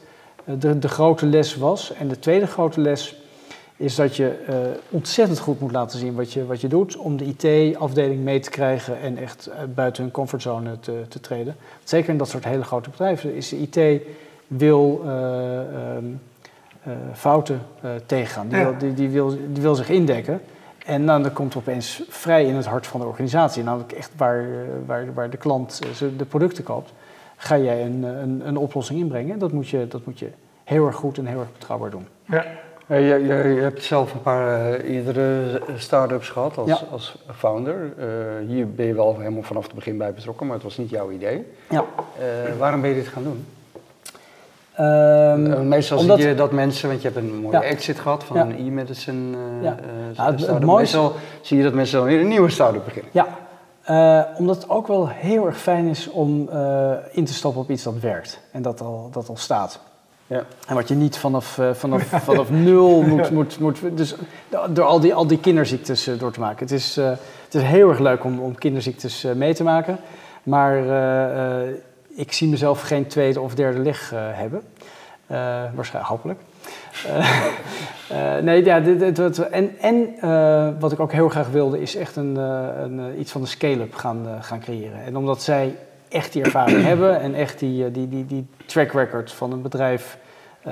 uh, 0.45 0.55
de, 0.59 0.79
de 0.79 0.87
grote 0.87 1.25
les 1.25 1.55
was. 1.55 1.93
En 1.93 2.07
de 2.07 2.19
tweede 2.19 2.47
grote 2.47 2.81
les 2.81 3.15
is 3.77 3.95
dat 3.95 4.15
je 4.15 4.45
uh, 4.49 4.55
ontzettend 4.89 5.39
goed 5.39 5.59
moet 5.59 5.71
laten 5.71 5.99
zien 5.99 6.15
wat 6.15 6.33
je, 6.33 6.45
wat 6.45 6.61
je 6.61 6.67
doet 6.67 6.97
om 6.97 7.17
de 7.17 7.25
IT-afdeling 7.25 8.23
mee 8.23 8.39
te 8.39 8.49
krijgen 8.49 8.99
en 8.99 9.17
echt 9.17 9.49
buiten 9.75 10.03
hun 10.03 10.11
comfortzone 10.11 10.79
te, 10.79 11.01
te 11.07 11.19
treden. 11.19 11.55
Zeker 11.83 12.09
in 12.09 12.17
dat 12.17 12.29
soort 12.29 12.43
hele 12.43 12.63
grote 12.63 12.89
bedrijven 12.89 13.35
is 13.35 13.49
de 13.49 13.57
IT 13.57 14.01
wil 14.47 15.01
ehm, 15.05 16.05
fouten 17.13 17.61
tegengaan. 18.05 18.47
Die, 18.47 18.63
wil, 18.63 18.77
die, 18.77 18.93
die, 18.93 19.09
wil, 19.09 19.29
die 19.29 19.61
wil 19.61 19.75
zich 19.75 19.89
indekken. 19.89 20.41
En 20.85 21.03
nou, 21.03 21.23
dan 21.23 21.33
komt 21.33 21.53
er 21.53 21.59
opeens 21.59 22.03
vrij 22.09 22.45
in 22.45 22.55
het 22.55 22.65
hart 22.65 22.87
van 22.87 22.99
de 22.99 23.05
organisatie, 23.05 23.63
namelijk 23.63 23.91
echt 23.91 24.11
waar, 24.17 24.39
eh, 24.39 24.47
waar, 24.85 25.13
waar 25.13 25.29
de 25.29 25.37
klant 25.37 25.79
eh, 25.83 26.07
de 26.17 26.25
producten 26.25 26.63
koopt, 26.63 26.93
ga 27.35 27.57
jij 27.57 27.85
een, 27.85 28.03
een, 28.03 28.47
een 28.47 28.57
oplossing 28.57 28.99
inbrengen. 28.99 29.39
Dat 29.39 29.51
moet, 29.51 29.69
je, 29.69 29.87
dat 29.87 30.05
moet 30.05 30.19
je 30.19 30.29
heel 30.63 30.85
erg 30.85 30.95
goed 30.95 31.17
en 31.17 31.25
heel 31.25 31.39
erg 31.39 31.51
betrouwbaar 31.51 31.89
doen. 31.89 32.07
Ja. 32.25 32.45
Je, 32.87 32.95
je, 32.95 33.53
je 33.53 33.61
hebt 33.61 33.83
zelf 33.83 34.13
een 34.13 34.21
paar 34.21 34.71
uh, 34.81 34.95
eerdere 34.95 35.61
start-ups 35.75 36.29
gehad 36.29 36.57
als, 36.57 36.85
als 36.91 37.17
founder. 37.35 37.93
Uh, 37.97 38.05
hier 38.47 38.71
ben 38.71 38.85
je 38.85 38.93
wel 38.93 39.17
helemaal 39.17 39.43
vanaf 39.43 39.63
het 39.63 39.73
begin 39.73 39.97
bij 39.97 40.13
betrokken, 40.13 40.45
maar 40.45 40.55
het 40.55 40.63
was 40.63 40.77
niet 40.77 40.89
jouw 40.89 41.11
idee. 41.11 41.45
Ja. 41.69 41.85
Uh, 42.19 42.57
waarom 42.59 42.81
ben 42.81 42.89
je 42.89 42.95
dit 42.95 43.07
gaan 43.07 43.23
doen? 43.23 43.45
Um, 44.79 45.67
Meestal 45.67 45.97
omdat, 45.97 46.19
zie 46.19 46.27
je 46.27 46.35
dat 46.35 46.51
mensen, 46.51 46.89
want 46.89 47.01
je 47.01 47.07
hebt 47.07 47.19
een 47.19 47.41
mooie 47.41 47.57
exit 47.57 47.99
gehad 47.99 48.23
van 48.23 48.37
een 48.37 48.57
e-medicine 48.57 49.37
uh, 49.37 49.63
ja. 49.63 49.77
uh, 50.17 50.25
het, 50.25 50.47
het 50.47 50.65
Meestal 50.65 51.13
zie 51.41 51.57
je 51.57 51.63
dat 51.63 51.73
mensen 51.73 51.97
dan 51.97 52.07
weer 52.07 52.19
een 52.19 52.27
nieuwe 52.27 52.49
start-up 52.49 52.83
beginnen. 52.85 53.11
Ja, 53.13 53.27
uh, 53.89 54.39
omdat 54.39 54.55
het 54.55 54.69
ook 54.69 54.87
wel 54.87 55.07
heel 55.07 55.45
erg 55.45 55.57
fijn 55.57 55.87
is 55.87 56.09
om 56.09 56.49
in 57.11 57.25
te 57.25 57.33
stappen 57.33 57.61
op 57.61 57.69
iets 57.69 57.83
dat 57.83 57.99
werkt 57.99 58.39
en 58.51 58.61
dat 58.61 58.81
al, 58.81 59.09
dat 59.11 59.29
al 59.29 59.37
staat. 59.37 59.79
Ja. 60.27 60.43
En 60.67 60.75
wat 60.75 60.87
je 60.87 60.95
niet 60.95 61.17
vanaf, 61.17 61.59
vanaf, 61.73 62.03
vanaf 62.29 62.49
nul 62.49 63.01
moet, 63.01 63.31
moet, 63.31 63.59
moet. 63.59 63.79
Dus 63.93 64.15
door 64.69 64.85
al 64.85 64.99
die, 64.99 65.13
al 65.13 65.27
die 65.27 65.39
kinderziektes 65.39 66.09
door 66.17 66.31
te 66.31 66.39
maken. 66.39 66.59
Het 66.59 66.71
is, 66.71 66.95
het 66.95 67.53
is 67.53 67.61
heel 67.61 67.89
erg 67.89 67.99
leuk 67.99 68.23
om, 68.23 68.39
om 68.39 68.55
kinderziektes 68.55 69.27
mee 69.35 69.53
te 69.53 69.63
maken. 69.63 69.97
Maar 70.43 70.75
ik 72.15 72.31
zie 72.31 72.47
mezelf 72.47 72.81
geen 72.81 73.07
tweede 73.07 73.41
of 73.41 73.55
derde 73.55 73.79
leg 73.79 74.11
uh, 74.13 74.19
hebben. 74.21 74.61
Uh, 75.31 75.37
waarschijnlijk, 75.75 76.13
hopelijk. 76.13 76.39
Uh, 78.11 78.37
nee, 78.47 78.65
ja, 78.65 78.79
dit, 78.79 79.15
dit, 79.15 79.49
en, 79.49 79.79
en 79.79 80.15
wat 80.79 80.91
ik 80.91 80.99
ook 80.99 81.11
heel 81.11 81.29
graag 81.29 81.49
wilde, 81.49 81.81
is 81.81 81.95
echt 81.95 82.15
een, 82.15 82.35
een 82.35 83.19
iets 83.19 83.31
van 83.31 83.41
een 83.41 83.47
scale-up 83.47 83.95
gaan, 83.95 84.27
gaan 84.41 84.59
creëren. 84.59 85.03
En 85.03 85.17
omdat 85.17 85.41
zij 85.41 85.75
echt 86.09 86.33
die 86.33 86.43
ervaring 86.43 86.83
hebben 86.91 87.19
en 87.19 87.35
echt 87.35 87.59
die, 87.59 87.91
die, 87.91 88.09
die, 88.09 88.25
die 88.25 88.47
track 88.65 88.91
record 88.91 89.31
van 89.31 89.51
een 89.51 89.61
bedrijf 89.61 90.17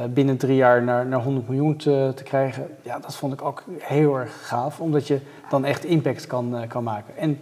binnen 0.10 0.38
drie 0.38 0.56
jaar 0.56 0.84
naar, 0.84 1.06
naar 1.06 1.21
100 1.21 1.47
miljoen 1.47 1.75
te, 1.75 2.12
te, 2.15 2.23
krijgen, 2.23 2.67
ja, 2.82 2.99
dat 2.99 3.15
vond 3.15 3.34
ik 3.34 3.41
ook 3.41 3.63
heel 3.80 4.19
erg 4.19 4.47
gaaf, 4.47 4.80
omdat 4.80 5.08
je 5.08 5.19
dan 5.49 5.65
echt 5.65 5.84
impact 5.84 6.27
kan, 6.27 6.56
kan 6.67 6.84
maken. 6.84 7.17
En 7.17 7.39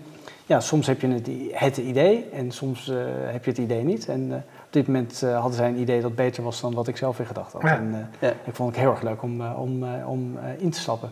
ja, 0.49 0.59
soms 0.59 0.87
heb 0.87 1.01
je 1.01 1.07
het, 1.07 1.29
het 1.51 1.77
idee 1.77 2.25
en 2.33 2.51
soms 2.51 2.87
uh, 2.87 2.97
heb 3.25 3.43
je 3.43 3.49
het 3.49 3.59
idee 3.59 3.83
niet. 3.83 4.07
En 4.07 4.27
uh, 4.27 4.35
op 4.35 4.67
dit 4.69 4.87
moment 4.87 5.21
uh, 5.23 5.39
hadden 5.39 5.53
zij 5.53 5.67
een 5.67 5.79
idee 5.79 6.01
dat 6.01 6.15
beter 6.15 6.43
was 6.43 6.61
dan 6.61 6.73
wat 6.73 6.87
ik 6.87 6.97
zelf 6.97 7.19
in 7.19 7.25
gedacht 7.25 7.53
had. 7.53 7.61
Ja. 7.61 7.77
En 7.77 8.09
ja. 8.19 8.33
ik 8.43 8.55
vond 8.55 8.69
het 8.69 8.79
heel 8.79 8.91
erg 8.91 9.01
leuk 9.01 9.21
om, 9.21 9.41
om, 9.41 9.83
om 10.05 10.37
in 10.57 10.69
te 10.69 10.79
stappen. 10.79 11.09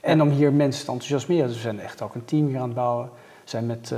En 0.00 0.22
om 0.22 0.28
hier 0.30 0.52
mensen 0.52 0.84
te 0.84 0.90
enthousiasmeren. 0.90 1.46
Dus 1.46 1.56
we 1.56 1.62
zijn 1.62 1.80
echt 1.80 2.02
ook 2.02 2.14
een 2.14 2.24
team 2.24 2.46
hier 2.46 2.58
aan 2.58 2.64
het 2.64 2.74
bouwen. 2.74 3.08
We 3.44 3.50
zijn 3.50 3.66
met 3.66 3.94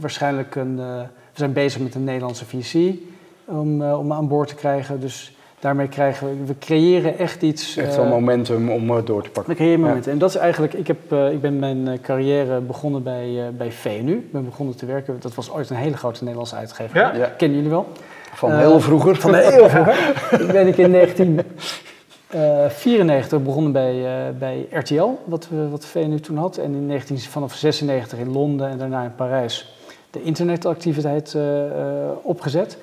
waarschijnlijk 0.00 0.54
een, 0.54 0.76
we 0.76 1.08
zijn 1.32 1.52
bezig 1.52 1.80
met 1.80 1.94
een 1.94 2.04
Nederlandse 2.04 2.44
VC 2.44 2.94
om, 3.44 3.82
om 3.82 4.12
aan 4.12 4.28
boord 4.28 4.48
te 4.48 4.54
krijgen. 4.54 5.00
Dus 5.00 5.36
daarmee 5.62 5.88
krijgen 5.88 6.28
we, 6.28 6.34
we 6.44 6.58
creëren 6.58 7.18
echt 7.18 7.42
iets. 7.42 7.76
Echt 7.76 7.96
wel 7.96 8.04
uh, 8.04 8.10
momentum 8.10 8.70
om 8.70 8.90
uh, 8.90 8.96
door 9.04 9.22
te 9.22 9.30
pakken. 9.30 9.52
We 9.52 9.58
creëren 9.58 9.80
momentum. 9.80 10.12
En 10.12 10.18
dat 10.18 10.28
is 10.28 10.36
eigenlijk, 10.36 10.72
ik, 10.72 10.86
heb, 10.86 11.12
uh, 11.12 11.32
ik 11.32 11.40
ben 11.40 11.58
mijn 11.58 12.00
carrière 12.00 12.60
begonnen 12.60 13.02
bij, 13.02 13.52
bij 13.56 13.72
VNU. 13.72 14.12
Ik 14.12 14.32
ben 14.32 14.44
begonnen 14.44 14.76
te 14.76 14.86
werken, 14.86 15.16
dat 15.20 15.34
was 15.34 15.50
ooit 15.50 15.70
een 15.70 15.76
hele 15.76 15.96
grote 15.96 16.20
Nederlandse 16.20 16.56
uitgever. 16.56 16.98
Ja. 16.98 17.14
ja. 17.14 17.32
Kennen 17.36 17.56
jullie 17.56 17.72
wel? 17.72 17.88
Van 18.34 18.52
heel 18.52 18.80
vroeger. 18.80 19.16
Van 19.16 19.34
heel 19.34 19.68
vroeger. 19.68 20.14
ik 20.44 20.52
ben 20.52 20.66
ik 20.66 20.76
in 20.76 20.92
1994 20.92 23.42
begonnen 23.42 23.72
bij, 23.72 24.04
bij 24.38 24.66
RTL, 24.70 25.08
wat, 25.24 25.48
we, 25.48 25.68
wat 25.68 25.84
VNU 25.84 26.20
toen 26.20 26.36
had. 26.36 26.56
En 26.56 26.74
in 26.74 26.86
19, 26.86 27.18
vanaf 27.18 27.54
96 27.54 28.18
in 28.18 28.32
Londen 28.32 28.68
en 28.68 28.78
daarna 28.78 29.02
in 29.02 29.14
Parijs 29.14 29.76
de 30.10 30.22
internetactiviteit 30.22 31.36
opgezet 32.22 32.76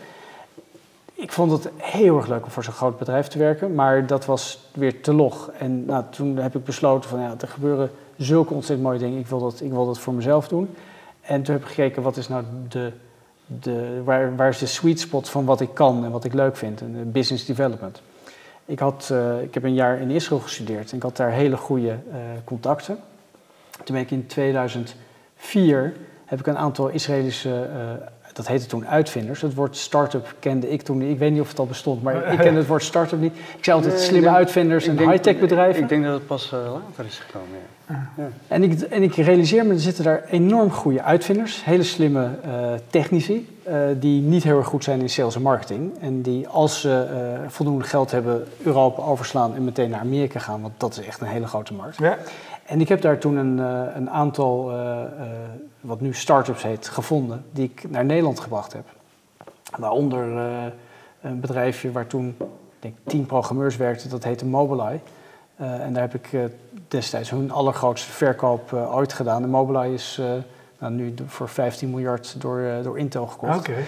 ik 1.20 1.32
vond 1.32 1.52
het 1.52 1.70
heel 1.78 2.18
erg 2.18 2.28
leuk 2.28 2.46
om 2.46 2.52
voor 2.52 2.64
zo'n 2.64 2.74
groot 2.74 2.98
bedrijf 2.98 3.28
te 3.28 3.38
werken, 3.38 3.76
maar 3.76 4.08
dat 4.08 4.26
was 4.26 4.70
weer 4.74 5.02
te 5.02 5.14
log. 5.14 5.52
En 5.58 5.86
nou, 5.86 6.04
toen 6.10 6.38
heb 6.38 6.56
ik 6.56 6.64
besloten 6.64 7.10
van 7.10 7.20
ja, 7.20 7.36
er 7.40 7.48
gebeuren 7.48 7.92
zulke 8.18 8.54
ontzettend 8.54 8.88
mooie 8.88 9.00
dingen, 9.00 9.20
ik 9.20 9.28
wil 9.28 9.40
dat, 9.40 9.62
ik 9.62 9.72
wil 9.72 9.86
dat 9.86 10.00
voor 10.00 10.14
mezelf 10.14 10.48
doen. 10.48 10.70
En 11.22 11.44
toen 11.44 11.54
heb 11.54 11.64
ik 11.64 11.70
gekeken 11.70 12.02
wat 12.02 12.18
is 12.18 12.28
nou 12.28 12.44
de, 12.70 12.92
de, 13.46 14.02
waar, 14.04 14.36
waar 14.36 14.50
is 14.50 14.58
de 14.58 14.66
sweet 14.66 15.00
spot 15.00 15.30
van 15.30 15.46
wat 15.46 15.62
ik 15.62 15.74
kan 15.74 16.06
en 16.06 16.12
wat 16.12 16.24
ik 16.24 16.34
leuk 16.34 16.58
vind, 16.58 16.82
en 16.82 17.12
business 17.12 17.46
development. 17.46 18.02
Ik, 18.66 18.80
had, 18.80 19.10
uh, 19.12 19.42
ik 19.42 19.54
heb 19.54 19.64
een 19.64 19.74
jaar 19.74 20.00
in 20.00 20.10
Israël 20.10 20.42
gestudeerd 20.42 20.92
en 20.92 20.98
ik 20.98 21.04
had 21.04 21.18
daar 21.18 21.32
hele 21.32 21.58
goede 21.58 21.88
uh, 21.88 22.16
contacten. 22.44 23.00
Toen 23.84 23.96
ben 23.96 24.04
ik 24.04 24.12
in 24.12 24.28
2004 24.28 25.94
heb 26.26 26.40
ik 26.40 26.48
een 26.48 26.58
aantal 26.58 26.88
Israëlische 26.88 27.70
uh, 27.74 28.08
dat 28.40 28.48
heette 28.48 28.66
toen 28.66 28.88
uitvinders. 28.88 29.42
Het 29.42 29.54
woord 29.54 29.78
start-up 29.78 30.36
kende 30.40 30.70
ik 30.70 30.82
toen 30.82 30.98
niet. 30.98 31.10
Ik 31.10 31.20
weet 31.20 31.32
niet 31.32 31.42
of 31.42 31.50
het 31.50 31.60
al 31.60 31.66
bestond, 31.66 32.04
maar 32.04 32.16
ik 32.34 32.40
kende 32.40 32.60
het 32.60 32.68
woord 32.68 32.84
start-up 32.84 33.20
niet. 33.20 33.34
Ik 33.58 33.64
zei 33.64 33.78
altijd 33.78 34.00
slimme 34.00 34.30
uitvinders 34.30 34.88
en 34.88 34.98
high-tech 34.98 35.40
bedrijven. 35.40 35.82
Ik 35.82 35.90
denk 35.90 36.04
dat 36.04 36.14
het 36.14 36.28
pas 36.28 36.52
uh, 36.54 36.60
later 36.60 37.06
is 37.06 37.18
gekomen, 37.18 37.58
ja. 37.88 38.10
ja. 38.18 38.30
En, 38.48 38.64
ik, 38.64 38.82
en 38.82 39.04
ik 39.04 39.16
realiseer 39.16 39.66
me, 39.66 39.74
er 39.74 39.80
zitten 39.80 40.04
daar 40.04 40.24
enorm 40.30 40.72
goede 40.72 41.04
uitvinders, 41.04 41.66
hele 41.66 41.84
slimme 41.84 42.30
uh, 42.46 42.52
technici, 42.90 43.58
uh, 43.68 43.76
die 44.00 44.22
niet 44.22 44.44
heel 44.44 44.58
erg 44.58 44.68
goed 44.68 44.84
zijn 44.84 45.02
in 45.02 45.10
sales 45.10 45.36
en 45.36 45.42
marketing. 45.42 45.92
En 46.02 46.22
die 46.22 46.48
als 46.48 46.82
ze 46.82 47.08
voldoende 47.48 47.84
geld 47.84 48.12
hebben, 48.12 48.48
Europa 48.64 49.02
overslaan 49.02 49.56
en 49.56 49.64
meteen 49.64 49.90
naar 49.90 50.00
Amerika 50.00 50.40
gaan, 50.40 50.62
want 50.62 50.74
dat 50.78 50.98
is 50.98 51.06
echt 51.06 51.22
een 51.22 51.28
hele 51.28 51.48
grote 51.48 51.74
markt. 51.74 51.98
Ja. 51.98 52.18
En 52.70 52.82
ik 52.82 52.90
heb 52.90 53.02
daar 53.02 53.18
toen 53.18 53.36
een, 53.36 53.58
een 53.98 54.10
aantal 54.10 54.72
wat 55.82 56.02
nu 56.02 56.14
start-ups 56.14 56.64
heet, 56.64 56.88
gevonden, 56.88 57.46
die 57.52 57.72
ik 57.74 57.90
naar 57.90 58.06
Nederland 58.06 58.40
gebracht 58.40 58.74
heb. 58.74 58.86
Waaronder 59.78 60.28
een 61.22 61.40
bedrijfje 61.40 61.92
waar 61.92 62.08
toen 62.08 62.36
ik 62.40 62.46
denk, 62.80 62.96
tien 63.04 63.26
programmeurs 63.26 63.78
werkten, 63.78 64.10
dat 64.10 64.24
heette 64.24 64.46
Mobileye. 64.46 65.00
En 65.58 65.94
daar 65.94 66.02
heb 66.02 66.14
ik 66.14 66.52
destijds 66.88 67.30
hun 67.30 67.52
allergrootste 67.52 68.12
verkoop 68.12 68.74
ooit 68.74 69.14
gedaan. 69.14 69.44
En 69.44 69.50
Mobileye 69.50 69.94
is 69.94 70.22
nou, 70.80 70.94
nu 70.94 71.14
voor 71.26 71.50
15 71.50 71.90
miljard 71.90 72.42
door, 72.42 72.64
door 72.84 73.00
Intel 73.00 73.28
gekocht. 73.28 73.70
Okay. 73.70 73.84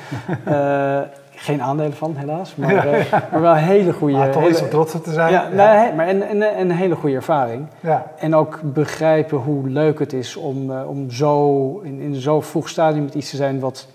Geen 1.42 1.62
aandelen 1.62 1.94
van, 1.94 2.16
helaas. 2.16 2.56
Maar, 2.62 3.00
uh, 3.00 3.12
maar 3.32 3.42
wel 3.42 3.52
een 3.52 3.58
hele 3.58 3.94
goede... 3.94 4.18
Maar 4.18 4.32
toch 4.32 4.42
hele, 4.42 4.62
om 4.62 4.70
trots 4.70 4.96
op 4.96 5.04
te 5.04 5.14
zijn. 5.14 5.32
Ja, 5.32 5.48
Nee, 5.48 5.94
maar 5.94 6.08
en, 6.08 6.28
en, 6.28 6.42
en, 6.42 6.70
een 6.70 6.76
hele 6.76 6.96
goede 6.96 7.16
ervaring. 7.16 7.68
Ja. 7.80 8.12
En 8.18 8.36
ook 8.36 8.60
begrijpen 8.64 9.38
hoe 9.38 9.70
leuk 9.70 10.00
het 10.00 10.14
is 10.14 10.36
om, 10.36 10.72
uh, 10.72 10.90
om 10.90 11.12
zo 11.12 11.80
in, 11.80 12.00
in 12.00 12.16
zo'n 12.16 12.44
vroeg 12.44 12.70
stadium 12.70 13.04
met 13.04 13.14
iets 13.14 13.30
te 13.30 13.36
zijn 13.36 13.60
wat, 13.60 13.88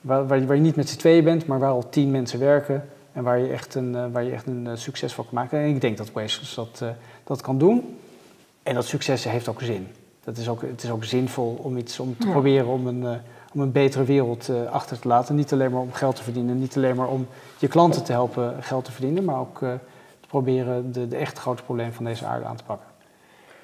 waar, 0.00 0.26
waar, 0.26 0.54
je 0.54 0.60
niet 0.60 0.76
met 0.76 0.88
z'n 0.88 0.98
tweeën 0.98 1.24
bent, 1.24 1.46
maar 1.46 1.58
waar 1.58 1.70
al 1.70 1.88
tien 1.88 2.10
mensen 2.10 2.38
werken. 2.38 2.84
En 3.12 3.22
waar 3.22 3.38
je 3.38 3.48
echt 3.48 3.74
een, 3.74 3.94
uh, 3.94 4.04
waar 4.12 4.24
je 4.24 4.30
echt 4.30 4.46
een 4.46 4.68
succes 4.74 5.12
van 5.12 5.24
kan 5.24 5.34
maken. 5.34 5.58
En 5.58 5.68
ik 5.68 5.80
denk 5.80 5.96
dat 5.96 6.12
Wasters 6.12 6.54
dat, 6.54 6.82
dat 7.24 7.40
kan 7.40 7.58
doen. 7.58 7.98
En 8.62 8.74
dat 8.74 8.86
succes 8.86 9.24
heeft 9.24 9.48
ook 9.48 9.60
zin. 9.60 9.88
Dat 10.24 10.36
is 10.36 10.48
ook, 10.48 10.62
het 10.62 10.82
is 10.82 10.90
ook 10.90 11.04
zinvol 11.04 11.60
om 11.62 11.76
iets 11.76 12.00
om 12.00 12.16
te 12.18 12.26
ja. 12.26 12.32
proberen 12.32 12.66
om 12.66 12.86
een 12.86 13.20
om 13.52 13.60
een 13.60 13.72
betere 13.72 14.04
wereld 14.04 14.48
uh, 14.48 14.70
achter 14.70 14.98
te 14.98 15.08
laten. 15.08 15.34
Niet 15.34 15.52
alleen 15.52 15.70
maar 15.70 15.80
om 15.80 15.92
geld 15.92 16.16
te 16.16 16.22
verdienen, 16.22 16.58
niet 16.58 16.76
alleen 16.76 16.96
maar 16.96 17.08
om 17.08 17.26
je 17.58 17.68
klanten 17.68 18.04
te 18.04 18.12
helpen 18.12 18.54
geld 18.60 18.84
te 18.84 18.92
verdienen, 18.92 19.24
maar 19.24 19.38
ook 19.38 19.60
uh, 19.60 19.70
te 20.20 20.28
proberen 20.28 20.92
de, 20.92 21.08
de 21.08 21.16
echt 21.16 21.38
grote 21.38 21.62
problemen 21.62 21.94
van 21.94 22.04
deze 22.04 22.26
aarde 22.26 22.44
aan 22.44 22.56
te 22.56 22.64
pakken. 22.64 22.86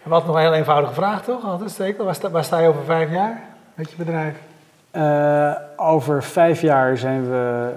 Wat 0.03 0.27
nog 0.27 0.35
een 0.35 0.41
heel 0.41 0.55
eenvoudige 0.55 0.95
vraag 0.95 1.25
toch, 1.25 1.45
altijd 1.45 1.71
stekel. 1.71 2.05
Waar, 2.05 2.15
sta, 2.15 2.31
waar 2.31 2.45
sta 2.45 2.59
je 2.59 2.69
over 2.69 2.85
vijf 2.85 3.11
jaar 3.11 3.43
met 3.75 3.91
je 3.91 3.97
bedrijf? 3.97 4.37
Uh, 4.93 5.53
over 5.77 6.23
vijf 6.23 6.61
jaar 6.61 6.97
zijn 6.97 7.31
we. 7.31 7.71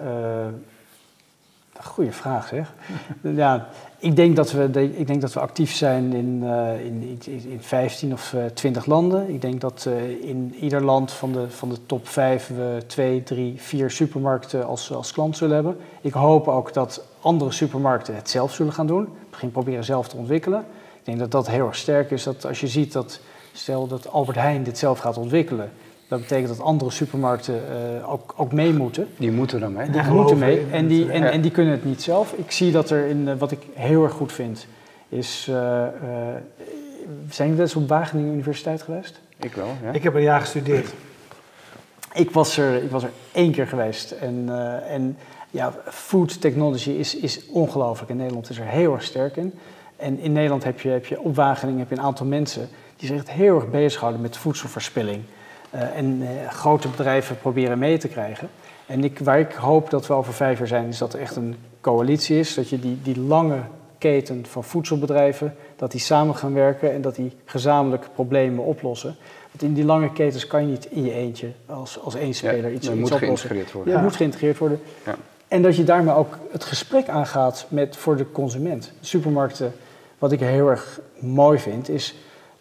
Goeie 1.86 2.12
vraag 2.12 2.48
zeg. 2.48 2.74
ja, 3.22 3.68
ik 3.98 4.16
denk, 4.16 4.36
dat 4.36 4.52
we, 4.52 4.94
ik 4.98 5.08
denk 5.08 5.22
dat 5.22 5.34
we 5.34 5.40
actief 5.40 5.74
zijn 5.74 6.14
in, 6.14 6.42
uh, 6.44 6.86
in, 6.86 7.20
in, 7.26 7.50
in 7.50 7.62
15 7.62 8.14
of 8.14 8.34
uh, 8.34 8.46
20 8.46 8.86
landen. 8.86 9.30
Ik 9.30 9.42
denk 9.42 9.62
dat 9.62 9.86
uh, 9.88 10.10
in 10.10 10.56
ieder 10.60 10.84
land 10.84 11.12
van 11.12 11.32
de, 11.32 11.50
van 11.50 11.70
de 11.70 11.86
top 11.86 12.08
5 12.08 12.48
we 12.48 12.84
2, 12.88 13.24
3, 13.24 13.54
4 13.58 13.92
supermarkten 13.92 14.66
als, 14.66 14.94
als 14.94 15.12
klant 15.12 15.38
zullen 15.38 15.56
hebben. 15.56 15.78
Ik 16.02 16.14
hoop 16.14 16.48
ook 16.48 16.74
dat 16.74 17.04
andere 17.22 17.52
supermarkten 17.52 18.16
het 18.16 18.30
zelf 18.30 18.54
zullen 18.54 18.74
gaan 18.74 18.88
doen. 18.88 19.08
Begin 19.30 19.52
proberen 19.52 19.84
zelf 19.84 20.08
te 20.08 20.18
ontwikkelen. 20.18 20.60
Ik 21.00 21.06
denk 21.06 21.20
dat 21.20 21.32
dat 21.32 21.48
heel 21.48 21.68
erg 21.68 21.76
sterk 21.76 22.12
is. 22.12 22.24
Dat 22.24 22.46
als 22.46 22.60
je 22.60 22.68
ziet 22.68 22.94
dat, 22.94 23.20
stel 23.54 23.88
dat 23.88 24.08
Albert 24.08 24.38
Heijn 24.38 24.64
dit 24.64 24.78
zelf 24.78 25.00
gaat 25.00 25.18
ontwikkelen. 25.18 25.72
Dat 26.12 26.20
betekent 26.20 26.48
dat 26.48 26.60
andere 26.60 26.92
supermarkten 26.92 27.56
uh, 27.56 28.12
ook, 28.12 28.34
ook 28.38 28.52
mee 28.52 28.74
moeten. 28.74 29.08
Die 29.18 29.32
moeten 29.32 29.62
er 29.62 29.72
mee. 29.72 29.90
Die 29.90 30.04
moeten 30.04 30.38
mee 30.38 30.66
en 30.72 30.88
die, 30.88 31.12
en, 31.12 31.32
en 31.32 31.42
die 31.42 31.52
kunnen 31.52 31.74
het 31.74 31.86
niet 31.86 32.02
zelf. 32.02 32.34
Ik 32.34 32.52
zie 32.52 32.72
dat 32.72 32.90
er 32.90 33.08
in, 33.08 33.18
uh, 33.28 33.34
wat 33.38 33.52
ik 33.52 33.60
heel 33.74 34.04
erg 34.04 34.14
goed 34.14 34.32
vind, 34.32 34.68
is... 35.10 35.48
Uh, 35.50 35.56
zijn 35.56 35.94
jullie 37.38 37.54
wel 37.54 37.66
eens 37.66 37.76
op 37.76 37.90
Wageningen 37.90 38.34
Universiteit 38.34 38.82
geweest? 38.82 39.20
Ik 39.40 39.54
wel, 39.54 39.68
ja. 39.84 39.92
Ik 39.92 40.04
heb 40.04 40.14
een 40.14 40.22
jaar 40.22 40.40
gestudeerd. 40.40 40.94
Ik 42.14 42.32
was 42.32 42.58
er, 42.58 42.84
ik 42.84 42.92
was 42.92 43.04
er 43.04 43.12
één 43.32 43.52
keer 43.52 43.68
geweest. 43.68 44.12
En, 44.12 44.50
en 44.88 45.18
ja, 45.50 45.74
food 45.86 46.42
technology 46.42 46.90
is, 46.90 47.16
is 47.16 47.46
ongelooflijk. 47.48 48.12
In 48.12 48.18
Nederland 48.18 48.50
is 48.50 48.60
er 48.60 48.66
heel 48.66 48.94
erg 48.94 49.04
sterk 49.04 49.38
in. 49.38 49.54
En 49.96 50.20
in 50.20 50.32
Nederland 50.32 50.64
heb 50.64 50.80
je, 50.80 50.90
heb 50.90 51.06
je 51.06 51.22
op 51.22 51.36
Wageningen 51.36 51.80
heb 51.80 51.90
je 51.90 51.96
een 51.96 52.02
aantal 52.02 52.26
mensen... 52.26 52.70
die 52.96 53.08
zich 53.08 53.18
echt 53.18 53.32
heel 53.32 53.56
erg 53.56 53.70
bezighouden 53.70 54.22
met 54.22 54.38
voedselverspilling... 54.38 55.24
Uh, 55.76 55.98
en 55.98 56.22
uh, 56.22 56.50
grote 56.50 56.88
bedrijven 56.88 57.38
proberen 57.38 57.80
mee 57.80 57.98
te 57.98 58.08
krijgen. 58.08 58.50
En 58.86 59.04
ik, 59.04 59.20
waar 59.20 59.40
ik 59.40 59.52
hoop 59.52 59.90
dat 59.90 60.08
we 60.08 60.14
over 60.14 60.34
vijf 60.34 60.58
jaar 60.58 60.68
zijn, 60.68 60.88
is 60.88 60.98
dat 60.98 61.14
er 61.14 61.20
echt 61.20 61.36
een 61.36 61.56
coalitie 61.82 62.40
is. 62.40 62.54
Dat 62.54 62.70
je 62.70 62.80
die, 62.80 63.00
die 63.02 63.20
lange 63.20 63.60
keten 63.98 64.46
van 64.46 64.64
voedselbedrijven, 64.64 65.56
dat 65.76 65.92
die 65.92 66.00
samen 66.00 66.36
gaan 66.36 66.54
werken 66.54 66.94
en 66.94 67.02
dat 67.02 67.16
die 67.16 67.32
gezamenlijk 67.46 68.08
problemen 68.14 68.64
oplossen. 68.64 69.16
Want 69.52 69.64
in 69.64 69.74
die 69.74 69.86
lange 69.86 70.12
ketens 70.12 70.48
kan 70.48 70.62
je 70.62 70.68
niet 70.68 70.86
in 70.86 71.04
je 71.04 71.14
eentje 71.14 71.52
als, 71.66 72.00
als 72.00 72.16
één 72.16 72.34
speler 72.34 72.70
ja, 72.70 72.76
iets, 72.76 72.86
dat 72.86 72.96
iets 72.96 73.10
moet 73.10 73.12
oplossen. 73.12 73.50
geïntegreerd 73.50 73.72
worden. 73.72 73.94
Ja, 73.94 74.00
Ja. 74.00 74.04
moet 74.06 74.16
geïntegreerd 74.16 74.58
worden. 74.58 74.80
Ja. 75.06 75.16
En 75.48 75.62
dat 75.62 75.76
je 75.76 75.84
daarmee 75.84 76.14
ook 76.14 76.38
het 76.52 76.64
gesprek 76.64 77.08
aangaat 77.08 77.66
met, 77.70 77.98
voor 77.98 78.18
de 78.18 78.32
consument. 78.32 78.92
Supermarkten, 79.02 79.74
wat 80.18 80.32
ik 80.32 80.40
heel 80.40 80.70
erg 80.70 81.00
mooi 81.20 81.60
vind, 81.60 81.90
is 81.90 82.16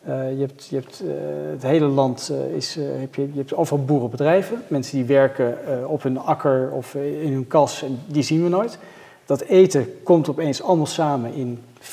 uh, 0.09 0.39
je 0.39 0.41
hebt, 0.41 0.67
je 0.67 0.77
uh, 0.77 1.11
het 1.51 1.63
hele 1.63 1.87
land 1.87 2.31
uh, 2.33 2.57
is, 2.57 2.75
heb 2.75 3.15
je, 3.15 3.23
je 3.23 3.39
hebt 3.39 3.55
overal 3.55 3.85
boerenbedrijven, 3.85 4.63
mensen 4.69 4.97
die 4.97 5.05
werken 5.05 5.59
op 5.89 6.03
hun 6.03 6.19
akker 6.19 6.71
of 6.73 6.95
in 6.95 7.33
hun 7.33 7.47
kas 7.47 7.83
en 7.83 8.01
die 8.07 8.23
zien 8.23 8.43
we 8.43 8.49
nooit. 8.49 8.79
Dat 9.27 9.41
eten 9.41 10.03
komt 10.03 10.29
opeens 10.29 10.63
allemaal 10.63 10.87
samen 10.87 11.33
in 11.35 11.59
4.500 11.81 11.89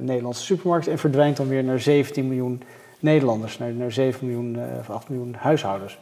Nederlandse 0.00 0.42
supermarkten 0.42 0.92
en 0.92 0.98
verdwijnt 0.98 1.36
dan 1.36 1.48
weer 1.48 1.64
naar 1.64 1.80
17 1.80 2.28
miljoen 2.28 2.62
Nederlanders, 2.98 3.58
naar, 3.58 3.72
naar 3.72 3.92
7 3.92 4.26
miljoen 4.26 4.58
of 4.78 4.90
8 4.90 5.08
miljoen 5.08 5.34
huishoudens. 5.34 5.98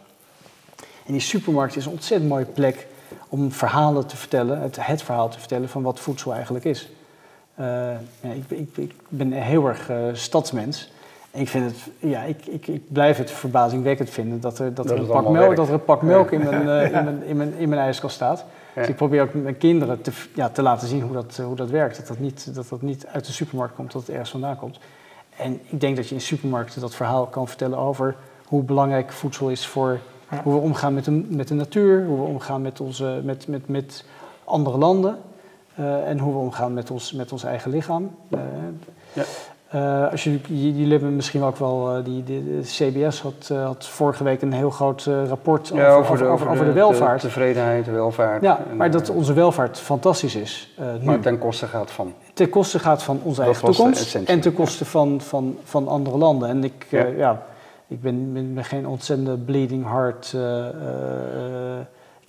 En 1.07 1.13
die 1.13 1.21
supermarkt 1.21 1.77
is 1.77 1.87
een 1.87 1.93
ontzettend 1.93 2.31
mooie 2.31 2.45
plek 2.45 2.87
om 3.29 3.53
verhalen 3.53 4.07
te 4.07 4.17
vertellen, 4.17 4.61
het, 4.61 4.87
het 4.87 5.03
verhaal 5.03 5.29
te 5.29 5.39
vertellen 5.39 5.69
van 5.69 5.83
wat 5.83 6.01
voedsel 6.01 6.35
eigenlijk 6.35 6.65
is. 6.65 6.89
Uh, 7.61 7.67
ja, 8.21 8.31
ik, 8.35 8.45
ik, 8.49 8.77
ik, 8.77 8.93
ben 9.09 9.33
heel 9.33 9.67
erg 9.67 9.91
uh, 9.91 9.97
stadsmens. 10.13 10.93
En 11.31 11.41
ik, 11.41 11.49
vind 11.49 11.65
het, 11.65 11.77
ja, 11.99 12.23
ik, 12.23 12.47
ik, 12.47 12.67
ik 12.67 12.83
blijf 12.93 13.17
het 13.17 13.31
verbazingwekkend 13.31 14.11
vinden 14.11 14.41
dat 14.41 14.59
er, 14.59 14.75
dat 14.75 14.87
Dat 14.89 14.97
er, 14.97 15.03
een, 15.03 15.07
pak 15.07 15.23
melk, 15.23 15.37
werkt. 15.37 15.57
dat 15.57 15.69
er 15.69 15.75
een 15.75 15.85
pak 15.85 16.03
melk 16.03 16.31
in, 16.31 16.41
mijn, 16.45 16.67
uh, 16.67 16.85
in, 16.85 16.93
mijn, 16.93 17.23
in, 17.31 17.37
mijn, 17.37 17.55
in 17.55 17.69
mijn 17.69 17.81
ijskast 17.81 18.15
staat. 18.15 18.45
Ja. 18.75 18.81
Dus 18.81 18.91
ik 18.91 18.97
probeer 18.97 19.23
ook 19.23 19.35
mijn 19.35 19.59
kinderen 19.59 20.01
te, 20.01 20.13
ja, 20.35 20.49
te 20.49 20.63
laten 20.63 20.89
zien 20.89 21.03
hoe 21.03 21.13
dat, 21.13 21.37
hoe 21.37 21.57
dat 21.57 21.71
werkt. 21.71 21.97
Dat 21.97 22.07
dat, 22.07 22.19
niet, 22.19 22.55
dat 22.55 22.69
dat 22.69 22.83
niet 22.83 23.07
uit 23.07 23.27
de 23.27 23.33
supermarkt 23.33 23.75
komt, 23.75 23.93
dat 23.93 24.01
het 24.01 24.11
ergens 24.11 24.31
vandaan 24.31 24.57
komt. 24.57 24.79
En 25.37 25.61
ik 25.65 25.81
denk 25.81 25.97
dat 25.97 26.09
je 26.09 26.15
in 26.15 26.21
supermarkten 26.21 26.81
dat 26.81 26.95
verhaal 26.95 27.27
kan 27.27 27.49
vertellen 27.49 27.79
over 27.79 28.17
hoe 28.45 28.63
belangrijk 28.63 29.13
voedsel 29.13 29.49
is 29.49 29.67
voor 29.67 29.99
Ja. 30.31 30.43
hoe 30.43 30.55
we 30.55 30.61
omgaan 30.61 30.95
met 30.95 31.05
de, 31.05 31.11
met 31.29 31.49
de 31.49 31.55
natuur, 31.55 32.07
hoe 32.07 32.17
we 32.17 32.25
omgaan 32.25 32.63
met, 32.63 32.81
onze, 32.81 33.21
met, 33.25 33.49
met, 33.49 33.69
met 33.69 34.05
andere 34.45 34.79
landen. 34.79 35.19
Uh, 35.79 36.09
en 36.09 36.19
hoe 36.19 36.33
we 36.33 36.39
omgaan 36.39 36.75
met 36.75 36.91
ons, 36.91 37.13
met 37.13 37.33
ons 37.33 37.45
eigen 37.45 37.71
lichaam. 37.71 38.11
Uh, 38.29 38.41
Ja. 39.13 39.23
uh, 40.05 40.11
als 40.11 40.25
jullie, 40.25 40.41
jullie 40.77 40.91
hebben 40.91 41.17
misschien 41.17 41.43
ook 41.43 41.57
wel, 41.57 41.99
uh, 41.99 42.05
die, 42.05 42.25
die, 42.25 42.45
de 42.45 42.61
CBS 42.63 43.21
had, 43.21 43.49
uh, 43.53 43.65
had 43.65 43.87
vorige 43.87 44.25
week 44.25 44.43
een 44.43 44.53
heel 44.53 44.71
groot 44.71 45.03
rapport 45.29 45.73
over, 45.73 45.85
Ja, 45.85 45.93
over, 45.93 46.27
over, 46.27 46.49
over 46.49 46.65
de 46.65 46.73
welvaart. 46.73 47.21
De 47.21 47.27
tevredenheid, 47.27 47.85
de 47.85 47.91
welvaart. 47.91 48.43
ja, 48.43 48.61
En, 48.71 48.77
maar 48.77 48.87
eh, 48.87 48.93
dat 48.93 49.09
onze 49.11 49.33
welvaart 49.33 49.79
fantastisch 49.79 50.35
is. 50.35 50.75
maar 51.05 51.21
ten 51.21 51.39
koste 51.39 51.67
gaat 51.67 51.91
van. 51.91 52.13
ten 52.35 52.49
koste 52.49 52.79
gaat 52.79 53.03
van 53.03 53.21
onze 53.23 53.37
Dat 53.37 53.45
eigen 53.45 53.67
de 53.71 53.75
toekomst 53.75 54.15
en 54.15 54.41
ten 54.41 54.53
koste 54.55 54.85
van, 54.85 55.21
van, 55.21 55.57
van 55.65 55.89
andere 55.89 56.17
landen. 56.17 56.49
En 56.49 56.65
ik, 56.65 56.87
Ja. 56.89 56.99
ja. 57.05 57.13
ja, 57.17 57.43
ik 57.87 58.01
ben, 58.01 58.33
ben, 58.33 58.55
ben 58.55 58.65
geen 58.65 58.87
ontzettende 58.87 59.37
bleeding 59.37 59.85
heart. 59.85 60.35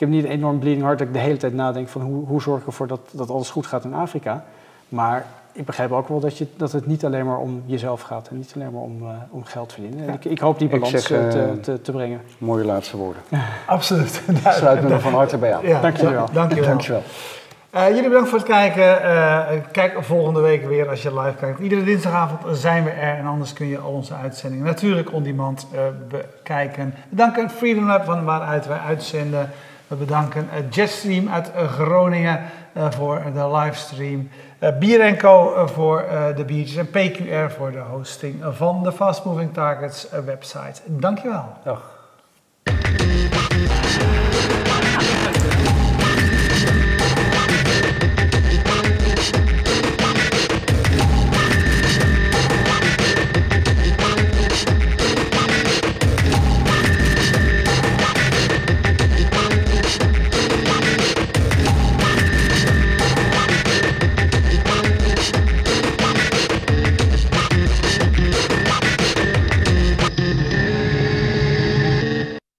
Eh, 0.02 0.08
eh, 0.08 0.22
eh, 0.22 0.22
ik 0.22 0.24
heb 0.24 0.24
niet 0.24 0.24
een 0.24 0.32
enorm 0.32 0.60
bleeding 0.60 0.84
heart 0.84 1.00
dat 1.00 1.08
ik 1.08 1.14
de 1.14 1.20
hele 1.20 1.38
tijd 1.38 1.54
nadenk 1.54 1.88
van 1.88 2.02
hoe, 2.02 2.26
hoe 2.26 2.42
zorg 2.42 2.62
ik 2.62 2.68
ervoor 2.68 2.88
dat, 2.88 3.00
dat 3.12 3.30
alles 3.30 3.50
goed 3.50 3.66
gaat 3.66 3.84
in 3.84 3.94
Afrika. 3.94 4.44
Maar 4.90 5.26
ik 5.52 5.66
begrijp 5.66 5.92
ook 5.92 6.08
wel 6.08 6.20
dat, 6.20 6.38
je, 6.38 6.48
dat 6.58 6.72
het 6.72 6.86
niet 6.86 7.06
alleen 7.06 7.26
maar 7.26 7.38
om 7.38 7.64
jezelf 7.66 8.02
gaat 8.02 8.28
en 8.28 8.38
niet 8.38 8.52
alleen 8.56 8.72
maar 8.72 8.82
om, 8.82 9.02
eh, 9.02 9.16
om 9.30 9.44
geld 9.44 9.74
verdienen. 9.74 10.06
Ja. 10.06 10.14
ik, 10.14 10.26
ik 10.26 10.40
hoop 10.40 10.60
die 10.60 10.68
balans 10.68 10.92
zeg, 10.92 11.12
eh, 11.12 11.28
te, 11.30 11.42
eh, 11.42 11.52
te, 11.52 11.82
te 11.82 11.92
brengen. 11.92 12.22
Mooie 12.38 12.66
laatste 12.66 12.98
woorden. 12.98 13.22
Absoluut. 13.66 14.22
Sluit 14.58 14.82
me 14.82 14.90
er 14.90 15.02
van 15.02 15.14
harte 15.14 15.38
bij 15.38 15.56
aan. 15.56 15.68
Ja, 15.68 15.82
Dank 15.82 15.98
jullie 15.98 16.16
wel. 16.16 16.30
Dank 16.32 16.54
je 16.54 16.60
wel. 16.60 16.70
Dankjewel. 16.70 17.02
Eh, 17.72 17.88
jullie 17.88 18.04
bedankt 18.04 18.30
voor 18.30 18.38
het 18.38 18.48
kijken. 18.48 19.04
Eh, 19.04 19.48
kijk 19.72 20.04
volgende 20.04 20.40
week 20.40 20.66
weer 20.66 20.90
als 20.90 21.02
je 21.02 21.20
live 21.20 21.38
kijkt. 21.40 21.60
Iedere 21.60 21.84
dinsdagavond 21.84 22.58
zijn 22.58 22.84
we 22.84 22.90
er 22.90 23.18
en 23.18 23.26
anders 23.26 23.54
kun 23.54 23.68
je 23.68 23.78
al 23.78 23.92
onze 23.92 24.14
uitzendingen 24.14 24.66
natuurlijk 24.66 25.14
on 25.14 25.24
demand 25.24 25.68
eh, 25.74 25.80
bekijken. 26.10 26.94
We 27.10 27.16
danken 27.16 27.50
Freedom 27.50 27.86
Lab 27.86 28.06
van 28.06 28.26
waaruit 28.26 28.68
wij 28.68 28.78
uitzenden. 28.78 29.50
We 29.92 29.98
bedanken 29.98 30.50
eh, 30.50 30.70
Jetstream 30.70 31.30
uit 31.30 31.52
eh, 31.52 31.72
Groningen 31.72 32.40
eh, 32.74 32.92
voor 32.92 33.22
de 33.34 33.52
livestream. 33.52 34.30
Bier 34.80 35.18
Co 35.18 35.68
voor 35.68 36.06
de 36.36 36.46
biertjes 36.46 36.78
en 36.78 36.90
PQR 36.90 37.54
voor 37.56 37.72
de 37.72 37.80
hosting 37.80 38.44
van 38.50 38.84
de 38.84 38.92
Fast 38.92 39.26
Moving 39.26 39.54
Targets 39.54 40.08
website. 40.26 40.82
Dankjewel. 40.86 41.54
Dag. 41.64 42.01